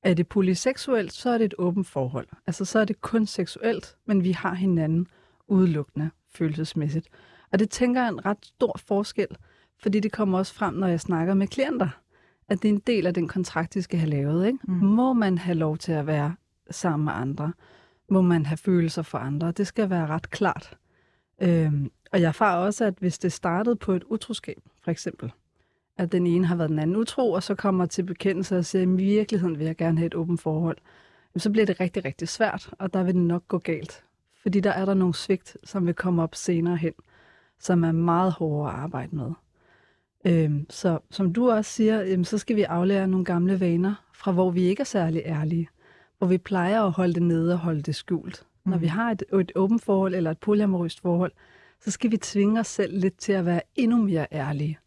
Er 0.02 0.14
det 0.14 0.28
polyseksuelt, 0.28 1.12
så 1.12 1.30
er 1.30 1.38
det 1.38 1.44
et 1.44 1.54
åbent 1.58 1.86
forhold. 1.86 2.28
Altså 2.46 2.64
så 2.64 2.78
er 2.78 2.84
det 2.84 3.00
kun 3.00 3.26
seksuelt, 3.26 3.96
men 4.06 4.24
vi 4.24 4.32
har 4.32 4.54
hinanden 4.54 5.06
udelukkende 5.48 6.10
følelsesmæssigt. 6.34 7.08
Og 7.52 7.58
det 7.58 7.70
tænker 7.70 8.00
jeg 8.00 8.06
er 8.06 8.12
en 8.12 8.26
ret 8.26 8.46
stor 8.46 8.80
forskel, 8.86 9.26
fordi 9.82 10.00
det 10.00 10.12
kommer 10.12 10.38
også 10.38 10.54
frem, 10.54 10.74
når 10.74 10.86
jeg 10.86 11.00
snakker 11.00 11.34
med 11.34 11.46
klienter, 11.46 11.88
at 12.48 12.62
det 12.62 12.68
er 12.68 12.72
en 12.72 12.82
del 12.86 13.06
af 13.06 13.14
den 13.14 13.28
kontrakt, 13.28 13.74
de 13.74 13.82
skal 13.82 13.98
have 13.98 14.10
lavet. 14.10 14.46
Ikke? 14.46 14.58
Mm. 14.68 14.74
Må 14.74 15.12
man 15.12 15.38
have 15.38 15.58
lov 15.58 15.78
til 15.78 15.92
at 15.92 16.06
være 16.06 16.34
sammen 16.70 17.04
med 17.04 17.12
andre? 17.12 17.52
Må 18.10 18.20
man 18.22 18.46
have 18.46 18.56
følelser 18.56 19.02
for 19.02 19.18
andre? 19.18 19.52
Det 19.52 19.66
skal 19.66 19.90
være 19.90 20.06
ret 20.06 20.30
klart. 20.30 20.76
Øhm, 21.40 21.90
og 22.12 22.20
jeg 22.20 22.28
erfarer 22.28 22.58
også, 22.58 22.84
at 22.84 22.94
hvis 22.98 23.18
det 23.18 23.32
startede 23.32 23.76
på 23.76 23.92
et 23.92 24.04
utroskab, 24.04 24.62
for 24.82 24.90
eksempel, 24.90 25.32
at 25.98 26.12
den 26.12 26.26
ene 26.26 26.46
har 26.46 26.56
været 26.56 26.70
den 26.70 26.78
anden 26.78 26.96
utro, 26.96 27.32
og 27.32 27.42
så 27.42 27.54
kommer 27.54 27.86
til 27.86 28.02
bekendelse 28.02 28.58
og 28.58 28.64
siger, 28.64 28.82
at 28.82 28.88
i 28.88 28.96
virkeligheden 28.96 29.58
vil 29.58 29.66
jeg 29.66 29.76
gerne 29.76 29.98
have 29.98 30.06
et 30.06 30.14
åbent 30.14 30.40
forhold, 30.40 30.76
jamen, 31.34 31.40
så 31.40 31.50
bliver 31.50 31.66
det 31.66 31.80
rigtig, 31.80 32.04
rigtig 32.04 32.28
svært, 32.28 32.70
og 32.78 32.94
der 32.94 33.02
vil 33.02 33.14
det 33.14 33.22
nok 33.22 33.48
gå 33.48 33.58
galt. 33.58 34.04
Fordi 34.42 34.60
der 34.60 34.70
er 34.70 34.84
der 34.84 34.94
nogle 34.94 35.14
svigt, 35.14 35.56
som 35.64 35.86
vil 35.86 35.94
komme 35.94 36.22
op 36.22 36.34
senere 36.34 36.76
hen, 36.76 36.92
som 37.58 37.84
er 37.84 37.92
meget 37.92 38.32
hårdere 38.32 38.72
at 38.72 38.78
arbejde 38.78 39.16
med. 39.16 39.32
Øhm, 40.26 40.66
så 40.70 40.98
som 41.10 41.32
du 41.32 41.50
også 41.50 41.70
siger, 41.70 42.00
jamen, 42.00 42.24
så 42.24 42.38
skal 42.38 42.56
vi 42.56 42.62
aflære 42.62 43.08
nogle 43.08 43.24
gamle 43.24 43.60
vaner, 43.60 43.94
fra 44.14 44.32
hvor 44.32 44.50
vi 44.50 44.62
ikke 44.62 44.80
er 44.80 44.84
særlig 44.84 45.22
ærlige. 45.24 45.68
Hvor 46.18 46.26
vi 46.26 46.38
plejer 46.38 46.82
at 46.82 46.92
holde 46.92 47.14
det 47.14 47.22
nede 47.22 47.52
og 47.52 47.58
holde 47.58 47.82
det 47.82 47.94
skjult. 47.94 48.46
Mm. 48.64 48.70
Når 48.70 48.78
vi 48.78 48.86
har 48.86 49.10
et, 49.10 49.22
et 49.40 49.52
åbent 49.54 49.82
forhold 49.82 50.14
eller 50.14 50.30
et 50.30 50.38
polyamorøst 50.38 51.00
forhold, 51.00 51.32
så 51.80 51.90
skal 51.90 52.10
vi 52.10 52.16
tvinge 52.16 52.60
os 52.60 52.66
selv 52.66 52.98
lidt 52.98 53.18
til 53.18 53.32
at 53.32 53.46
være 53.46 53.60
endnu 53.76 54.02
mere 54.02 54.26
ærlige. 54.32 54.78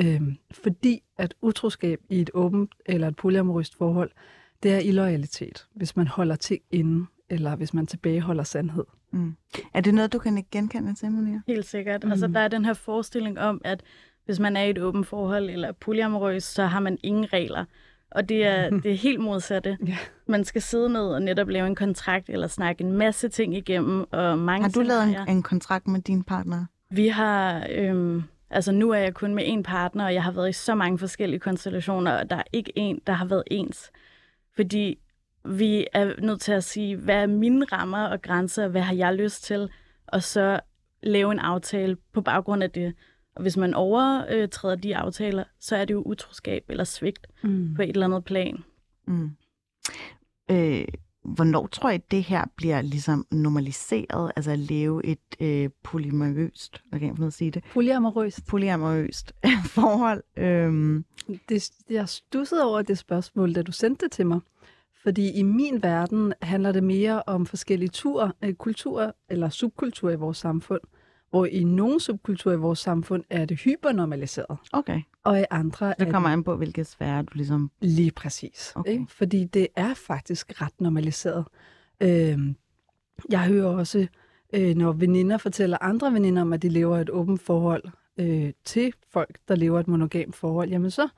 Øhm, 0.00 0.36
fordi 0.50 1.02
at 1.18 1.34
utroskab 1.42 2.00
i 2.08 2.20
et 2.20 2.30
åbent 2.34 2.70
eller 2.86 3.08
et 3.08 3.16
polyamorøst 3.16 3.78
forhold, 3.78 4.10
det 4.62 4.72
er 4.72 4.78
illoyalitet, 4.78 5.66
hvis 5.74 5.96
man 5.96 6.06
holder 6.06 6.36
ting 6.36 6.62
inde 6.70 7.06
eller 7.30 7.56
hvis 7.56 7.74
man 7.74 7.86
tilbageholder 7.86 8.42
sandhed. 8.42 8.84
Mm. 9.10 9.36
Er 9.74 9.80
det 9.80 9.94
noget, 9.94 10.12
du 10.12 10.18
kan 10.18 10.46
genkende 10.50 10.94
til, 10.94 11.10
Monia? 11.10 11.40
Helt 11.46 11.66
sikkert. 11.66 12.04
Mm. 12.04 12.10
Altså, 12.10 12.26
der 12.26 12.40
er 12.40 12.48
den 12.48 12.64
her 12.64 12.72
forestilling 12.72 13.40
om, 13.40 13.60
at 13.64 13.82
hvis 14.24 14.40
man 14.40 14.56
er 14.56 14.62
i 14.62 14.70
et 14.70 14.78
åbent 14.78 15.06
forhold 15.06 15.50
eller 15.50 15.72
polyamorøs, 15.72 16.42
så 16.42 16.66
har 16.66 16.80
man 16.80 16.98
ingen 17.02 17.32
regler. 17.32 17.64
Og 18.14 18.28
det 18.28 18.46
er, 18.46 18.70
det 18.82 18.92
er 18.92 18.96
helt 18.96 19.20
modsatte. 19.20 19.78
Ja. 19.86 19.96
Man 20.26 20.44
skal 20.44 20.62
sidde 20.62 20.88
ned 20.88 21.06
og 21.06 21.22
netop 21.22 21.48
lave 21.48 21.66
en 21.66 21.74
kontrakt, 21.74 22.28
eller 22.28 22.46
snakke 22.46 22.84
en 22.84 22.92
masse 22.92 23.28
ting 23.28 23.56
igennem. 23.56 24.04
Og 24.10 24.38
mange 24.38 24.62
Har 24.62 24.70
du 24.70 24.80
lavet 24.80 25.02
en, 25.02 25.36
en 25.36 25.42
kontrakt 25.42 25.88
med 25.88 26.00
din 26.00 26.24
partner? 26.24 26.66
Vi 26.90 27.08
har... 27.08 27.66
Øhm, 27.70 28.22
altså, 28.50 28.72
nu 28.72 28.90
er 28.90 28.98
jeg 28.98 29.14
kun 29.14 29.34
med 29.34 29.44
én 29.44 29.62
partner, 29.62 30.04
og 30.04 30.14
jeg 30.14 30.22
har 30.22 30.32
været 30.32 30.48
i 30.48 30.52
så 30.52 30.74
mange 30.74 30.98
forskellige 30.98 31.40
konstellationer, 31.40 32.12
og 32.12 32.30
der 32.30 32.36
er 32.36 32.44
ikke 32.52 32.72
en, 32.76 33.00
der 33.06 33.12
har 33.12 33.24
været 33.24 33.42
ens. 33.50 33.90
Fordi 34.56 34.98
vi 35.44 35.86
er 35.92 36.20
nødt 36.20 36.40
til 36.40 36.52
at 36.52 36.64
sige, 36.64 36.96
hvad 36.96 37.22
er 37.22 37.26
mine 37.26 37.64
rammer 37.64 38.04
og 38.06 38.22
grænser, 38.22 38.68
hvad 38.68 38.82
har 38.82 38.94
jeg 38.94 39.14
lyst 39.14 39.44
til, 39.44 39.70
og 40.06 40.22
så 40.22 40.60
lave 41.02 41.32
en 41.32 41.38
aftale 41.38 41.96
på 42.12 42.20
baggrund 42.20 42.62
af 42.62 42.70
det. 42.70 42.94
Og 43.36 43.42
hvis 43.42 43.56
man 43.56 43.74
overtræder 43.74 44.74
de 44.76 44.96
aftaler, 44.96 45.44
så 45.60 45.76
er 45.76 45.84
det 45.84 45.94
jo 45.94 46.02
utroskab 46.02 46.64
eller 46.68 46.84
svigt 46.84 47.26
Mm. 47.42 47.74
på 47.76 47.82
et 47.82 47.88
eller 47.88 48.06
andet 48.06 48.24
plan. 48.24 48.64
Mm. 49.06 49.30
Øh, 50.50 50.84
hvornår 51.24 51.66
tror 51.66 51.90
I, 51.90 51.98
det 51.98 52.22
her 52.22 52.44
bliver 52.56 52.82
ligesom 52.82 53.26
normaliseret, 53.30 54.32
altså 54.36 54.50
at 54.50 54.58
leve 54.58 55.06
et 55.06 55.18
øh, 55.40 55.70
polyamorøst, 55.82 56.82
hvad 56.88 56.98
kan 57.00 57.08
jeg 57.08 57.16
få 57.16 57.20
noget 57.20 57.30
at 57.30 57.34
sige 57.34 57.50
det, 57.50 57.64
Polyamorøst. 57.72 58.46
polyamorøst 58.46 59.32
forhold? 59.76 60.22
Øhm, 60.36 61.04
Det, 61.48 61.70
jeg 61.90 62.08
stussede 62.08 62.64
over 62.64 62.82
det 62.82 62.98
spørgsmål, 62.98 63.54
da 63.54 63.62
du 63.62 63.72
sendte 63.72 64.04
det 64.04 64.12
til 64.12 64.26
mig. 64.26 64.40
Fordi 65.02 65.30
i 65.32 65.42
min 65.42 65.82
verden 65.82 66.32
handler 66.42 66.72
det 66.72 66.82
mere 66.84 67.22
om 67.26 67.46
forskellige 67.46 67.88
tur, 67.88 68.36
øh, 68.42 68.54
kulturer 68.54 69.12
eller 69.28 69.48
subkulturer 69.48 70.12
i 70.12 70.16
vores 70.16 70.38
samfund. 70.38 70.80
Hvor 71.34 71.46
i 71.46 71.64
nogle 71.64 72.00
subkulturer 72.00 72.54
i 72.54 72.58
vores 72.58 72.78
samfund 72.78 73.24
er 73.30 73.44
det 73.44 73.60
hypernormaliseret, 73.60 74.58
okay, 74.72 75.00
og 75.24 75.40
i 75.40 75.44
andre 75.50 75.90
er 75.90 76.04
det 76.04 76.12
kommer 76.12 76.28
det 76.28 76.32
an 76.32 76.44
på, 76.44 76.56
hvilke 76.56 76.84
sfære 76.84 77.22
du 77.22 77.30
ligesom... 77.34 77.70
lige 77.80 78.10
præcis. 78.10 78.72
Okay. 78.74 78.92
Ikke? 78.92 79.06
Fordi 79.08 79.44
det 79.44 79.68
er 79.76 79.94
faktisk 79.94 80.62
ret 80.62 80.80
normaliseret. 80.80 81.44
Øhm, 82.00 82.56
jeg 83.30 83.46
hører 83.46 83.66
også, 83.66 84.06
øh, 84.52 84.74
når 84.74 84.92
veninder 84.92 85.38
fortæller 85.38 85.78
andre 85.80 86.12
veninder 86.12 86.42
om, 86.42 86.52
at 86.52 86.62
de 86.62 86.68
lever 86.68 86.98
et 86.98 87.10
åbent 87.10 87.42
forhold 87.42 87.82
øh, 88.18 88.52
til 88.64 88.92
folk, 89.12 89.38
der 89.48 89.54
lever 89.54 89.80
et 89.80 89.88
monogamt 89.88 90.36
forhold, 90.36 90.68
jamen 90.68 90.90
så, 90.90 91.08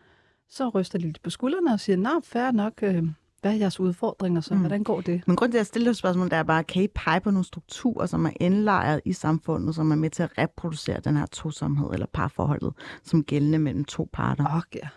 så 0.49 0.69
ryster 0.69 0.99
de 0.99 1.05
lidt 1.05 1.23
på 1.23 1.31
skuldrene 1.31 1.73
og 1.73 1.81
siger, 1.81 1.97
nå, 1.97 2.21
fair 2.25 2.51
nok, 2.51 2.83
øh, 2.83 3.05
hvad 3.41 3.53
er 3.53 3.57
jeres 3.57 3.81
udfordringer 3.81 4.41
så? 4.41 4.55
Mm. 4.55 4.61
Hvordan 4.61 4.85
går 4.85 5.01
det? 5.01 5.23
Men 5.27 5.37
grund 5.37 5.53
til, 5.53 5.59
at 5.59 5.61
jeg 5.61 5.67
stiller 5.67 5.93
spørgsmål, 5.93 6.31
der 6.31 6.37
er 6.37 6.43
bare, 6.43 6.65
kan 6.65 6.83
I 6.83 6.89
pege 6.95 7.21
på 7.21 7.31
nogle 7.31 7.45
strukturer, 7.45 8.07
som 8.07 8.27
er 8.27 8.31
indlejret 8.41 9.01
i 9.05 9.13
samfundet, 9.13 9.75
som 9.75 9.91
er 9.91 9.97
med 9.97 10.11
til 10.11 10.23
at 10.23 10.39
reproducere 10.39 11.01
den 11.01 11.17
her 11.17 11.27
tosomhed 11.27 11.91
eller 11.93 12.07
parforholdet, 12.13 12.73
som 13.05 13.25
gældende 13.25 13.59
mellem 13.59 13.85
to 13.85 14.09
parter? 14.13 14.63
Ja. 14.75 14.89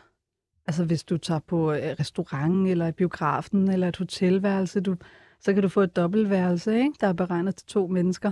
Altså 0.68 0.86
hvis 0.86 1.04
du 1.04 1.18
tager 1.18 1.40
på 1.48 1.72
øh, 1.72 1.96
restaurant 2.00 2.68
eller 2.68 2.92
biografen 2.92 3.70
eller 3.70 3.88
et 3.88 3.98
hotelværelse, 3.98 4.80
du, 4.80 4.96
så 5.40 5.54
kan 5.54 5.64
du 5.64 5.70
få 5.70 5.82
et 5.82 5.96
dobbeltværelse, 5.96 6.80
ikke? 6.80 6.94
der 7.02 7.08
er 7.08 7.14
beregnet 7.14 7.56
til 7.56 7.68
to 7.68 7.88
mennesker. 7.88 8.32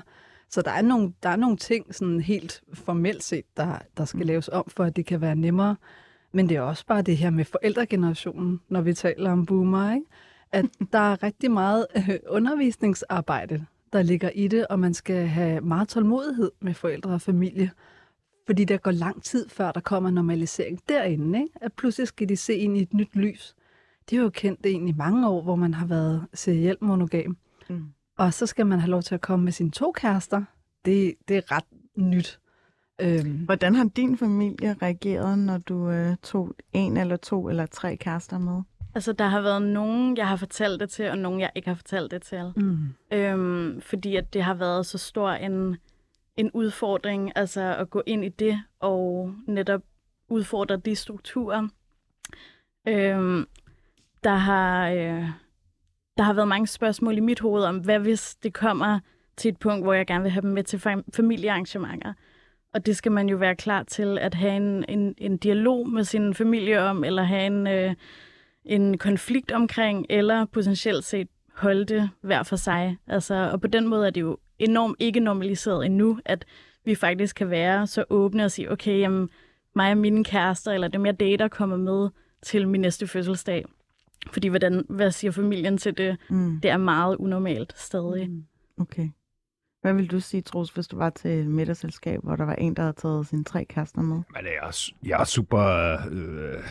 Så 0.49 0.61
der 0.61 0.71
er 0.71 0.81
nogle, 0.81 1.13
der 1.23 1.29
er 1.29 1.35
nogle 1.35 1.57
ting, 1.57 1.95
sådan 1.95 2.21
helt 2.21 2.61
formelt 2.73 3.23
set, 3.23 3.45
der, 3.57 3.79
der 3.97 4.05
skal 4.05 4.25
laves 4.25 4.49
om, 4.49 4.65
for 4.67 4.83
at 4.83 4.95
det 4.95 5.05
kan 5.05 5.21
være 5.21 5.35
nemmere. 5.35 5.75
Men 6.37 6.49
det 6.49 6.57
er 6.57 6.61
også 6.61 6.85
bare 6.85 7.01
det 7.01 7.17
her 7.17 7.29
med 7.29 7.45
forældregenerationen, 7.45 8.59
når 8.69 8.81
vi 8.81 8.93
taler 8.93 9.31
om 9.31 9.45
boomer, 9.45 9.93
ikke? 9.93 10.05
at 10.51 10.65
der 10.93 10.99
er 10.99 11.23
rigtig 11.23 11.51
meget 11.51 11.85
øh, 11.95 12.19
undervisningsarbejde, 12.29 13.65
der 13.93 14.01
ligger 14.01 14.29
i 14.29 14.47
det, 14.47 14.67
og 14.67 14.79
man 14.79 14.93
skal 14.93 15.27
have 15.27 15.61
meget 15.61 15.87
tålmodighed 15.87 16.51
med 16.61 16.73
forældre 16.73 17.11
og 17.11 17.21
familie. 17.21 17.71
Fordi 18.45 18.63
der 18.63 18.77
går 18.77 18.91
lang 18.91 19.23
tid, 19.23 19.49
før 19.49 19.71
der 19.71 19.79
kommer 19.79 20.09
normalisering 20.09 20.79
derinde. 20.89 21.39
Ikke? 21.39 21.53
At 21.61 21.73
pludselig 21.73 22.07
skal 22.07 22.29
de 22.29 22.37
se 22.37 22.55
ind 22.55 22.77
i 22.77 22.81
et 22.81 22.93
nyt 22.93 23.15
lys. 23.15 23.55
Det 24.09 24.17
er 24.17 24.21
jo 24.21 24.29
kendt 24.29 24.65
egentlig 24.65 24.93
i 24.93 24.97
mange 24.97 25.29
år, 25.29 25.41
hvor 25.41 25.55
man 25.55 25.73
har 25.73 25.85
været 25.85 26.25
serielt 26.33 26.81
monogam. 26.81 27.37
Mm. 27.69 27.85
Og 28.17 28.33
så 28.33 28.45
skal 28.45 28.65
man 28.65 28.79
have 28.79 28.91
lov 28.91 29.01
til 29.01 29.15
at 29.15 29.21
komme 29.21 29.43
med 29.45 29.51
sine 29.51 29.71
to 29.71 29.91
kærester. 29.91 30.43
Det, 30.85 31.15
det 31.27 31.37
er 31.37 31.51
ret 31.51 31.65
nyt. 31.95 32.39
Øhm, 33.01 33.45
Hvordan 33.45 33.75
har 33.75 33.83
din 33.95 34.17
familie 34.17 34.75
reageret, 34.81 35.39
når 35.39 35.57
du 35.57 35.89
øh, 35.89 36.15
tog 36.23 36.55
en 36.73 36.97
eller 36.97 37.15
to 37.15 37.49
eller 37.49 37.65
tre 37.65 37.95
kærester 37.97 38.37
med? 38.37 38.61
Altså, 38.95 39.13
der 39.13 39.25
har 39.27 39.41
været 39.41 39.61
nogen, 39.61 40.17
jeg 40.17 40.27
har 40.27 40.35
fortalt 40.35 40.79
det 40.79 40.89
til, 40.89 41.09
og 41.09 41.17
nogen, 41.17 41.39
jeg 41.39 41.51
ikke 41.55 41.67
har 41.67 41.75
fortalt 41.75 42.11
det 42.11 42.21
til. 42.21 42.51
mm. 42.55 42.77
Øhm, 43.13 43.81
fordi 43.81 44.15
at 44.15 44.33
det 44.33 44.43
har 44.43 44.53
været 44.53 44.85
så 44.85 44.97
stor 44.97 45.31
en, 45.31 45.77
en 46.37 46.51
udfordring, 46.53 47.31
altså 47.35 47.75
at 47.75 47.89
gå 47.89 48.03
ind 48.05 48.25
i 48.25 48.29
det 48.29 48.61
og 48.79 49.33
netop 49.47 49.81
udfordre 50.29 50.77
de 50.77 50.95
strukturer. 50.95 51.67
Øhm, 52.87 53.45
der 54.23 54.35
har 54.35 54.89
øh, 54.89 55.29
der 56.17 56.23
har 56.23 56.33
været 56.33 56.47
mange 56.47 56.67
spørgsmål 56.67 57.17
i 57.17 57.19
mit 57.19 57.39
hoved 57.39 57.63
om, 57.63 57.77
hvad 57.77 57.99
hvis 57.99 58.35
det 58.35 58.53
kommer 58.53 58.99
til 59.37 59.49
et 59.49 59.57
punkt, 59.57 59.85
hvor 59.85 59.93
jeg 59.93 60.07
gerne 60.07 60.23
vil 60.23 60.31
have 60.31 60.41
dem 60.41 60.49
med 60.51 60.63
til 60.63 60.77
fam- 60.77 61.03
familiearrangementer. 61.15 62.13
Og 62.73 62.85
det 62.85 62.97
skal 62.97 63.11
man 63.11 63.29
jo 63.29 63.37
være 63.37 63.55
klar 63.55 63.83
til 63.83 64.17
at 64.17 64.33
have 64.33 64.55
en, 64.55 64.85
en, 64.89 65.15
en 65.17 65.37
dialog 65.37 65.89
med 65.89 66.03
sin 66.03 66.33
familie 66.33 66.81
om, 66.81 67.03
eller 67.03 67.23
have 67.23 67.45
en, 67.45 67.67
øh, 67.67 67.93
en 68.65 68.97
konflikt 68.97 69.51
omkring, 69.51 70.05
eller 70.09 70.45
potentielt 70.45 71.03
set 71.05 71.27
holde 71.53 71.85
det 71.85 72.09
hver 72.21 72.43
for 72.43 72.55
sig. 72.55 72.97
Altså, 73.07 73.49
og 73.51 73.61
på 73.61 73.67
den 73.67 73.87
måde 73.87 74.07
er 74.07 74.09
det 74.09 74.21
jo 74.21 74.37
enormt 74.59 74.95
ikke 74.99 75.19
normaliseret 75.19 75.85
endnu, 75.85 76.19
at 76.25 76.45
vi 76.85 76.95
faktisk 76.95 77.35
kan 77.35 77.49
være 77.49 77.87
så 77.87 78.05
åbne 78.09 78.45
og 78.45 78.51
sige, 78.51 78.71
okay, 78.71 78.99
jamen, 78.99 79.29
mig 79.75 79.91
og 79.91 79.97
mine 79.97 80.23
kærester, 80.23 80.71
eller 80.71 80.87
dem 80.87 81.05
jeg 81.05 81.19
dater, 81.19 81.47
kommer 81.47 81.77
med 81.77 82.09
til 82.41 82.67
min 82.67 82.81
næste 82.81 83.07
fødselsdag. 83.07 83.65
Fordi 84.31 84.47
hvordan, 84.47 84.85
hvad 84.89 85.11
siger 85.11 85.31
familien 85.31 85.77
til 85.77 85.97
det? 85.97 86.17
Mm. 86.29 86.59
Det 86.61 86.71
er 86.71 86.77
meget 86.77 87.15
unormalt 87.15 87.73
stadig. 87.77 88.29
Mm. 88.29 88.43
Okay. 88.81 89.09
Hvad 89.81 89.93
vil 89.93 90.11
du 90.11 90.19
sige, 90.19 90.41
Troels, 90.41 90.69
hvis 90.69 90.87
du 90.87 90.97
var 90.97 91.09
til 91.09 91.31
et 91.31 91.47
middagsselskab, 91.47 92.19
hvor 92.23 92.35
der 92.35 92.45
var 92.45 92.53
en, 92.55 92.73
der 92.75 92.81
havde 92.81 92.93
taget 92.93 93.27
sine 93.27 93.43
tre 93.43 93.65
kærester 93.65 94.01
med? 94.01 94.15
Men 94.15 94.25
jeg 94.45 94.53
er, 94.61 94.89
jeg 95.03 95.19
er 95.21 95.23
super... 95.23 95.61
Øh, 96.11 96.63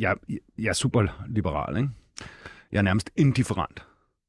jeg, 0.00 0.16
jeg 0.58 0.68
er 0.68 0.72
super 0.72 1.24
liberal, 1.28 1.76
ikke? 1.76 1.88
Jeg 2.72 2.78
er 2.78 2.82
nærmest 2.82 3.10
indifferent. 3.16 3.86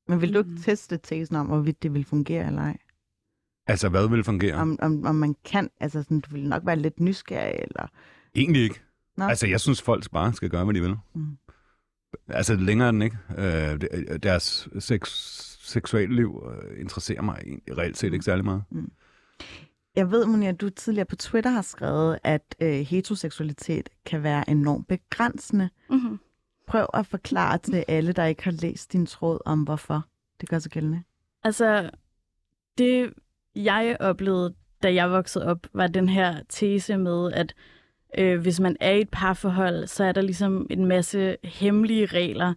Men 0.07 0.21
vil 0.21 0.33
du 0.33 0.38
ikke 0.39 0.49
Mm. 0.51 0.57
teste 0.57 0.97
tesen 0.97 1.36
om, 1.36 1.45
hvorvidt 1.47 1.83
det 1.83 1.93
vil 1.93 2.05
fungere 2.05 2.47
eller 2.47 2.61
ej? 2.61 2.77
Altså, 3.67 3.89
hvad 3.89 4.07
vil 4.09 4.23
fungere? 4.23 4.55
Om, 4.55 4.79
om, 4.81 5.05
om 5.05 5.15
man 5.15 5.36
kan, 5.45 5.69
altså 5.79 6.03
sådan, 6.03 6.19
du 6.19 6.31
vil 6.31 6.49
nok 6.49 6.65
være 6.65 6.75
lidt 6.75 6.99
nysgerrig, 6.99 7.55
eller... 7.59 7.88
Egentlig 8.36 8.63
ikke. 8.63 8.81
Nå. 9.17 9.25
Altså, 9.25 9.47
jeg 9.47 9.59
synes, 9.61 9.81
folk 9.81 10.11
bare 10.11 10.33
skal 10.33 10.49
gøre, 10.49 10.63
hvad 10.63 10.73
de 10.73 10.81
vil. 10.81 10.95
Mm. 11.15 11.38
Altså, 12.27 12.55
længere 12.55 12.89
end 12.89 13.03
ikke. 13.03 13.17
Øh, 13.38 13.81
deres 14.23 14.67
sex, 14.79 15.01
seksuelle 15.66 16.16
liv 16.16 16.43
øh, 16.49 16.82
interesserer 16.82 17.22
mig 17.22 17.39
egentlig 17.45 17.78
reelt 17.78 17.97
set 17.97 18.13
ikke 18.13 18.26
særlig 18.26 18.45
meget. 18.45 18.63
Jeg 19.95 20.11
ved, 20.11 20.26
Monia, 20.26 20.49
at 20.49 20.61
du 20.61 20.70
tidligere 20.70 21.05
på 21.05 21.16
Twitter 21.16 21.49
har 21.49 21.61
skrevet, 21.61 22.20
at 22.24 22.55
øh, 22.61 22.74
heteroseksualitet 22.74 23.89
kan 24.05 24.24
være 24.24 24.49
enormt 24.49 24.88
begrænsende. 24.88 25.70
Mm-hmm. 25.89 26.20
Prøv 26.68 26.86
at 26.93 27.05
forklare 27.05 27.57
til 27.57 27.86
alle, 27.88 28.11
der 28.11 28.26
ikke 28.26 28.43
har 28.43 28.51
læst 28.51 28.93
din 28.93 29.05
tråd 29.05 29.39
om, 29.45 29.63
hvorfor 29.63 30.05
det 30.41 30.49
gør 30.49 30.59
sig 30.59 30.72
gældende. 30.72 31.03
Altså, 31.43 31.89
det 32.78 33.13
jeg 33.55 33.97
oplevede, 33.99 34.53
da 34.84 34.93
jeg 34.93 35.11
voksede 35.11 35.45
op, 35.45 35.68
var 35.74 35.88
den 35.88 36.09
her 36.09 36.41
tese 36.49 36.97
med, 36.97 37.32
at 37.32 37.55
øh, 38.18 38.41
hvis 38.41 38.59
man 38.59 38.78
er 38.80 38.91
i 38.91 39.01
et 39.01 39.09
parforhold, 39.11 39.88
så 39.88 40.03
er 40.03 40.11
der 40.11 40.22
ligesom 40.22 40.68
en 40.70 40.86
masse 40.86 41.38
hemmelige 41.43 42.05
regler 42.05 42.53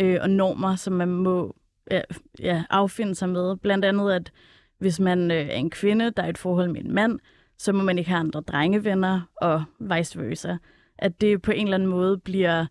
øh, 0.00 0.18
og 0.20 0.30
normer, 0.30 0.76
som 0.76 0.92
man 0.92 1.08
må 1.08 1.56
ja, 1.90 2.00
ja, 2.40 2.64
affinde 2.70 3.14
sig 3.14 3.28
med. 3.28 3.56
Blandt 3.56 3.84
andet, 3.84 4.12
at 4.12 4.32
hvis 4.78 5.00
man 5.00 5.30
øh, 5.30 5.36
er 5.36 5.56
en 5.56 5.70
kvinde, 5.70 6.10
der 6.10 6.22
er 6.22 6.26
i 6.26 6.30
et 6.30 6.38
forhold 6.38 6.70
med 6.70 6.80
en 6.80 6.94
mand, 6.94 7.18
så 7.58 7.72
må 7.72 7.82
man 7.82 7.98
ikke 7.98 8.10
have 8.10 8.20
andre 8.20 8.40
drengevenner, 8.40 9.20
og 9.40 9.64
vice 9.78 10.20
versa. 10.20 10.56
At 10.98 11.20
det 11.20 11.42
på 11.42 11.50
en 11.50 11.66
eller 11.66 11.74
anden 11.74 11.88
måde 11.88 12.18
bliver... 12.18 12.66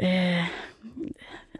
Øh, 0.00 0.48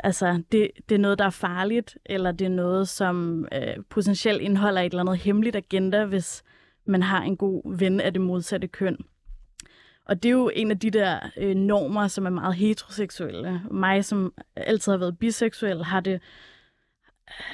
altså, 0.01 0.43
det, 0.53 0.71
det 0.89 0.95
er 0.95 0.99
noget, 0.99 1.19
der 1.19 1.25
er 1.25 1.31
farligt, 1.31 1.99
eller 2.07 2.33
det 2.33 2.45
er 2.45 2.51
noget, 2.51 2.89
som 2.89 3.49
øh, 3.53 3.85
potentielt 3.91 4.41
indeholder 4.41 4.81
et 4.81 4.93
eller 4.93 5.01
andet 5.01 5.19
hemmeligt 5.19 5.57
agenda, 5.57 6.05
hvis 6.05 6.43
man 6.85 7.03
har 7.03 7.23
en 7.23 7.37
god 7.37 7.79
ven 7.79 8.01
af 8.01 8.13
det 8.13 8.23
modsatte 8.23 8.69
køn. 8.69 8.97
Og 10.07 10.23
det 10.23 10.29
er 10.29 10.33
jo 10.33 10.51
en 10.55 10.71
af 10.71 10.79
de 10.79 10.91
der 10.91 11.19
øh, 11.37 11.55
normer, 11.55 12.09
som 12.09 12.27
er 12.27 12.31
meget 12.31 12.55
heteroseksuelle. 12.55 13.63
Mig, 13.71 14.05
som 14.05 14.35
altid 14.57 14.93
har 14.93 14.99
været 14.99 15.19
biseksuel, 15.19 15.85
har 15.85 16.01
det, 16.01 16.21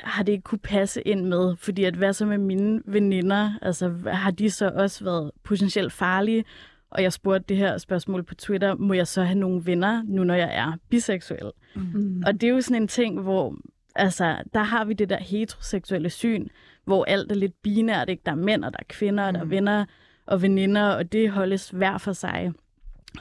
har 0.02 0.22
det 0.22 0.32
ikke 0.32 0.42
kunne 0.42 0.58
passe 0.58 1.02
ind 1.02 1.24
med, 1.26 1.56
fordi 1.56 1.84
at 1.84 1.94
hvad 1.94 2.12
så 2.12 2.26
med 2.26 2.38
mine 2.38 2.82
veninder, 2.86 3.52
altså 3.62 3.92
har 4.06 4.30
de 4.30 4.50
så 4.50 4.70
også 4.74 5.04
været 5.04 5.30
potentielt 5.44 5.92
farlige? 5.92 6.44
Og 6.90 7.02
jeg 7.02 7.12
spurgte 7.12 7.44
det 7.48 7.56
her 7.56 7.78
spørgsmål 7.78 8.22
på 8.22 8.34
Twitter, 8.34 8.74
må 8.74 8.94
jeg 8.94 9.06
så 9.06 9.22
have 9.22 9.38
nogle 9.38 9.66
venner, 9.66 10.02
nu 10.06 10.24
når 10.24 10.34
jeg 10.34 10.50
er 10.54 10.72
biseksuel? 10.90 11.50
Mm. 11.74 12.22
Og 12.26 12.32
det 12.32 12.42
er 12.42 12.50
jo 12.50 12.60
sådan 12.60 12.82
en 12.82 12.88
ting, 12.88 13.20
hvor 13.20 13.56
Altså, 13.94 14.36
der 14.54 14.62
har 14.62 14.84
vi 14.84 14.92
det 14.94 15.08
der 15.10 15.18
heteroseksuelle 15.18 16.10
syn, 16.10 16.48
hvor 16.84 17.04
alt 17.04 17.32
er 17.32 17.36
lidt 17.36 17.62
binært, 17.62 18.08
ikke? 18.08 18.22
Der 18.26 18.32
er 18.32 18.36
mænd, 18.36 18.64
og 18.64 18.72
der 18.72 18.78
er 18.78 18.84
kvinder, 18.88 19.24
og 19.24 19.34
der 19.34 19.40
er 19.40 19.44
Mm. 19.44 19.50
venner 19.50 19.84
og 20.26 20.42
veninder, 20.42 20.84
og 20.88 21.12
det 21.12 21.30
holdes 21.30 21.70
hver 21.70 21.98
for 21.98 22.12
sig. 22.12 22.52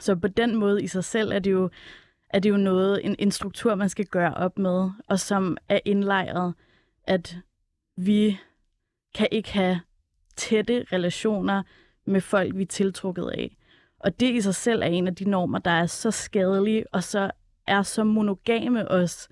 Så 0.00 0.16
på 0.16 0.28
den 0.28 0.56
måde 0.56 0.82
i 0.82 0.86
sig 0.86 1.04
selv 1.04 1.32
er 1.32 1.38
det 1.38 1.52
jo, 1.52 1.70
er 2.30 2.38
det 2.38 2.50
jo 2.50 2.56
noget, 2.56 3.06
en, 3.06 3.16
en 3.18 3.30
struktur, 3.30 3.74
man 3.74 3.88
skal 3.88 4.06
gøre 4.06 4.34
op 4.34 4.58
med, 4.58 4.90
og 5.08 5.20
som 5.20 5.56
er 5.68 5.80
indlejret, 5.84 6.54
at 7.04 7.36
vi 7.96 8.38
kan 9.14 9.28
ikke 9.32 9.52
have 9.52 9.80
tætte 10.36 10.84
relationer 10.92 11.62
med 12.06 12.20
folk, 12.20 12.56
vi 12.56 12.62
er 12.62 12.66
tiltrukket 12.66 13.30
af. 13.30 13.56
Og 14.00 14.20
det 14.20 14.34
i 14.34 14.40
sig 14.40 14.54
selv 14.54 14.82
er 14.82 14.86
en 14.86 15.06
af 15.06 15.14
de 15.14 15.30
normer, 15.30 15.58
der 15.58 15.70
er 15.70 15.86
så 15.86 16.10
skadelige, 16.10 16.84
og 16.94 17.04
så 17.04 17.30
er 17.66 17.82
så 17.82 18.04
monogame 18.04 18.88
også, 18.90 19.28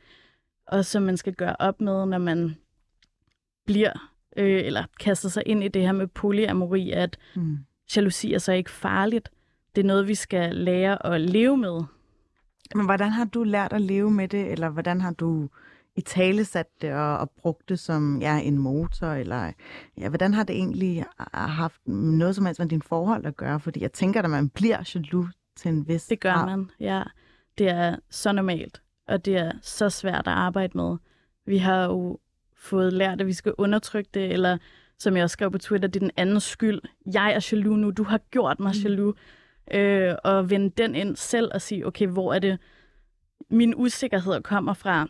og 0.66 0.84
som 0.84 1.02
man 1.02 1.16
skal 1.16 1.34
gøre 1.34 1.56
op 1.58 1.80
med, 1.80 2.06
når 2.06 2.18
man 2.18 2.56
bliver, 3.66 4.12
øh, 4.36 4.64
eller 4.64 4.84
kaster 5.00 5.28
sig 5.28 5.42
ind 5.46 5.64
i 5.64 5.68
det 5.68 5.82
her 5.82 5.92
med 5.92 6.06
polyamori, 6.06 6.90
at 6.90 7.18
Mm. 7.34 7.58
jalousi 7.96 8.32
er 8.32 8.38
så 8.38 8.52
ikke 8.52 8.70
farligt. 8.70 9.30
Det 9.76 9.82
er 9.82 9.86
noget, 9.86 10.08
vi 10.08 10.14
skal 10.14 10.54
lære 10.56 11.06
at 11.06 11.20
leve 11.20 11.56
med. 11.56 11.82
Men 12.74 12.84
hvordan 12.84 13.10
har 13.10 13.24
du 13.24 13.42
lært 13.42 13.72
at 13.72 13.82
leve 13.82 14.10
med 14.10 14.28
det, 14.28 14.52
eller 14.52 14.68
hvordan 14.68 15.00
har 15.00 15.12
du 15.12 15.48
i 15.96 16.00
tale 16.00 16.44
sat 16.44 16.66
det 16.82 16.92
og, 16.92 17.18
og 17.18 17.30
brugt 17.30 17.68
det 17.68 17.78
som 17.78 18.18
ja, 18.20 18.38
en 18.38 18.58
motor, 18.58 19.06
eller 19.06 19.52
ja, 19.98 20.08
hvordan 20.08 20.34
har 20.34 20.44
det 20.44 20.56
egentlig 20.56 21.04
haft 21.34 21.88
noget 21.88 22.34
som 22.34 22.46
helst 22.46 22.60
med 22.60 22.68
din 22.68 22.82
forhold 22.82 23.26
at 23.26 23.36
gøre? 23.36 23.60
Fordi 23.60 23.82
jeg 23.82 23.92
tænker, 23.92 24.22
at 24.22 24.30
man 24.30 24.48
bliver 24.48 24.92
jaloux 24.94 25.28
til 25.56 25.68
en 25.68 25.88
vis 25.88 26.06
Det 26.06 26.20
gør 26.20 26.32
grad. 26.32 26.46
man, 26.46 26.70
ja. 26.80 27.02
Det 27.58 27.68
er 27.68 27.96
så 28.10 28.32
normalt, 28.32 28.82
og 29.08 29.24
det 29.24 29.36
er 29.36 29.52
så 29.62 29.90
svært 29.90 30.26
at 30.26 30.32
arbejde 30.32 30.78
med. 30.78 30.96
Vi 31.46 31.58
har 31.58 31.84
jo 31.84 32.18
fået 32.56 32.92
lært, 32.92 33.20
at 33.20 33.26
vi 33.26 33.32
skal 33.32 33.52
undertrykke 33.58 34.10
det, 34.14 34.32
eller 34.32 34.58
som 34.98 35.16
jeg 35.16 35.24
også 35.24 35.32
skrev 35.32 35.50
på 35.50 35.58
Twitter, 35.58 35.88
det 35.88 35.96
er 35.96 36.00
den 36.00 36.10
andens 36.16 36.44
skyld. 36.44 36.80
Jeg 37.14 37.32
er 37.32 37.48
jaloux 37.52 37.78
nu, 37.78 37.90
du 37.90 38.02
har 38.02 38.18
gjort 38.30 38.60
mig 38.60 38.74
jaloux. 38.84 39.18
Øh, 39.74 40.14
og 40.24 40.50
vende 40.50 40.70
den 40.70 40.94
ind 40.94 41.16
selv 41.16 41.50
og 41.54 41.62
sige, 41.62 41.86
okay, 41.86 42.06
hvor 42.06 42.34
er 42.34 42.38
det, 42.38 42.58
min 43.50 43.74
usikkerhed 43.76 44.42
kommer 44.42 44.72
fra? 44.74 45.06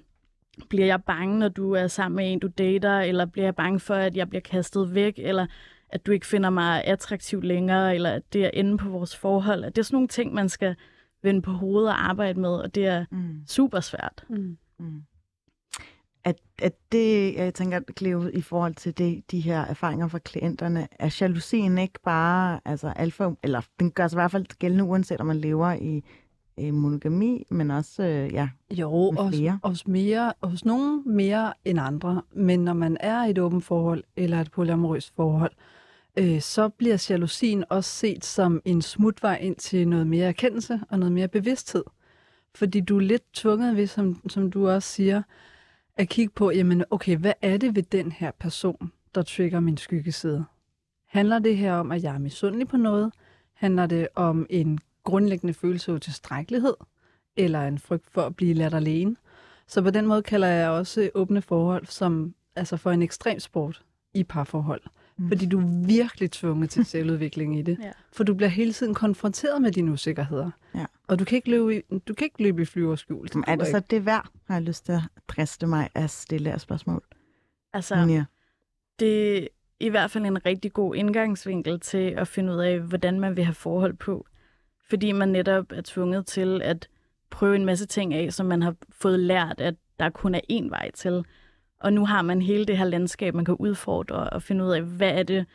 Bliver 0.69 0.87
jeg 0.87 1.05
bange, 1.05 1.39
når 1.39 1.49
du 1.49 1.73
er 1.73 1.87
sammen 1.87 2.17
med 2.17 2.33
en, 2.33 2.39
du 2.39 2.49
dater, 2.59 3.01
eller 3.01 3.27
bliver 3.27 3.47
jeg 3.47 3.55
bange 3.57 3.81
for, 3.81 3.95
at 3.95 4.17
jeg 4.17 4.29
bliver 4.29 4.41
kastet 4.43 4.95
væk, 4.95 5.15
eller 5.19 5.47
at 5.89 6.07
du 6.07 6.13
ikke 6.13 6.27
finder 6.27 6.51
mig 6.51 6.85
attraktiv 6.85 7.43
længere, 7.43 7.95
eller 7.95 8.11
at 8.11 8.33
det 8.33 8.45
er 8.45 8.51
inde 8.55 8.79
på 8.79 8.89
vores 8.89 9.17
forhold. 9.17 9.65
At 9.65 9.77
det 9.77 9.83
er 9.83 9.85
sådan 9.85 9.95
nogle 9.97 10.09
ting, 10.09 10.35
man 10.35 10.49
skal 10.49 10.75
vende 11.23 11.43
på 11.43 11.51
hovedet 11.51 11.91
og 11.91 12.09
arbejde 12.09 12.41
med, 12.41 12.49
og 12.51 12.75
det 12.75 12.87
er 12.87 13.05
Mm. 13.11 13.41
super 13.49 13.81
svært. 13.81 14.25
Mm. 14.29 14.57
Mm. 14.79 15.03
At, 16.27 16.37
at 16.63 16.73
det, 16.93 17.35
jeg 17.35 17.55
tænker, 17.55 17.81
Cleo, 17.99 18.29
i 18.29 18.41
forhold 18.41 18.75
til 18.75 18.99
det, 18.99 19.31
de 19.31 19.41
her 19.41 19.61
erfaringer 19.61 20.09
fra 20.09 20.19
klienterne, 20.19 20.89
er 20.99 21.17
jalousien 21.21 21.79
ikke 21.79 22.01
bare 22.05 22.61
altså 22.65 22.89
alfa, 22.97 23.31
eller 23.43 23.61
den 23.81 23.91
gør 23.91 24.09
sig 24.09 24.17
i 24.17 24.21
hvert 24.21 24.31
fald 24.31 24.59
gældende, 24.59 24.85
uanset 24.85 25.21
om 25.21 25.27
man 25.27 25.37
lever 25.37 25.73
i, 25.73 26.05
i 26.57 26.71
monogami, 26.71 27.47
men 27.51 27.71
også, 27.71 28.03
øh, 28.03 28.33
ja, 28.33 28.49
Jo, 28.71 29.13
hos, 29.19 29.37
flere. 29.37 29.59
hos, 29.65 29.87
mere, 29.87 30.33
hos 30.43 30.65
nogen 30.65 31.03
mere 31.07 31.53
end 31.65 31.81
andre. 31.81 32.23
Men 32.33 32.65
når 32.65 32.73
man 32.73 32.97
er 33.01 33.27
i 33.27 33.31
et 33.31 33.39
åbent 33.39 33.65
forhold 33.65 34.05
eller 34.17 34.41
et 34.41 34.51
polyamorøst 34.51 35.13
forhold, 35.17 35.53
øh, 36.17 36.41
så 36.41 36.69
bliver 36.69 37.07
jalousien 37.11 37.65
også 37.71 37.91
set 37.91 38.25
som 38.25 38.63
en 38.65 38.83
smutvej 38.83 39.39
ind 39.41 39.57
til 39.57 39.89
noget 39.89 40.07
mere 40.07 40.27
erkendelse 40.29 40.81
og 40.91 40.99
noget 40.99 41.13
mere 41.13 41.29
bevidsthed. 41.29 41.85
Fordi 42.55 42.81
du 42.81 42.97
er 42.97 43.01
lidt 43.01 43.33
tvunget 43.35 43.77
ved, 43.77 43.87
som, 43.87 44.23
som 44.29 44.51
du 44.51 44.69
også 44.69 44.89
siger, 44.89 45.23
at 45.97 46.09
kigge 46.09 46.33
på, 46.35 46.51
jamen 46.51 46.85
okay, 46.91 47.17
hvad 47.17 47.33
er 47.43 47.57
det 47.57 47.77
ved 47.77 47.83
den 47.83 48.13
her 48.13 48.31
person, 48.31 48.93
der 49.15 49.23
trigger 49.23 49.61
min 49.61 49.77
skyggeside? 49.77 50.45
Handler 51.09 51.39
det 51.39 51.57
her 51.57 51.73
om, 51.75 51.93
at 51.93 52.03
jeg 52.03 52.15
er 52.15 52.19
misundelig 52.19 52.69
på 52.69 52.77
noget? 52.77 53.13
Handler 53.55 53.87
det 53.87 54.09
om 54.15 54.47
en 54.51 54.79
grundlæggende 55.05 55.55
følelse 55.55 55.91
af 55.91 55.97
utilstrækkelighed? 55.97 56.75
Eller 57.37 57.63
en 57.63 57.79
frygt 57.79 58.11
for 58.11 58.23
at 58.23 58.37
blive 58.37 58.55
ladt 58.55 58.75
alene? 58.75 59.17
Så 59.67 59.83
på 59.83 59.91
den 59.91 60.07
måde 60.07 60.23
kalder 60.23 60.49
jeg 60.49 60.71
også 60.71 61.11
åbne 61.15 61.43
forhold 61.43 61.87
som 61.87 62.35
altså 62.57 62.77
for 62.77 62.91
en 62.91 63.03
ekstrem 63.03 63.41
sport 63.41 63.83
i 64.15 64.25
parforhold. 64.25 64.83
Mm. 65.19 65.29
Fordi 65.29 65.47
du 65.47 65.59
er 65.61 65.87
virkelig 65.87 66.31
tvunget 66.31 66.71
til 66.71 66.85
selvudvikling 66.95 67.59
i 67.59 67.63
det. 67.63 67.79
Ja. 67.83 67.91
For 68.13 68.25
du 68.25 68.35
bliver 68.35 68.49
hele 68.49 68.73
tiden 68.73 68.95
konfronteret 68.95 69.63
med 69.63 69.73
dine 69.73 69.93
usikkerheder. 69.93 70.51
Ja. 70.75 70.87
Og 71.09 71.19
du 71.19 71.25
kan 71.25 71.37
ikke 71.37 71.51
løbe 71.51 71.77
i, 71.77 71.83
du 72.09 72.15
kan 72.15 72.25
ikke 72.25 72.43
løbe 72.43 72.63
i 72.63 72.65
flyverskjul. 72.65 73.29
Men 73.35 73.45
er 73.47 73.57
det 73.57 73.67
så 73.67 73.81
det 73.81 74.07
værd, 74.07 74.29
har 74.47 74.55
jeg 74.55 74.63
lyst 74.63 74.85
til 74.85 74.93
at 74.93 75.01
driste 75.29 75.67
mig 75.67 75.89
at 75.95 76.11
stille 76.11 76.53
af 76.53 76.61
spørgsmål? 76.61 77.03
Altså, 77.73 77.95
Ja. 77.95 78.25
det 79.01 79.43
er 79.43 79.47
i 79.81 79.89
hvert 79.89 80.11
fald 80.11 80.27
en 80.27 80.47
rigtig 80.47 80.73
god 80.73 80.95
indgangsvinkel 80.95 81.81
til 81.81 81.99
at 82.11 82.29
finde 82.29 82.53
ud 82.53 82.59
af, 82.59 82.81
hvordan 82.81 83.21
man 83.21 83.37
vil 83.37 83.45
have 83.45 83.55
forhold 83.55 83.95
på. 83.95 84.27
Fordi 84.89 85.13
man 85.13 85.29
netop 85.29 85.73
er 85.73 85.83
tvunget 85.85 86.27
til 86.27 86.63
at 86.63 86.89
prøve 87.31 87.57
en 87.57 87.65
masse 87.65 87.87
ting 87.87 88.15
af, 88.15 88.33
som 88.33 88.47
man 88.47 88.63
har 88.63 88.75
fået 88.91 89.21
lært, 89.21 89.61
at 89.61 89.75
der 89.99 90.11
kun 90.11 90.35
er 90.35 90.41
én 90.53 90.69
vej 90.69 90.91
til. 90.91 91.25
Og 91.81 91.93
nu 91.93 92.07
har 92.07 92.23
man 92.23 92.43
hele 92.43 92.65
det 92.65 92.79
her 92.79 92.85
landskab, 92.85 93.35
man 93.35 93.45
kan 93.45 93.55
udfordre 93.55 94.31
og 94.31 94.43
finde 94.43 94.65
ud 94.65 94.71
af, 94.71 94.83
hvad 94.83 95.11
er 95.11 95.23
det 95.23 95.47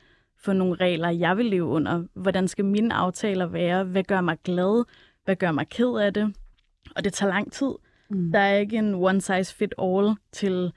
for 0.44 0.54
nogle 0.54 0.76
regler, 0.76 1.10
jeg 1.10 1.38
vil 1.38 1.46
leve 1.46 1.66
under? 1.66 2.04
Hvordan 2.14 2.48
skal 2.48 2.66
mine 2.66 2.94
aftaler 2.94 3.46
være? 3.46 3.84
Hvad 3.84 4.04
gør 4.04 4.22
mig 4.22 4.38
glad? 4.44 4.86
Hvad 5.26 5.36
gør 5.36 5.52
mig 5.52 5.70
ked 5.70 5.98
af 5.98 6.14
det? 6.14 6.36
Og 6.96 7.04
det 7.04 7.14
tager 7.14 7.34
lang 7.34 7.52
tid. 7.52 7.72
Mm. 8.10 8.32
Der 8.32 8.40
er 8.40 8.58
ikke 8.58 8.78
en 8.78 8.96
one 8.96 9.22
size 9.22 9.56
fit 9.56 9.74
all 9.80 10.16
til 10.32 10.72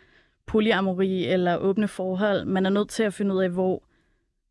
polyamori 0.46 1.24
eller 1.24 1.56
åbne 1.56 1.88
forhold. 1.88 2.44
Man 2.44 2.66
er 2.66 2.70
nødt 2.70 2.88
til 2.88 3.02
at 3.02 3.14
finde 3.14 3.34
ud 3.34 3.42
af, 3.42 3.50
hvor 3.50 3.84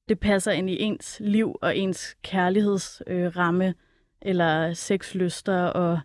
det 0.09 0.19
passer 0.19 0.51
ind 0.51 0.69
i 0.69 0.81
ens 0.81 1.21
liv 1.23 1.55
og 1.61 1.77
ens 1.77 2.17
kærlighedsramme, 2.23 3.25
øh, 3.25 3.37
ramme, 3.37 3.73
eller 4.21 4.73
sexlyster 4.73 5.63
og 5.63 5.99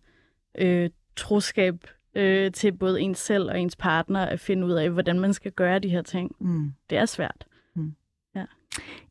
øh, 0.59 0.91
troskab 1.16 1.74
øh, 2.14 2.53
til 2.53 2.72
både 2.72 3.01
ens 3.01 3.18
selv 3.18 3.51
og 3.51 3.61
ens 3.61 3.76
partner 3.76 4.20
at 4.26 4.41
finde 4.41 4.66
ud 4.66 4.72
af, 4.72 4.91
hvordan 4.91 5.20
man 5.20 5.34
skal 5.34 5.53
gøre 5.53 5.78
de 5.78 5.89
her 5.89 6.03
ting. 6.03 6.36
Mm. 6.41 6.72
Det 6.91 6.99
er 6.99 7.07
svært. 7.07 7.47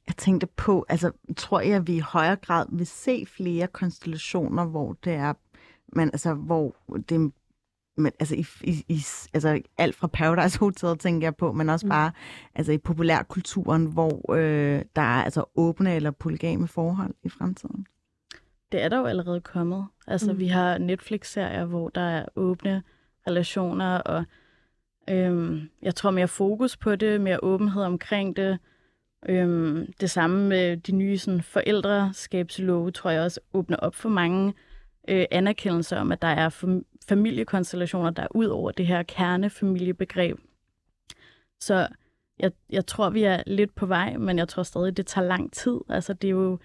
Jeg 0.07 0.15
tænkte 0.15 0.47
på, 0.47 0.85
altså 0.89 1.11
tror 1.37 1.59
jeg, 1.59 1.75
at 1.75 1.87
vi 1.87 1.95
i 1.95 1.99
højere 1.99 2.35
grad 2.35 2.65
vil 2.69 2.87
se 2.87 3.25
flere 3.25 3.67
konstellationer, 3.67 4.65
hvor 4.65 4.95
det 5.03 5.13
er, 5.13 5.33
men 5.93 6.07
altså, 6.07 6.33
hvor 6.33 6.75
det 7.09 7.31
men, 7.99 8.11
altså, 8.19 8.35
i, 8.35 8.45
i, 8.63 8.85
i, 8.87 8.99
altså 9.33 9.61
alt 9.77 9.95
fra 9.95 10.07
Paradise 10.07 10.59
Hotel 10.59 10.97
tænker 10.97 11.27
jeg 11.27 11.35
på, 11.35 11.51
men 11.51 11.69
også 11.69 11.85
Mm. 11.85 11.89
bare 11.89 12.11
altså, 12.55 12.71
i 12.71 12.77
populærkulturen, 12.77 13.85
hvor 13.85 14.33
øh, 14.33 14.81
der 14.95 15.01
er 15.01 15.23
altså 15.23 15.43
åbne 15.55 15.95
eller 15.95 16.11
polygame 16.11 16.67
forhold 16.67 17.13
i 17.23 17.29
fremtiden. 17.29 17.85
Det 18.71 18.83
er 18.83 18.89
der 18.89 18.97
jo 18.97 19.05
allerede 19.05 19.41
kommet. 19.41 19.85
Altså, 20.07 20.31
mm. 20.31 20.33
Mm. 20.33 20.39
vi 20.39 20.47
har 20.47 20.77
Netflix-serier, 20.77 21.65
hvor 21.65 21.89
der 21.89 22.01
er 22.01 22.25
åbne 22.35 22.83
relationer, 23.27 23.97
og 23.97 24.23
øhm, 25.09 25.69
jeg 25.81 25.95
tror 25.95 26.11
mere 26.11 26.27
fokus 26.27 26.77
på 26.77 26.95
det, 26.95 27.21
mere 27.21 27.39
åbenhed 27.43 27.83
omkring 27.83 28.35
det. 28.37 28.59
Øhm, 29.29 29.93
det 30.01 30.09
samme 30.09 30.49
med 30.49 30.77
de 30.77 30.91
nye 30.91 31.17
sådan, 31.17 31.41
forældreskabslove, 31.41 32.91
tror 32.91 33.09
jeg 33.09 33.21
også 33.21 33.39
åbner 33.53 33.77
op 33.77 33.95
for 33.95 34.09
mange 34.09 34.53
øh, 35.07 35.25
anerkendelser 35.31 35.97
om, 35.97 36.11
at 36.11 36.21
der 36.21 36.27
er 36.27 36.49
fam- 36.49 37.05
familiekonstellationer, 37.09 38.09
der 38.09 38.23
er 38.23 38.35
ud 38.35 38.45
over 38.45 38.71
det 38.71 38.87
her 38.87 39.03
kernefamiliebegreb. 39.03 40.37
Så 41.59 41.87
jeg, 42.39 42.51
jeg 42.69 42.85
tror, 42.85 43.09
vi 43.09 43.23
er 43.23 43.43
lidt 43.47 43.75
på 43.75 43.85
vej, 43.85 44.17
men 44.17 44.37
jeg 44.37 44.47
tror 44.47 44.63
stadig, 44.63 44.97
det 44.97 45.07
tager 45.07 45.27
lang 45.27 45.53
tid. 45.53 45.77
Altså, 45.89 46.13
det 46.13 46.27
er 46.27 46.31
jo, 46.31 46.59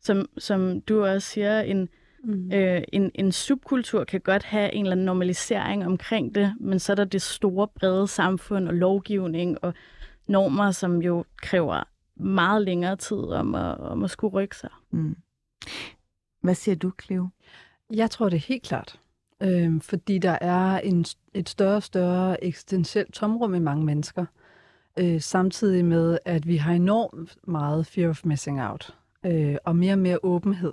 som, 0.00 0.26
som 0.38 0.80
du 0.80 1.04
også 1.04 1.28
siger, 1.28 1.60
en, 1.60 1.88
Mm. 2.24 2.52
Øh, 2.52 2.82
en, 2.92 3.10
en 3.14 3.32
subkultur 3.32 4.04
kan 4.04 4.20
godt 4.20 4.42
have 4.42 4.74
en 4.74 4.84
eller 4.84 4.92
anden 4.92 5.06
normalisering 5.06 5.86
omkring 5.86 6.34
det, 6.34 6.54
men 6.60 6.78
så 6.78 6.92
er 6.92 6.96
der 6.96 7.04
det 7.04 7.22
store, 7.22 7.68
brede 7.68 8.08
samfund 8.08 8.68
og 8.68 8.74
lovgivning 8.74 9.64
og 9.64 9.74
normer, 10.26 10.70
som 10.70 11.02
jo 11.02 11.24
kræver 11.36 11.88
meget 12.22 12.62
længere 12.62 12.96
tid 12.96 13.16
om 13.18 13.54
at, 13.54 13.78
om 13.78 14.04
at 14.04 14.10
skulle 14.10 14.32
rykke 14.32 14.56
sig. 14.56 14.70
Mm. 14.90 15.16
Hvad 16.42 16.54
siger 16.54 16.74
du, 16.74 16.92
Cleo? 17.02 17.28
Jeg 17.94 18.10
tror 18.10 18.28
det 18.28 18.36
er 18.36 18.46
helt 18.48 18.62
klart. 18.62 18.98
Øhm, 19.42 19.80
fordi 19.80 20.18
der 20.18 20.38
er 20.40 20.78
en, 20.78 21.04
et 21.34 21.48
større 21.48 21.76
og 21.76 21.82
større 21.82 22.44
eksistentielt 22.44 23.12
tomrum 23.12 23.54
i 23.54 23.58
mange 23.58 23.84
mennesker. 23.84 24.26
Øh, 24.98 25.20
samtidig 25.20 25.84
med, 25.84 26.18
at 26.24 26.46
vi 26.46 26.56
har 26.56 26.72
enormt 26.72 27.36
meget 27.48 27.86
fear 27.86 28.08
of 28.08 28.24
missing 28.24 28.62
out. 28.62 28.94
Øh, 29.26 29.56
og 29.64 29.76
mere 29.76 29.92
og 29.94 29.98
mere 29.98 30.18
åbenhed. 30.22 30.72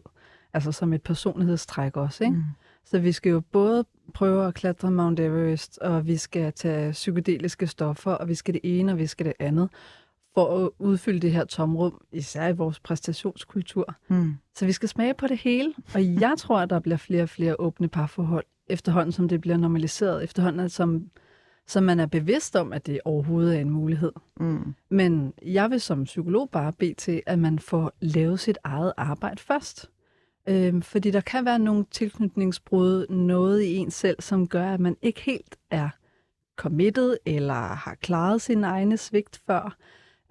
Altså 0.54 0.72
som 0.72 0.94
et 0.94 1.02
personlighedstræk 1.02 1.98
også. 1.98 2.24
Ikke? 2.24 2.36
Mm. 2.36 2.44
Så 2.86 3.00
vi 3.00 3.12
skal 3.12 3.30
jo 3.30 3.40
både 3.40 3.86
prøve 4.14 4.48
at 4.48 4.54
klatre 4.54 4.92
Mount 4.92 5.20
Everest, 5.20 5.78
og 5.78 6.08
vi 6.08 6.18
skal 6.18 6.54
tage 6.54 6.92
psykedeliske 6.92 7.68
stoffer, 7.68 8.12
og 8.12 8.28
vi 8.28 8.36
skal 8.36 8.54
det 8.54 8.62
ene, 8.64 8.92
og 8.92 8.98
vi 8.98 9.08
skal 9.08 9.26
det 9.26 9.34
andet, 9.40 9.70
for 10.40 10.66
at 10.66 10.70
udfylde 10.80 11.20
det 11.20 11.32
her 11.32 11.46
tomrum, 11.46 12.02
især 12.12 12.48
i 12.48 12.52
vores 12.52 12.80
præstationskultur. 12.80 13.96
Mm. 14.08 14.34
Så 14.56 14.66
vi 14.66 14.72
skal 14.72 14.90
smage 14.90 15.14
på 15.14 15.28
det 15.28 15.38
hele, 15.38 15.74
og 15.94 16.22
jeg 16.22 16.34
tror, 16.44 16.60
at 16.60 16.70
der 16.70 16.80
bliver 16.80 16.98
flere 16.98 17.24
og 17.24 17.30
flere 17.30 17.60
åbne 17.60 17.88
parforhold, 17.88 18.46
efterhånden 18.68 19.12
som 19.12 19.30
det 19.30 19.42
bliver 19.42 19.58
normaliseret, 19.58 20.24
efterhånden 20.24 20.70
som, 20.70 21.10
Så 21.68 21.82
man 21.82 22.00
er 22.00 22.06
bevidst 22.06 22.56
om, 22.56 22.74
at 22.74 22.88
det 22.88 23.00
overhovedet 23.06 23.56
er 23.56 23.60
en 23.60 23.70
mulighed. 23.70 24.12
Mm. 24.40 24.76
Men 24.90 25.34
jeg 25.46 25.70
vil 25.70 25.82
som 25.82 26.04
psykolog 26.04 26.50
bare 26.50 26.74
bede 26.74 26.94
til, 26.94 27.22
at 27.26 27.40
man 27.40 27.60
får 27.60 27.94
lavet 28.02 28.40
sit 28.40 28.58
eget 28.64 28.94
arbejde 28.98 29.42
først. 29.42 29.90
Øhm, 30.48 30.82
fordi 30.82 31.12
der 31.12 31.22
kan 31.22 31.46
være 31.46 31.60
nogle 31.60 31.86
tilknytningsbrud, 31.92 33.08
noget 33.08 33.62
i 33.64 33.76
en 33.76 33.92
selv, 33.92 34.22
som 34.22 34.48
gør, 34.48 34.74
at 34.74 34.80
man 34.80 34.98
ikke 35.02 35.22
helt 35.22 35.56
er 35.72 35.90
committed 36.56 37.18
eller 37.26 37.54
har 37.54 37.96
klaret 37.96 38.42
sin 38.42 38.64
egne 38.64 38.98
svigt 38.98 39.42
før. 39.48 39.78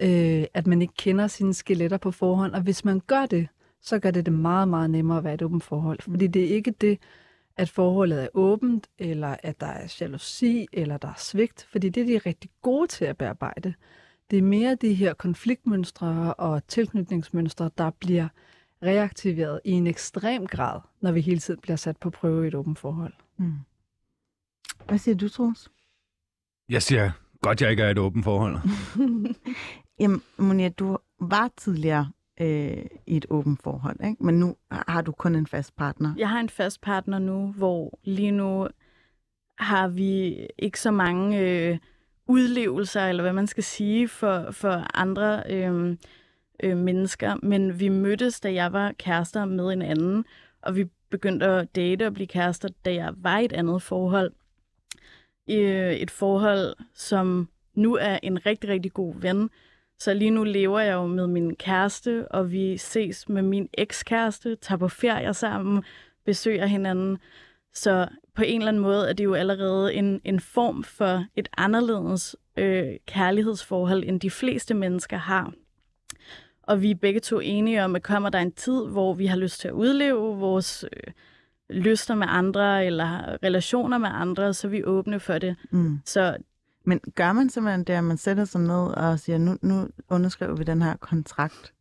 Øh, 0.03 0.45
at 0.55 0.67
man 0.67 0.83
ikke 0.83 0.95
kender 0.95 1.27
sine 1.27 1.55
skeletter 1.55 1.99
på 1.99 2.11
forhånd. 2.11 2.55
Og 2.55 2.61
hvis 2.61 2.85
man 2.85 3.01
gør 3.01 3.27
det, 3.27 3.49
så 3.81 3.99
gør 3.99 4.11
det 4.11 4.27
det 4.27 4.35
meget, 4.35 4.69
meget 4.69 4.91
nemmere 4.91 5.19
at 5.19 5.25
være 5.25 5.35
et 5.35 5.43
åbent 5.43 5.65
forhold. 5.65 6.03
Fordi 6.03 6.27
det 6.27 6.45
er 6.45 6.55
ikke 6.55 6.71
det, 6.71 6.99
at 7.57 7.71
forholdet 7.71 8.23
er 8.23 8.29
åbent, 8.35 8.89
eller 8.99 9.37
at 9.43 9.61
der 9.61 9.67
er 9.67 9.97
jalousi, 10.01 10.67
eller 10.73 10.97
der 10.97 11.09
er 11.09 11.19
svigt, 11.19 11.69
fordi 11.71 11.89
det 11.89 12.01
er 12.01 12.07
de 12.07 12.29
rigtig 12.29 12.51
gode 12.63 12.87
til 12.87 13.05
at 13.05 13.17
bearbejde. 13.17 13.75
Det 14.31 14.39
er 14.39 14.43
mere 14.43 14.75
de 14.75 14.95
her 14.95 15.15
konfliktmønstre 15.15 16.35
og 16.35 16.67
tilknytningsmønstre, 16.67 17.71
der 17.79 17.91
bliver 17.91 18.29
reaktiveret 18.83 19.61
i 19.65 19.71
en 19.71 19.87
ekstrem 19.87 20.47
grad, 20.47 20.81
når 21.01 21.13
vi 21.13 21.21
hele 21.21 21.41
tiden 21.41 21.61
bliver 21.61 21.77
sat 21.77 21.97
på 21.97 22.11
prøve 22.11 22.45
i 22.45 22.49
et 22.49 22.55
åbent 22.55 22.79
forhold. 22.79 23.13
Mm. 23.37 23.55
Hvad 24.87 24.99
siger 24.99 25.15
du, 25.15 25.29
Troels? 25.29 25.71
Jeg 26.69 26.83
siger, 26.83 27.11
godt 27.41 27.63
jeg 27.63 27.71
ikke 27.71 27.83
er 27.83 27.91
et 27.91 27.99
åbent 27.99 28.25
forhold. 28.25 28.57
Jamen, 30.01 30.23
Monia, 30.37 30.69
du 30.69 30.99
var 31.21 31.51
tidligere 31.57 32.11
øh, 32.41 32.85
i 33.07 33.17
et 33.17 33.27
åbent 33.31 33.63
forhold, 33.63 33.97
ikke? 34.05 34.25
men 34.25 34.41
nu 34.41 34.57
har 34.71 35.03
du 35.03 35.13
kun 35.13 35.35
en 35.35 35.47
fast 35.47 35.77
partner. 35.77 36.15
Jeg 36.17 36.29
har 36.29 36.41
en 36.41 36.49
fast 36.49 36.81
partner 36.81 37.19
nu, 37.19 37.53
hvor 37.57 37.99
lige 38.05 38.31
nu 38.31 38.69
har 39.59 39.89
vi 39.89 40.47
ikke 40.59 40.81
så 40.81 40.91
mange 40.91 41.41
øh, 41.41 41.79
udlevelser, 42.27 43.07
eller 43.07 43.23
hvad 43.23 43.33
man 43.33 43.47
skal 43.47 43.65
sige, 43.65 44.09
for, 44.09 44.51
for 44.51 44.97
andre 44.99 45.43
øh, 45.51 45.97
øh, 46.63 46.77
mennesker. 46.77 47.37
Men 47.43 47.81
vi 47.81 47.89
mødtes, 47.89 48.41
da 48.41 48.53
jeg 48.53 48.73
var 48.73 48.93
kærester 48.93 49.45
med 49.45 49.73
en 49.73 49.83
anden, 49.83 50.25
og 50.63 50.77
vi 50.77 50.85
begyndte 51.11 51.47
at 51.47 51.77
date 51.77 52.07
og 52.07 52.15
blive 52.15 52.27
kærester, 52.27 52.69
da 52.85 52.95
jeg 52.95 53.13
var 53.17 53.39
i 53.39 53.45
et 53.45 53.53
andet 53.53 53.83
forhold. 53.83 54.33
Øh, 55.51 55.93
et 55.93 56.11
forhold, 56.11 56.75
som 56.95 57.49
nu 57.75 57.95
er 57.95 58.19
en 58.23 58.47
rigtig, 58.47 58.71
rigtig 58.71 58.93
god 58.93 59.15
ven. 59.21 59.51
Så 59.99 60.15
lige 60.15 60.31
nu 60.31 60.45
lever 60.45 60.81
jeg 60.81 60.95
jo 60.95 61.07
med 61.07 61.27
min 61.27 61.57
kæreste, 61.57 62.29
og 62.31 62.53
vi 62.53 62.77
ses 62.77 63.29
med 63.29 63.43
min 63.43 63.69
ekskæreste, 63.79 64.57
tager 64.57 64.79
på 64.79 64.89
ferier 64.89 65.33
sammen, 65.33 65.83
besøger 66.25 66.67
hinanden. 66.67 67.19
Så 67.75 68.09
på 68.35 68.43
en 68.43 68.61
eller 68.61 68.69
anden 68.69 68.83
måde 68.83 69.09
er 69.09 69.13
det 69.13 69.25
jo 69.25 69.35
allerede 69.35 69.95
en, 69.95 70.21
en 70.25 70.41
form 70.41 70.83
for 70.85 71.25
et 71.37 71.49
anderledes 71.57 72.37
øh, 72.57 72.97
kærlighedsforhold, 73.07 74.05
end 74.07 74.21
de 74.21 74.31
fleste 74.31 74.75
mennesker 74.75 75.17
har. 75.17 75.53
Og 76.63 76.83
vi 76.83 76.91
er 76.91 76.95
begge 76.95 77.21
to 77.21 77.41
enige 77.41 77.85
om, 77.85 77.97
at 77.97 78.03
kommer 78.03 78.29
der 78.29 78.39
en 78.39 78.53
tid, 78.53 78.87
hvor 78.87 79.15
vi 79.15 79.27
har 79.27 79.37
lyst 79.37 79.61
til 79.61 79.69
at 79.69 79.75
udleve 79.75 80.37
vores 80.37 80.85
øh, 80.85 81.13
lyster 81.71 82.15
med 82.15 82.27
andre, 82.31 82.87
eller 82.87 83.37
relationer 83.43 83.99
med 83.99 84.09
andre, 84.13 84.55
så 84.55 84.67
er 84.67 84.71
vi 84.71 84.85
åbne 84.85 85.21
for 85.21 85.39
det. 85.39 85.57
Mm. 85.71 86.01
Så 86.05 86.37
men 86.89 87.01
gør 87.15 87.33
man 87.33 87.51
simpelthen 87.51 87.85
det, 87.85 87.93
at 87.93 88.05
man 88.05 88.17
sætter 88.17 88.45
sig 88.45 88.61
ned 88.61 88.87
og 88.97 89.19
siger, 89.19 89.39
nu, 89.39 89.57
nu 89.63 89.89
underskriver 90.09 90.57
vi 90.57 90.65
den 90.65 90.83
her 90.83 90.97
kontrakt? 90.97 91.73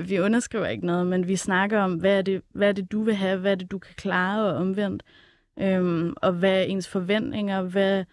vi- 0.00 0.20
underskriver 0.20 0.66
ikke 0.66 0.86
noget, 0.86 1.06
men 1.06 1.28
vi 1.28 1.36
snakker 1.36 1.80
om, 1.80 1.94
hvad 1.94 2.18
er 2.18 2.22
det, 2.22 2.42
hvad 2.52 2.68
er 2.68 2.72
det 2.72 2.92
du 2.92 3.02
vil 3.02 3.14
have, 3.14 3.38
hvad 3.38 3.50
er 3.50 3.54
det, 3.54 3.70
du 3.70 3.78
kan 3.78 3.94
klare 3.94 4.44
og 4.44 4.56
omvendt, 4.56 5.02
øhm, 5.60 6.14
og 6.16 6.32
hvad 6.32 6.58
er 6.58 6.62
ens 6.62 6.88
forventninger, 6.88 7.62
hvad 7.62 8.04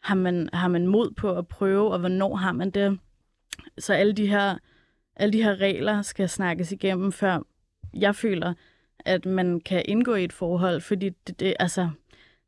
har 0.00 0.14
man, 0.14 0.48
har 0.52 0.68
man 0.68 0.86
mod 0.86 1.10
på 1.10 1.32
at 1.38 1.48
prøve, 1.48 1.92
og 1.92 1.98
hvornår 1.98 2.36
har 2.36 2.52
man 2.52 2.70
det. 2.70 2.98
Så 3.78 3.94
alle 3.94 4.12
de 4.12 4.26
her, 4.26 4.58
alle 5.16 5.32
de 5.32 5.42
her 5.42 5.60
regler 5.60 6.02
skal 6.02 6.28
snakkes 6.28 6.72
igennem, 6.72 7.12
før 7.12 7.38
jeg 7.94 8.16
føler, 8.16 8.54
at 8.98 9.26
man 9.26 9.60
kan 9.60 9.82
indgå 9.84 10.14
i 10.14 10.24
et 10.24 10.32
forhold, 10.32 10.80
fordi 10.80 11.08
det, 11.26 11.40
det, 11.40 11.54
altså, 11.58 11.90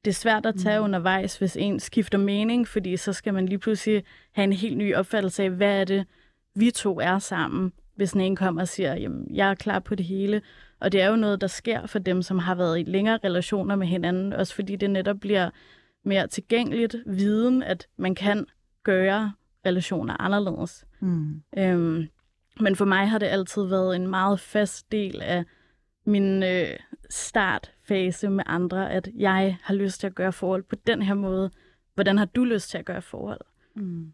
det 0.05 0.11
er 0.11 0.14
svært 0.14 0.46
at 0.46 0.55
tage 0.55 0.78
mm. 0.78 0.84
undervejs, 0.84 1.36
hvis 1.36 1.57
en 1.57 1.80
skifter 1.80 2.18
mening, 2.18 2.68
fordi 2.68 2.96
så 2.96 3.12
skal 3.12 3.34
man 3.34 3.46
lige 3.46 3.59
pludselig 3.59 4.05
have 4.32 4.44
en 4.44 4.52
helt 4.52 4.76
ny 4.76 4.94
opfattelse 4.94 5.42
af, 5.42 5.50
hvad 5.50 5.80
er 5.80 5.84
det, 5.84 6.07
vi 6.55 6.70
to 6.70 7.00
er 7.00 7.18
sammen, 7.18 7.72
hvis 7.96 8.12
den 8.12 8.20
ene 8.20 8.36
kommer 8.36 8.62
og 8.62 8.68
siger, 8.68 8.94
jamen, 8.94 9.34
jeg 9.34 9.50
er 9.50 9.55
klar 9.55 9.78
på 9.78 9.94
det 9.94 10.07
hele. 10.07 10.42
Og 10.80 10.92
det 10.92 11.00
er 11.02 11.09
jo 11.09 11.16
noget, 11.16 11.40
der 11.40 11.46
sker 11.46 11.86
for 11.86 11.98
dem, 11.98 12.22
som 12.22 12.38
har 12.38 12.55
været 12.55 12.80
i 12.80 12.82
længere 12.82 13.18
relationer 13.24 13.76
med 13.76 13.86
hinanden, 13.86 14.32
også 14.32 14.55
fordi 14.55 14.76
det 14.76 14.90
netop 14.90 15.16
bliver 15.20 15.50
mere 16.05 16.26
tilgængeligt 16.26 16.96
viden, 17.07 17.62
at 17.62 17.86
man 17.96 18.14
kan 18.14 18.46
gøre 18.82 19.32
relationer 19.66 20.20
anderledes. 20.20 20.84
Mm. 21.00 21.42
Øhm, 21.59 22.09
men 22.61 22.76
for 22.76 22.84
mig 22.84 23.11
har 23.11 23.18
det 23.18 23.26
altid 23.26 23.66
været 23.66 23.96
en 23.96 24.09
meget 24.09 24.40
fast 24.40 24.92
del 24.92 25.20
af 25.22 25.44
min 26.07 26.42
øh, 26.42 26.76
startfase 27.11 28.30
med 28.30 28.44
andre, 28.46 28.92
at 28.92 29.09
jeg 29.16 29.57
har 29.62 29.74
lyst 29.74 30.00
til 30.00 30.07
at 30.07 30.14
gøre 30.14 30.32
forhold 30.32 30.62
på 30.62 30.76
den 30.86 31.02
her 31.02 31.14
måde. 31.14 31.50
Hvordan 31.94 32.18
har 32.18 32.24
du 32.24 32.44
lyst 32.44 32.70
til 32.70 32.78
at 32.78 32.84
gøre 32.84 33.02
forhold? 33.02 33.40
Mm. 33.76 34.12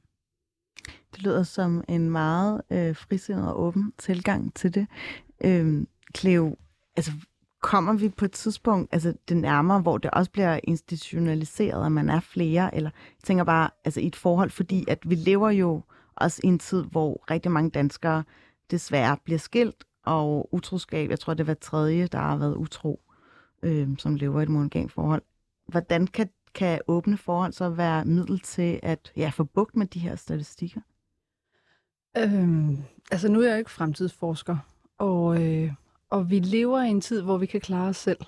Det 0.87 1.23
lyder 1.23 1.43
som 1.43 1.85
en 1.89 2.11
meget 2.11 2.63
øh, 2.71 2.97
frisindet 2.97 3.49
og 3.49 3.61
åben 3.61 3.93
tilgang 3.99 4.55
til 4.55 4.75
det. 4.75 4.87
Øhm, 5.45 5.89
Cleo, 6.17 6.57
altså 6.97 7.13
kommer 7.63 7.93
vi 7.93 8.09
på 8.09 8.25
et 8.25 8.33
tidspunkt, 8.33 8.95
altså 8.95 9.15
det 9.29 9.37
nærmere, 9.37 9.81
hvor 9.81 9.99
det 9.99 10.11
også 10.11 10.31
bliver 10.31 10.61
institutionaliseret, 10.65 11.87
at 11.87 11.93
man 11.93 12.09
er 12.09 12.21
flere, 12.21 12.75
eller 12.75 12.91
jeg 12.95 13.25
tænker 13.25 13.45
bare, 13.45 13.71
altså 13.85 14.01
i 14.01 14.07
et 14.07 14.17
forhold, 14.17 14.51
fordi 14.51 14.85
at 14.89 14.99
vi 15.11 15.15
lever 15.15 15.51
jo 15.51 15.83
også 16.17 16.41
i 16.45 16.47
en 16.47 16.59
tid, 16.59 16.85
hvor 16.85 17.25
rigtig 17.31 17.53
mange 17.53 17.71
danskere 17.71 18.25
desværre 18.71 19.17
bliver 19.25 19.39
skilt, 19.39 19.85
og 20.05 20.55
utroskab, 20.55 21.11
jeg 21.11 21.21
tror 21.21 21.35
det 21.35 21.47
var 21.47 21.55
tredje, 21.55 22.07
der 22.07 22.19
har 22.19 22.37
været 22.37 22.57
utro, 22.57 23.01
øh, 23.63 23.89
som 23.99 24.15
lever 24.15 24.41
i 24.41 24.43
et 24.43 24.49
monogamt 24.49 24.93
forhold. 24.93 25.23
Hvordan 25.67 26.07
kan, 26.07 26.31
kan 26.55 26.81
åbne 26.87 27.17
forhold 27.17 27.53
så 27.53 27.69
være 27.69 28.05
middel 28.05 28.41
til 28.41 28.81
at 28.83 29.13
ja, 29.17 29.31
få 29.35 29.45
bugt 29.45 29.77
med 29.77 29.87
de 29.87 29.99
her 29.99 30.17
statistikker? 30.17 30.81
Øhm, 32.19 32.79
altså 33.11 33.29
nu 33.29 33.41
er 33.41 33.49
jeg 33.49 33.59
ikke 33.59 33.71
fremtidsforsker, 33.71 34.57
og, 34.99 35.43
øh, 35.43 35.73
og 36.11 36.31
vi 36.31 36.39
lever 36.39 36.83
i 36.83 36.89
en 36.89 37.01
tid, 37.01 37.23
hvor 37.23 37.39
vi 37.39 37.47
kan 37.47 37.61
klare 37.61 37.89
os 37.89 37.97
selv. 37.97 38.19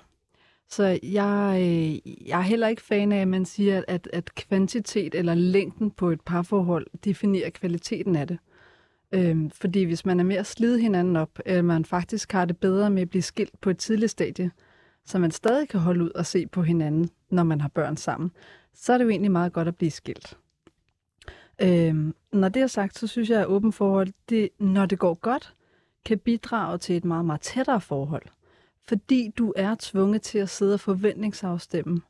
Så 0.69 0.99
jeg, 1.03 1.57
øh, 1.61 2.27
jeg 2.27 2.39
er 2.39 2.43
heller 2.43 2.67
ikke 2.67 2.81
fan 2.81 3.11
af, 3.11 3.21
at 3.21 3.27
man 3.27 3.45
siger, 3.45 3.83
at, 3.87 4.09
at 4.13 4.35
kvantitet 4.35 5.15
eller 5.15 5.33
længden 5.33 5.91
på 5.91 6.09
et 6.09 6.21
parforhold 6.21 6.87
definerer 7.05 7.49
kvaliteten 7.49 8.15
af 8.15 8.27
det. 8.27 8.37
Øhm, 9.13 9.49
fordi 9.49 9.83
hvis 9.83 10.05
man 10.05 10.19
er 10.19 10.23
med 10.23 10.35
at 10.35 10.45
slide 10.45 10.79
hinanden 10.79 11.15
op, 11.15 11.39
eller 11.45 11.61
man 11.61 11.85
faktisk 11.85 12.31
har 12.31 12.45
det 12.45 12.57
bedre 12.57 12.89
med 12.89 13.01
at 13.01 13.09
blive 13.09 13.21
skilt 13.21 13.61
på 13.61 13.69
et 13.69 13.77
tidligt 13.77 14.11
stadie, 14.11 14.51
så 15.05 15.19
man 15.19 15.31
stadig 15.31 15.69
kan 15.69 15.79
holde 15.79 16.03
ud 16.03 16.09
og 16.09 16.25
se 16.25 16.47
på 16.47 16.61
hinanden, 16.61 17.09
når 17.29 17.43
man 17.43 17.61
har 17.61 17.69
børn 17.69 17.97
sammen, 17.97 18.31
så 18.73 18.93
er 18.93 18.97
det 18.97 19.05
jo 19.05 19.09
egentlig 19.09 19.31
meget 19.31 19.53
godt 19.53 19.67
at 19.67 19.75
blive 19.75 19.91
skilt. 19.91 20.37
Øhm, 21.61 22.15
når 22.31 22.49
det 22.49 22.61
er 22.61 22.67
sagt, 22.67 22.99
så 22.99 23.07
synes 23.07 23.29
jeg, 23.29 23.41
at 23.41 23.47
åben 23.47 23.73
forhold, 23.73 24.07
det, 24.29 24.49
når 24.59 24.85
det 24.85 24.99
går 24.99 25.13
godt, 25.13 25.53
kan 26.05 26.19
bidrage 26.19 26.77
til 26.77 26.97
et 26.97 27.05
meget, 27.05 27.25
meget 27.25 27.41
tættere 27.41 27.81
forhold. 27.81 28.25
Fordi 28.87 29.33
du 29.37 29.53
er 29.55 29.75
tvunget 29.79 30.21
til 30.21 30.37
at 30.37 30.49
sidde 30.49 30.73
og 30.73 30.79
forventningsafstemme 30.79 32.01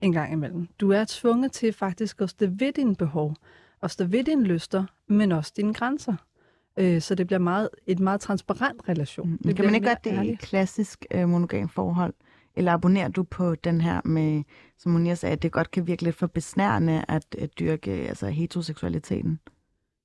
en 0.00 0.12
gang 0.12 0.32
imellem. 0.32 0.68
Du 0.80 0.92
er 0.92 1.04
tvunget 1.08 1.52
til 1.52 1.72
faktisk 1.72 2.20
at 2.20 2.30
stå 2.30 2.46
ved 2.48 2.72
dine 2.72 2.96
behov, 2.96 3.36
og 3.80 3.90
stå 3.90 4.04
ved 4.04 4.24
dine 4.24 4.44
lyster, 4.44 4.84
men 5.06 5.32
også 5.32 5.52
dine 5.56 5.74
grænser. 5.74 6.14
Øh, 6.76 7.00
så 7.00 7.14
det 7.14 7.26
bliver 7.26 7.40
meget, 7.40 7.68
et 7.86 8.00
meget 8.00 8.20
transparent 8.20 8.88
relation. 8.88 9.30
Mm. 9.30 9.38
Det 9.38 9.56
kan 9.56 9.64
man 9.64 9.74
ikke 9.74 9.86
gøre 9.86 9.96
det 10.04 10.24
i 10.24 10.30
et 10.32 10.38
klassisk 10.38 11.06
øh, 11.10 11.28
monogam 11.28 11.68
forhold? 11.68 12.14
Eller 12.56 12.72
abonnerer 12.72 13.08
du 13.08 13.22
på 13.22 13.54
den 13.54 13.80
her 13.80 14.00
med, 14.04 14.42
som 14.78 14.92
Monia 14.92 15.14
sagde, 15.14 15.32
at 15.32 15.42
det 15.42 15.52
godt 15.52 15.70
kan 15.70 15.86
virke 15.86 16.02
lidt 16.02 16.16
for 16.16 16.26
besnærende 16.26 17.04
at, 17.08 17.36
at 17.38 17.58
dyrke 17.58 17.90
altså 17.90 18.28
heteroseksualiteten? 18.28 19.40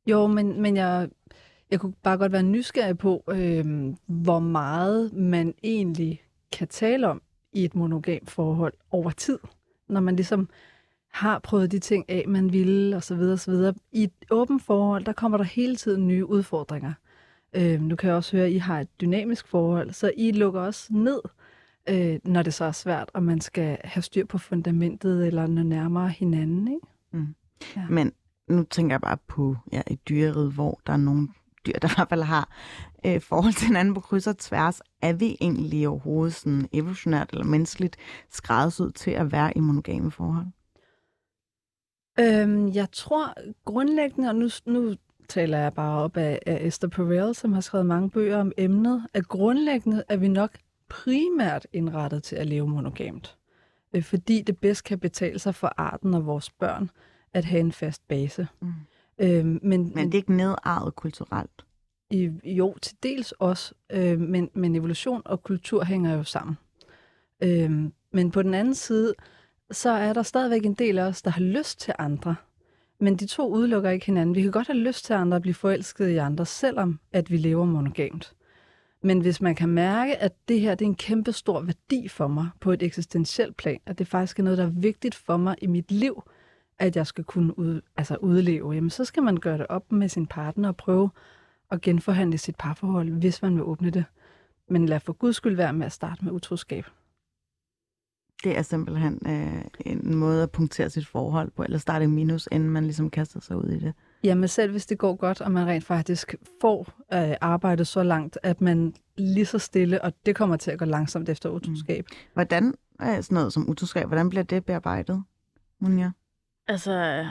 Jo, 0.08 0.28
men, 0.28 0.62
men 0.62 0.78
jeg, 0.78 1.10
jeg 1.72 1.80
kunne 1.80 1.94
bare 2.04 2.18
godt 2.18 2.32
være 2.32 2.44
nysgerrig 2.44 2.98
på, 2.98 3.24
øh, 3.32 3.94
hvor 4.08 4.40
meget 4.40 5.14
man 5.14 5.54
egentlig 5.64 6.24
kan 6.52 6.68
tale 6.68 7.08
om 7.08 7.22
i 7.54 7.66
et 7.66 7.76
monogamt 7.76 8.30
forhold 8.30 8.74
over 8.92 9.10
tid. 9.10 9.40
Når 9.90 10.02
man 10.02 10.16
ligesom 10.16 10.50
har 11.16 11.40
prøvet 11.40 11.72
de 11.72 11.80
ting 11.80 12.06
af, 12.10 12.26
man 12.28 12.52
ville, 12.52 12.96
og 12.96 13.04
så 13.04 13.16
videre, 13.16 13.34
og 13.34 13.40
så 13.40 13.52
videre. 13.52 13.74
I 13.92 14.04
et 14.04 14.12
åbent 14.32 14.64
forhold, 14.64 15.06
der 15.06 15.14
kommer 15.14 15.38
der 15.38 15.46
hele 15.46 15.76
tiden 15.76 16.08
nye 16.08 16.26
udfordringer. 16.26 16.94
Øh, 17.54 17.82
nu 17.82 17.96
kan 17.96 18.08
jeg 18.08 18.16
også 18.16 18.38
høre, 18.38 18.46
at 18.46 18.52
I 18.52 18.58
har 18.58 18.80
et 18.80 19.02
dynamisk 19.02 19.48
forhold, 19.48 19.92
så 19.92 20.12
I 20.18 20.32
lukker 20.32 20.62
også 20.62 20.88
ned, 20.90 21.20
øh, 21.90 22.20
når 22.24 22.44
det 22.44 22.54
så 22.54 22.66
er 22.66 22.72
svært, 22.72 23.12
og 23.14 23.24
man 23.24 23.42
skal 23.42 23.78
have 23.84 24.04
styr 24.04 24.26
på 24.26 24.38
fundamentet, 24.38 25.28
eller 25.28 25.48
nå 25.48 25.64
nærmere 25.64 26.10
hinanden, 26.10 26.68
ikke? 26.68 26.88
Ja. 27.76 27.86
Men 27.90 28.12
nu 28.48 28.64
tænker 28.64 28.94
jeg 28.94 29.02
bare 29.02 29.18
på 29.28 29.56
ja, 29.72 29.82
et 29.88 30.10
dyreriget, 30.10 30.54
hvor 30.54 30.80
der 30.88 30.94
er 30.94 30.98
nogle 30.98 31.28
dyr, 31.66 31.74
der 31.82 31.88
i 31.88 31.92
hvert 31.96 32.10
fald 32.10 32.24
har 32.24 32.50
øh, 33.06 33.22
forhold 33.22 33.54
til 33.54 33.68
hinanden 33.68 33.94
på 33.94 34.00
kryds 34.00 34.28
og 34.28 34.38
tværs. 34.38 34.82
Er 35.02 35.14
vi 35.14 35.38
egentlig 35.42 35.88
overhovedet 35.88 36.36
sådan 36.36 36.68
evolutionært 36.74 37.30
eller 37.32 37.46
menneskeligt 37.46 37.98
skræddersyet 38.32 38.96
til 38.96 39.12
at 39.12 39.32
være 39.32 39.58
i 39.58 39.60
monogame 39.60 40.12
forhold? 40.12 40.48
Øhm, 42.20 42.68
jeg 42.70 42.88
tror 42.92 43.34
grundlæggende, 43.66 44.30
og 44.30 44.36
nu, 44.36 44.50
nu 44.66 44.96
taler 45.30 45.58
jeg 45.58 45.74
bare 45.74 46.04
op 46.04 46.18
af, 46.18 46.40
af 46.46 46.60
Esther 46.68 46.90
Perel, 46.90 47.36
som 47.36 47.54
har 47.54 47.62
skrevet 47.62 47.86
mange 47.86 48.10
bøger 48.10 48.38
om 48.38 48.52
emnet, 48.58 49.08
at 49.14 49.28
grundlæggende 49.28 50.04
er 50.10 50.18
vi 50.18 50.28
nok 50.28 50.58
primært 50.90 51.68
indrettet 51.74 52.24
til 52.24 52.36
at 52.36 52.48
leve 52.48 52.68
monogamt. 52.68 53.38
Øh, 53.94 54.04
fordi 54.04 54.42
det 54.42 54.58
bedst 54.58 54.84
kan 54.84 55.00
betale 55.00 55.40
sig 55.40 55.56
for 55.56 55.74
arten 55.78 56.14
og 56.14 56.26
vores 56.26 56.50
børn 56.50 56.90
at 57.34 57.46
have 57.46 57.60
en 57.60 57.72
fast 57.72 58.08
base. 58.08 58.48
Mm. 58.62 58.74
Øhm, 59.20 59.60
men, 59.64 59.92
Men 59.96 60.06
det 60.06 60.14
er 60.14 60.18
ikke 60.18 60.34
nedarvet 60.34 60.96
kulturelt. 60.96 61.66
i, 62.10 62.32
jo, 62.44 62.76
til 62.82 62.98
dels 63.04 63.32
også, 63.32 63.74
øh, 63.90 64.20
men, 64.20 64.50
men 64.54 64.76
evolution 64.76 65.22
og 65.26 65.44
kultur 65.44 65.84
hænger 65.84 66.14
jo 66.14 66.24
sammen. 66.24 66.58
Øhm, 67.44 67.94
men 68.12 68.32
på 68.32 68.42
den 68.42 68.54
anden 68.54 68.76
side, 68.76 69.14
så 69.72 69.90
er 69.90 70.14
der 70.14 70.24
stadigvæk 70.24 70.66
en 70.66 70.74
del 70.74 71.00
af 71.00 71.04
os, 71.04 71.22
der 71.22 71.32
har 71.32 71.42
lyst 71.42 71.80
til 71.80 71.94
andre. 72.00 72.36
Men 73.00 73.16
de 73.16 73.26
to 73.26 73.50
udelukker 73.50 73.90
ikke 73.90 74.06
hinanden. 74.06 74.36
Vi 74.36 74.42
kan 74.42 74.52
godt 74.52 74.68
have 74.68 74.80
lyst 74.80 75.06
til 75.06 75.14
andre 75.14 75.36
at 75.36 75.42
blive 75.42 75.54
forelsket 75.54 76.10
i 76.10 76.18
andre, 76.18 76.46
selvom 76.46 77.00
at 77.14 77.32
vi 77.32 77.38
lever 77.38 77.66
monogamt. 77.66 78.34
Men 79.02 79.20
hvis 79.20 79.42
man 79.42 79.56
kan 79.56 79.70
mærke, 79.70 80.18
at 80.18 80.34
det 80.48 80.60
her 80.60 80.76
det 80.76 80.86
er 80.86 80.90
en 80.90 80.96
kæmpe 80.96 81.32
stor 81.32 81.62
værdi 81.62 82.08
for 82.08 82.28
mig 82.28 82.50
på 82.60 82.72
et 82.72 82.84
eksistentielt 82.84 83.58
plan, 83.58 83.80
at 83.86 84.00
det 84.00 84.08
faktisk 84.08 84.40
er 84.40 84.44
noget, 84.44 84.58
der 84.58 84.66
er 84.66 84.72
vigtigt 84.74 85.16
for 85.16 85.38
mig 85.38 85.56
i 85.62 85.68
mit 85.68 85.92
liv, 85.92 86.24
at 86.80 86.96
jeg 86.96 87.08
skal 87.08 87.24
kunne 87.24 87.60
ud, 87.60 87.82
altså 87.98 88.16
udleve, 88.16 88.72
jamen 88.72 88.90
så 88.90 89.06
skal 89.06 89.24
man 89.24 89.38
gøre 89.38 89.58
det 89.58 89.66
op 89.70 89.92
med 89.92 90.10
sin 90.10 90.28
partner 90.28 90.68
og 90.68 90.78
prøve 90.78 91.10
at 91.72 91.82
genforhandle 91.82 92.38
sit 92.38 92.56
parforhold, 92.56 93.10
hvis 93.10 93.42
man 93.42 93.56
vil 93.56 93.64
åbne 93.64 93.90
det. 93.90 94.06
Men 94.70 94.86
lad 94.86 95.00
for 95.00 95.14
guds 95.14 95.36
skyld 95.36 95.56
være 95.56 95.74
med 95.74 95.86
at 95.86 95.92
starte 95.92 96.26
med 96.26 96.32
utroskab. 96.32 96.86
Det 98.44 98.58
er 98.58 98.62
simpelthen 98.62 99.20
øh, 99.28 99.62
en 99.86 100.16
måde 100.16 100.44
at 100.44 100.52
punktere 100.52 100.90
sit 100.90 101.08
forhold 101.08 101.52
på, 101.52 101.64
eller 101.64 101.78
starte 101.78 102.04
i 102.04 102.08
minus, 102.08 102.48
inden 102.52 102.70
man 102.70 102.84
ligesom 102.84 103.10
kaster 103.10 103.40
sig 103.40 103.58
ud 103.58 103.70
i 103.70 103.80
det. 103.80 103.94
Jamen 104.24 104.48
selv 104.48 104.72
hvis 104.72 104.86
det 104.86 104.98
går 104.98 105.16
godt, 105.16 105.42
og 105.42 105.52
man 105.52 105.68
rent 105.68 105.84
faktisk 105.84 106.36
får 106.62 106.90
øh, 107.14 107.36
arbejdet 107.42 107.88
så 107.88 108.04
langt, 108.04 108.38
at 108.44 108.62
man 108.62 108.94
lige 109.18 109.46
så 109.46 109.60
stille, 109.60 110.04
og 110.04 110.14
det 110.26 110.36
kommer 110.36 110.58
til 110.58 110.72
at 110.72 110.80
gå 110.80 110.86
langsomt 110.86 111.30
efter 111.30 111.50
utroskab. 111.50 112.06
Mm. 112.10 112.18
Hvordan 112.34 112.74
er 113.00 113.22
sådan 113.22 113.36
noget 113.36 113.54
som 113.54 113.70
utroskab, 113.70 114.08
hvordan 114.08 114.30
bliver 114.30 114.44
det 114.44 114.66
bearbejdet, 114.66 115.24
Munja? 115.82 116.12
Altså, 116.68 117.26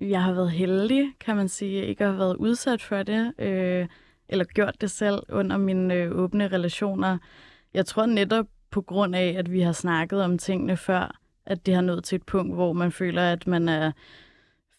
jeg 0.00 0.22
har 0.22 0.32
været 0.32 0.50
heldig, 0.50 1.12
kan 1.20 1.36
man 1.36 1.48
sige, 1.48 1.86
ikke 1.86 2.04
at 2.04 2.10
have 2.10 2.18
været 2.18 2.36
udsat 2.36 2.82
for 2.82 3.02
det, 3.02 3.32
øh, 3.38 3.86
eller 4.28 4.44
gjort 4.44 4.80
det 4.80 4.90
selv 4.90 5.22
under 5.28 5.56
mine 5.56 5.94
øh, 5.94 6.18
åbne 6.18 6.48
relationer. 6.48 7.18
Jeg 7.74 7.86
tror 7.86 8.06
netop 8.06 8.46
på 8.70 8.80
grund 8.80 9.14
af, 9.14 9.34
at 9.38 9.52
vi 9.52 9.60
har 9.60 9.72
snakket 9.72 10.22
om 10.22 10.38
tingene 10.38 10.76
før, 10.76 11.20
at 11.46 11.66
det 11.66 11.74
har 11.74 11.82
nået 11.82 12.04
til 12.04 12.16
et 12.16 12.22
punkt, 12.22 12.54
hvor 12.54 12.72
man 12.72 12.92
føler, 12.92 13.32
at 13.32 13.46
man 13.46 13.68
er 13.68 13.92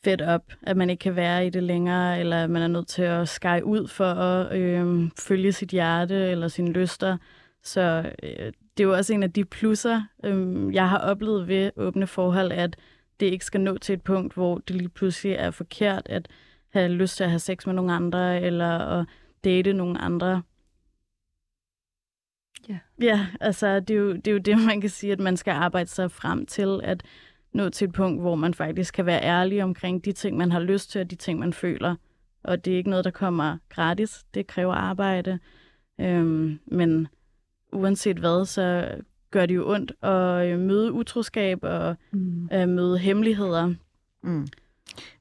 fedt 0.03 0.21
op, 0.21 0.51
at 0.61 0.77
man 0.77 0.89
ikke 0.89 1.01
kan 1.01 1.15
være 1.15 1.47
i 1.47 1.49
det 1.49 1.63
længere, 1.63 2.19
eller 2.19 2.43
at 2.43 2.49
man 2.49 2.61
er 2.61 2.67
nødt 2.67 2.87
til 2.87 3.01
at 3.01 3.29
skære 3.29 3.65
ud 3.65 3.87
for 3.87 4.05
at 4.05 4.57
øh, 4.57 5.09
følge 5.19 5.51
sit 5.51 5.69
hjerte 5.69 6.15
eller 6.15 6.47
sine 6.47 6.71
lyster. 6.71 7.17
Så 7.63 8.11
øh, 8.23 8.51
det 8.77 8.83
er 8.83 8.87
jo 8.87 8.93
også 8.93 9.13
en 9.13 9.23
af 9.23 9.31
de 9.31 9.45
plusser, 9.45 10.01
øh, 10.23 10.73
jeg 10.73 10.89
har 10.89 10.97
oplevet 10.97 11.47
ved 11.47 11.71
åbne 11.75 12.07
forhold, 12.07 12.51
at 12.51 12.75
det 13.19 13.25
ikke 13.25 13.45
skal 13.45 13.61
nå 13.61 13.77
til 13.77 13.93
et 13.93 14.01
punkt, 14.01 14.33
hvor 14.33 14.57
det 14.57 14.75
lige 14.75 14.89
pludselig 14.89 15.35
er 15.35 15.51
forkert 15.51 16.01
at 16.05 16.27
have 16.69 16.89
lyst 16.89 17.17
til 17.17 17.23
at 17.23 17.29
have 17.29 17.39
sex 17.39 17.65
med 17.65 17.73
nogle 17.73 17.93
andre, 17.93 18.41
eller 18.41 18.77
at 18.79 19.05
date 19.43 19.73
nogle 19.73 20.01
andre. 20.01 20.41
Ja. 22.69 22.77
Ja, 23.01 23.27
altså 23.41 23.79
det 23.79 23.93
er, 23.95 23.99
jo, 23.99 24.13
det 24.13 24.27
er 24.27 24.31
jo 24.31 24.37
det, 24.37 24.57
man 24.67 24.81
kan 24.81 24.89
sige, 24.89 25.11
at 25.13 25.19
man 25.19 25.37
skal 25.37 25.51
arbejde 25.51 25.89
sig 25.89 26.11
frem 26.11 26.45
til, 26.45 26.79
at 26.83 27.03
nå 27.53 27.69
til 27.69 27.87
et 27.87 27.93
punkt, 27.93 28.21
hvor 28.21 28.35
man 28.35 28.53
faktisk 28.53 28.93
kan 28.93 29.05
være 29.05 29.21
ærlig 29.23 29.63
omkring 29.63 30.05
de 30.05 30.11
ting, 30.11 30.37
man 30.37 30.51
har 30.51 30.59
lyst 30.59 30.91
til, 30.91 31.01
og 31.01 31.11
de 31.11 31.15
ting, 31.15 31.39
man 31.39 31.53
føler. 31.53 31.95
Og 32.43 32.65
det 32.65 32.73
er 32.73 32.77
ikke 32.77 32.89
noget, 32.89 33.05
der 33.05 33.11
kommer 33.11 33.57
gratis. 33.69 34.23
Det 34.33 34.47
kræver 34.47 34.73
arbejde. 34.73 35.39
Øhm, 36.01 36.59
men 36.65 37.07
uanset 37.73 38.17
hvad, 38.17 38.45
så 38.45 38.95
gør 39.31 39.45
det 39.45 39.55
jo 39.55 39.71
ondt 39.73 39.91
at 40.03 40.47
øh, 40.47 40.59
møde 40.59 40.91
utroskab 40.93 41.59
og 41.61 41.95
Mm. 42.11 42.49
øh, 42.53 42.69
møde 42.69 42.97
hemmeligheder. 42.97 43.73
Mm. 44.23 44.47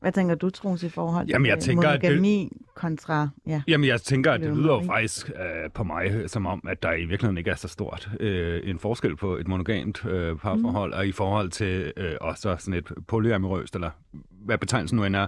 Hvad 0.01 0.13
tænker 0.13 0.35
du, 0.35 0.51
Troels, 0.51 0.83
i 0.83 0.89
forhold 0.89 1.27
Jamen, 1.29 1.47
jeg 1.47 1.59
til 1.59 1.71
tænker, 1.71 1.89
at 1.89 2.01
det- 2.01 2.11
monogami 2.11 2.53
kontra... 2.75 3.29
Ja. 3.47 3.63
Jamen, 3.69 3.89
jeg 3.89 4.01
tænker, 4.01 4.33
at 4.33 4.41
det 4.41 4.57
lyder 4.57 4.75
jo 4.75 4.83
faktisk 4.87 5.31
øh, 5.31 5.71
på 5.75 5.85
mig 5.85 6.31
som 6.31 6.47
om, 6.47 6.63
at 6.69 6.83
der 6.83 6.93
i 6.93 7.05
virkeligheden 7.05 7.39
ikke 7.39 7.51
er 7.51 7.55
så 7.55 7.69
stort 7.69 8.09
øh, 8.21 8.61
en 8.65 8.79
forskel 8.79 9.17
på 9.17 9.37
et 9.37 9.49
monogamt 9.49 10.05
øh, 10.07 10.37
parforhold, 10.37 10.91
mm. 10.93 10.99
og 10.99 11.07
i 11.07 11.13
forhold 11.13 11.51
til 11.51 11.93
øh, 11.97 12.13
også 12.21 12.57
sådan 12.59 12.75
et 12.75 12.93
polyamorøst, 13.09 13.75
eller 13.75 13.91
hvad 14.31 14.59
betegnelsen 14.59 14.97
nu 14.97 15.05
end 15.05 15.17
er. 15.17 15.27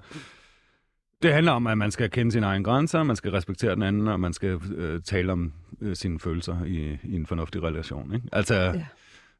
Det 1.22 1.32
handler 1.32 1.52
om, 1.52 1.66
at 1.66 1.78
man 1.78 1.90
skal 1.90 2.10
kende 2.10 2.32
sine 2.32 2.46
egne 2.46 2.64
grænser, 2.64 3.02
man 3.02 3.16
skal 3.16 3.30
respektere 3.30 3.74
den 3.74 3.82
anden, 3.82 4.08
og 4.08 4.20
man 4.20 4.32
skal 4.32 4.60
øh, 4.74 5.00
tale 5.02 5.32
om 5.32 5.52
øh, 5.80 5.96
sine 5.96 6.20
følelser 6.20 6.64
i, 6.64 6.98
i 7.04 7.14
en 7.14 7.26
fornuftig 7.26 7.62
relation. 7.62 8.14
Ikke? 8.14 8.26
Altså, 8.32 8.54
Ja. 8.54 8.84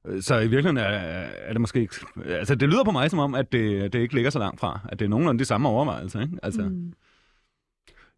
Øh, 0.07 0.23
Så 0.23 0.35
i 0.35 0.49
virkeligheden 0.49 0.77
er, 0.77 0.83
er 0.83 1.53
det 1.53 1.61
måske 1.61 1.81
ikke... 1.81 1.95
Altså, 2.25 2.55
det 2.55 2.69
lyder 2.69 2.85
på 2.85 2.91
mig 2.91 3.11
som 3.11 3.19
om, 3.19 3.35
at 3.35 3.53
det, 3.53 3.93
det 3.93 3.99
ikke 3.99 4.15
ligger 4.15 4.31
så 4.31 4.39
langt 4.39 4.61
fra. 4.61 4.81
At 4.89 4.99
det 4.99 5.05
er 5.05 5.09
nogenlunde 5.09 5.39
de 5.39 5.45
samme 5.45 5.69
overvejelser. 5.69 6.21
Ikke? 6.21 6.39
Altså, 6.43 6.63
mm. 6.63 6.93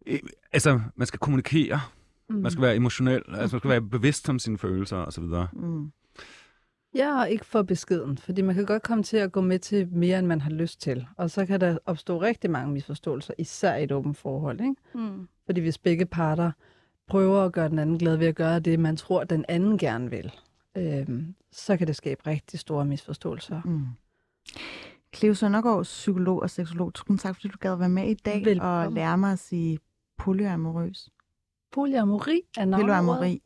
Mm. 0.06 0.28
altså, 0.52 0.80
man 0.96 1.06
skal 1.06 1.18
kommunikere. 1.18 1.80
Mm. 2.28 2.36
Man 2.36 2.50
skal 2.50 2.62
være 2.62 2.76
emotionel, 2.76 3.22
altså 3.28 3.54
man 3.56 3.60
skal 3.60 3.70
være 3.70 3.82
bevidst 3.82 4.28
om 4.28 4.38
sine 4.38 4.58
følelser 4.58 4.96
og 4.96 5.12
så 5.12 5.20
videre. 5.20 5.48
Mm. 5.52 5.92
Ja, 6.94 7.20
og 7.20 7.30
ikke 7.30 7.46
for 7.46 7.62
beskeden, 7.62 8.18
fordi 8.18 8.42
man 8.42 8.54
kan 8.54 8.66
godt 8.66 8.82
komme 8.82 9.04
til 9.04 9.16
at 9.16 9.32
gå 9.32 9.40
med 9.40 9.58
til 9.58 9.88
mere, 9.88 10.18
end 10.18 10.26
man 10.26 10.40
har 10.40 10.50
lyst 10.50 10.80
til. 10.80 11.06
Og 11.16 11.30
så 11.30 11.46
kan 11.46 11.60
der 11.60 11.78
opstå 11.86 12.20
rigtig 12.22 12.50
mange 12.50 12.72
misforståelser, 12.72 13.34
især 13.38 13.74
i 13.74 13.84
et 13.84 13.92
åbent 13.92 14.16
forhold. 14.16 14.60
Ikke? 14.60 14.74
Mm. 14.94 15.28
Fordi 15.46 15.60
hvis 15.60 15.78
begge 15.78 16.06
parter 16.06 16.52
prøver 17.08 17.44
at 17.44 17.52
gøre 17.52 17.68
den 17.68 17.78
anden 17.78 17.98
glad 17.98 18.16
ved 18.16 18.26
at 18.26 18.34
gøre 18.34 18.60
det, 18.60 18.80
man 18.80 18.96
tror, 18.96 19.24
den 19.24 19.44
anden 19.48 19.78
gerne 19.78 20.10
vil, 20.10 20.32
øhm, 20.76 21.34
så 21.52 21.76
kan 21.76 21.86
det 21.86 21.96
skabe 21.96 22.26
rigtig 22.26 22.60
store 22.60 22.84
misforståelser. 22.84 23.60
Mm. 23.64 23.86
Cleo 25.16 25.34
Søndergaard, 25.34 25.82
psykolog 25.82 26.42
og 26.42 26.50
seksolog. 26.50 26.94
Tusind 26.94 27.18
tak, 27.18 27.34
fordi 27.34 27.48
du 27.48 27.58
gad 27.60 27.76
være 27.76 27.88
med 27.88 28.08
i 28.10 28.14
dag 28.14 28.44
Velbekomme. 28.44 28.86
og 28.86 28.92
lære 28.92 29.18
mig 29.18 29.32
at 29.32 29.38
sige 29.38 29.78
polyamorøs. 30.18 31.08
Polyamori 31.72 32.40
er 32.56 32.64
navnet. 32.64 32.84
Polyamori. 32.84 33.42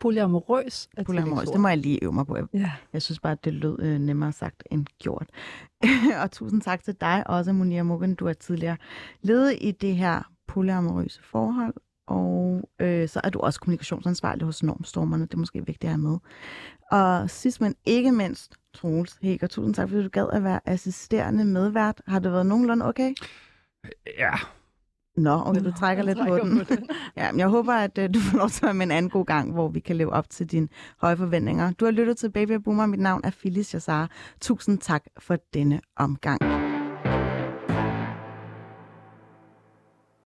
Polyamorøs 0.00 0.88
er 0.96 1.04
Polyamorøs. 1.04 1.48
Det 1.48 1.60
må 1.60 1.68
jeg 1.68 1.78
lige 1.78 2.04
øve 2.04 2.12
mig 2.12 2.26
på. 2.26 2.38
Ja. 2.52 2.72
Jeg 2.92 3.02
synes 3.02 3.20
bare, 3.20 3.32
at 3.32 3.44
det 3.44 3.54
lød 3.54 3.78
øh, 3.80 3.98
nemmere 3.98 4.32
sagt 4.32 4.62
end 4.70 4.86
gjort. 4.98 5.30
og 6.22 6.30
tusind 6.30 6.62
tak 6.62 6.84
til 6.84 6.94
dig 7.00 7.22
også, 7.26 7.52
Monia 7.52 7.82
Mugen. 7.82 8.14
Du 8.14 8.26
er 8.26 8.32
tidligere 8.32 8.76
ledet 9.22 9.58
i 9.60 9.70
det 9.70 9.96
her 9.96 10.22
polyamorøse 10.46 11.22
forhold. 11.22 11.74
Og 12.06 12.68
øh, 12.80 13.08
så 13.08 13.20
er 13.24 13.30
du 13.30 13.38
også 13.40 13.60
kommunikationsansvarlig 13.60 14.44
hos 14.44 14.62
Normstormerne. 14.62 15.22
Det 15.26 15.34
er 15.34 15.38
måske 15.38 15.58
vigtigt 15.66 15.84
at 15.84 15.90
have 15.90 16.00
med. 16.00 16.18
Og 16.90 17.30
sidst 17.30 17.60
men 17.60 17.74
ikke 17.86 18.12
mindst, 18.12 18.54
Troels 18.74 19.18
Hækker, 19.22 19.46
tusind 19.46 19.74
tak, 19.74 19.88
fordi 19.88 20.02
du 20.02 20.08
gad 20.08 20.26
at 20.32 20.44
være 20.44 20.60
assisterende 20.64 21.44
medvært. 21.44 22.02
Har 22.06 22.18
det 22.18 22.32
været 22.32 22.46
nogenlunde 22.46 22.86
okay? 22.86 23.14
Ja, 24.18 24.34
Nå, 25.16 25.42
okay, 25.46 25.64
du 25.64 25.72
trækker 25.72 26.04
lidt 26.04 26.18
på 26.28 26.38
den. 26.38 26.66
Ja, 27.16 27.32
men 27.32 27.38
jeg 27.38 27.48
håber, 27.48 27.72
at 27.72 27.98
uh, 27.98 28.04
du 28.14 28.20
får 28.20 28.38
lov 28.38 28.48
til 28.48 28.60
at 28.60 28.66
være 28.66 28.74
med 28.74 28.86
en 28.86 28.92
anden 28.92 29.10
god 29.10 29.24
gang, 29.24 29.52
hvor 29.52 29.68
vi 29.68 29.80
kan 29.80 29.96
leve 29.96 30.12
op 30.12 30.30
til 30.30 30.46
dine 30.46 30.68
høje 31.00 31.16
forventninger. 31.16 31.72
Du 31.72 31.84
har 31.84 31.92
lyttet 31.92 32.16
til 32.16 32.30
Baby 32.30 32.52
Boomer. 32.52 32.86
Mit 32.86 33.00
navn 33.00 33.20
er 33.24 33.30
Phyllis 33.30 33.74
Jassar. 33.74 34.10
Tusind 34.40 34.78
tak 34.78 35.04
for 35.18 35.36
denne 35.54 35.80
omgang. 35.96 36.63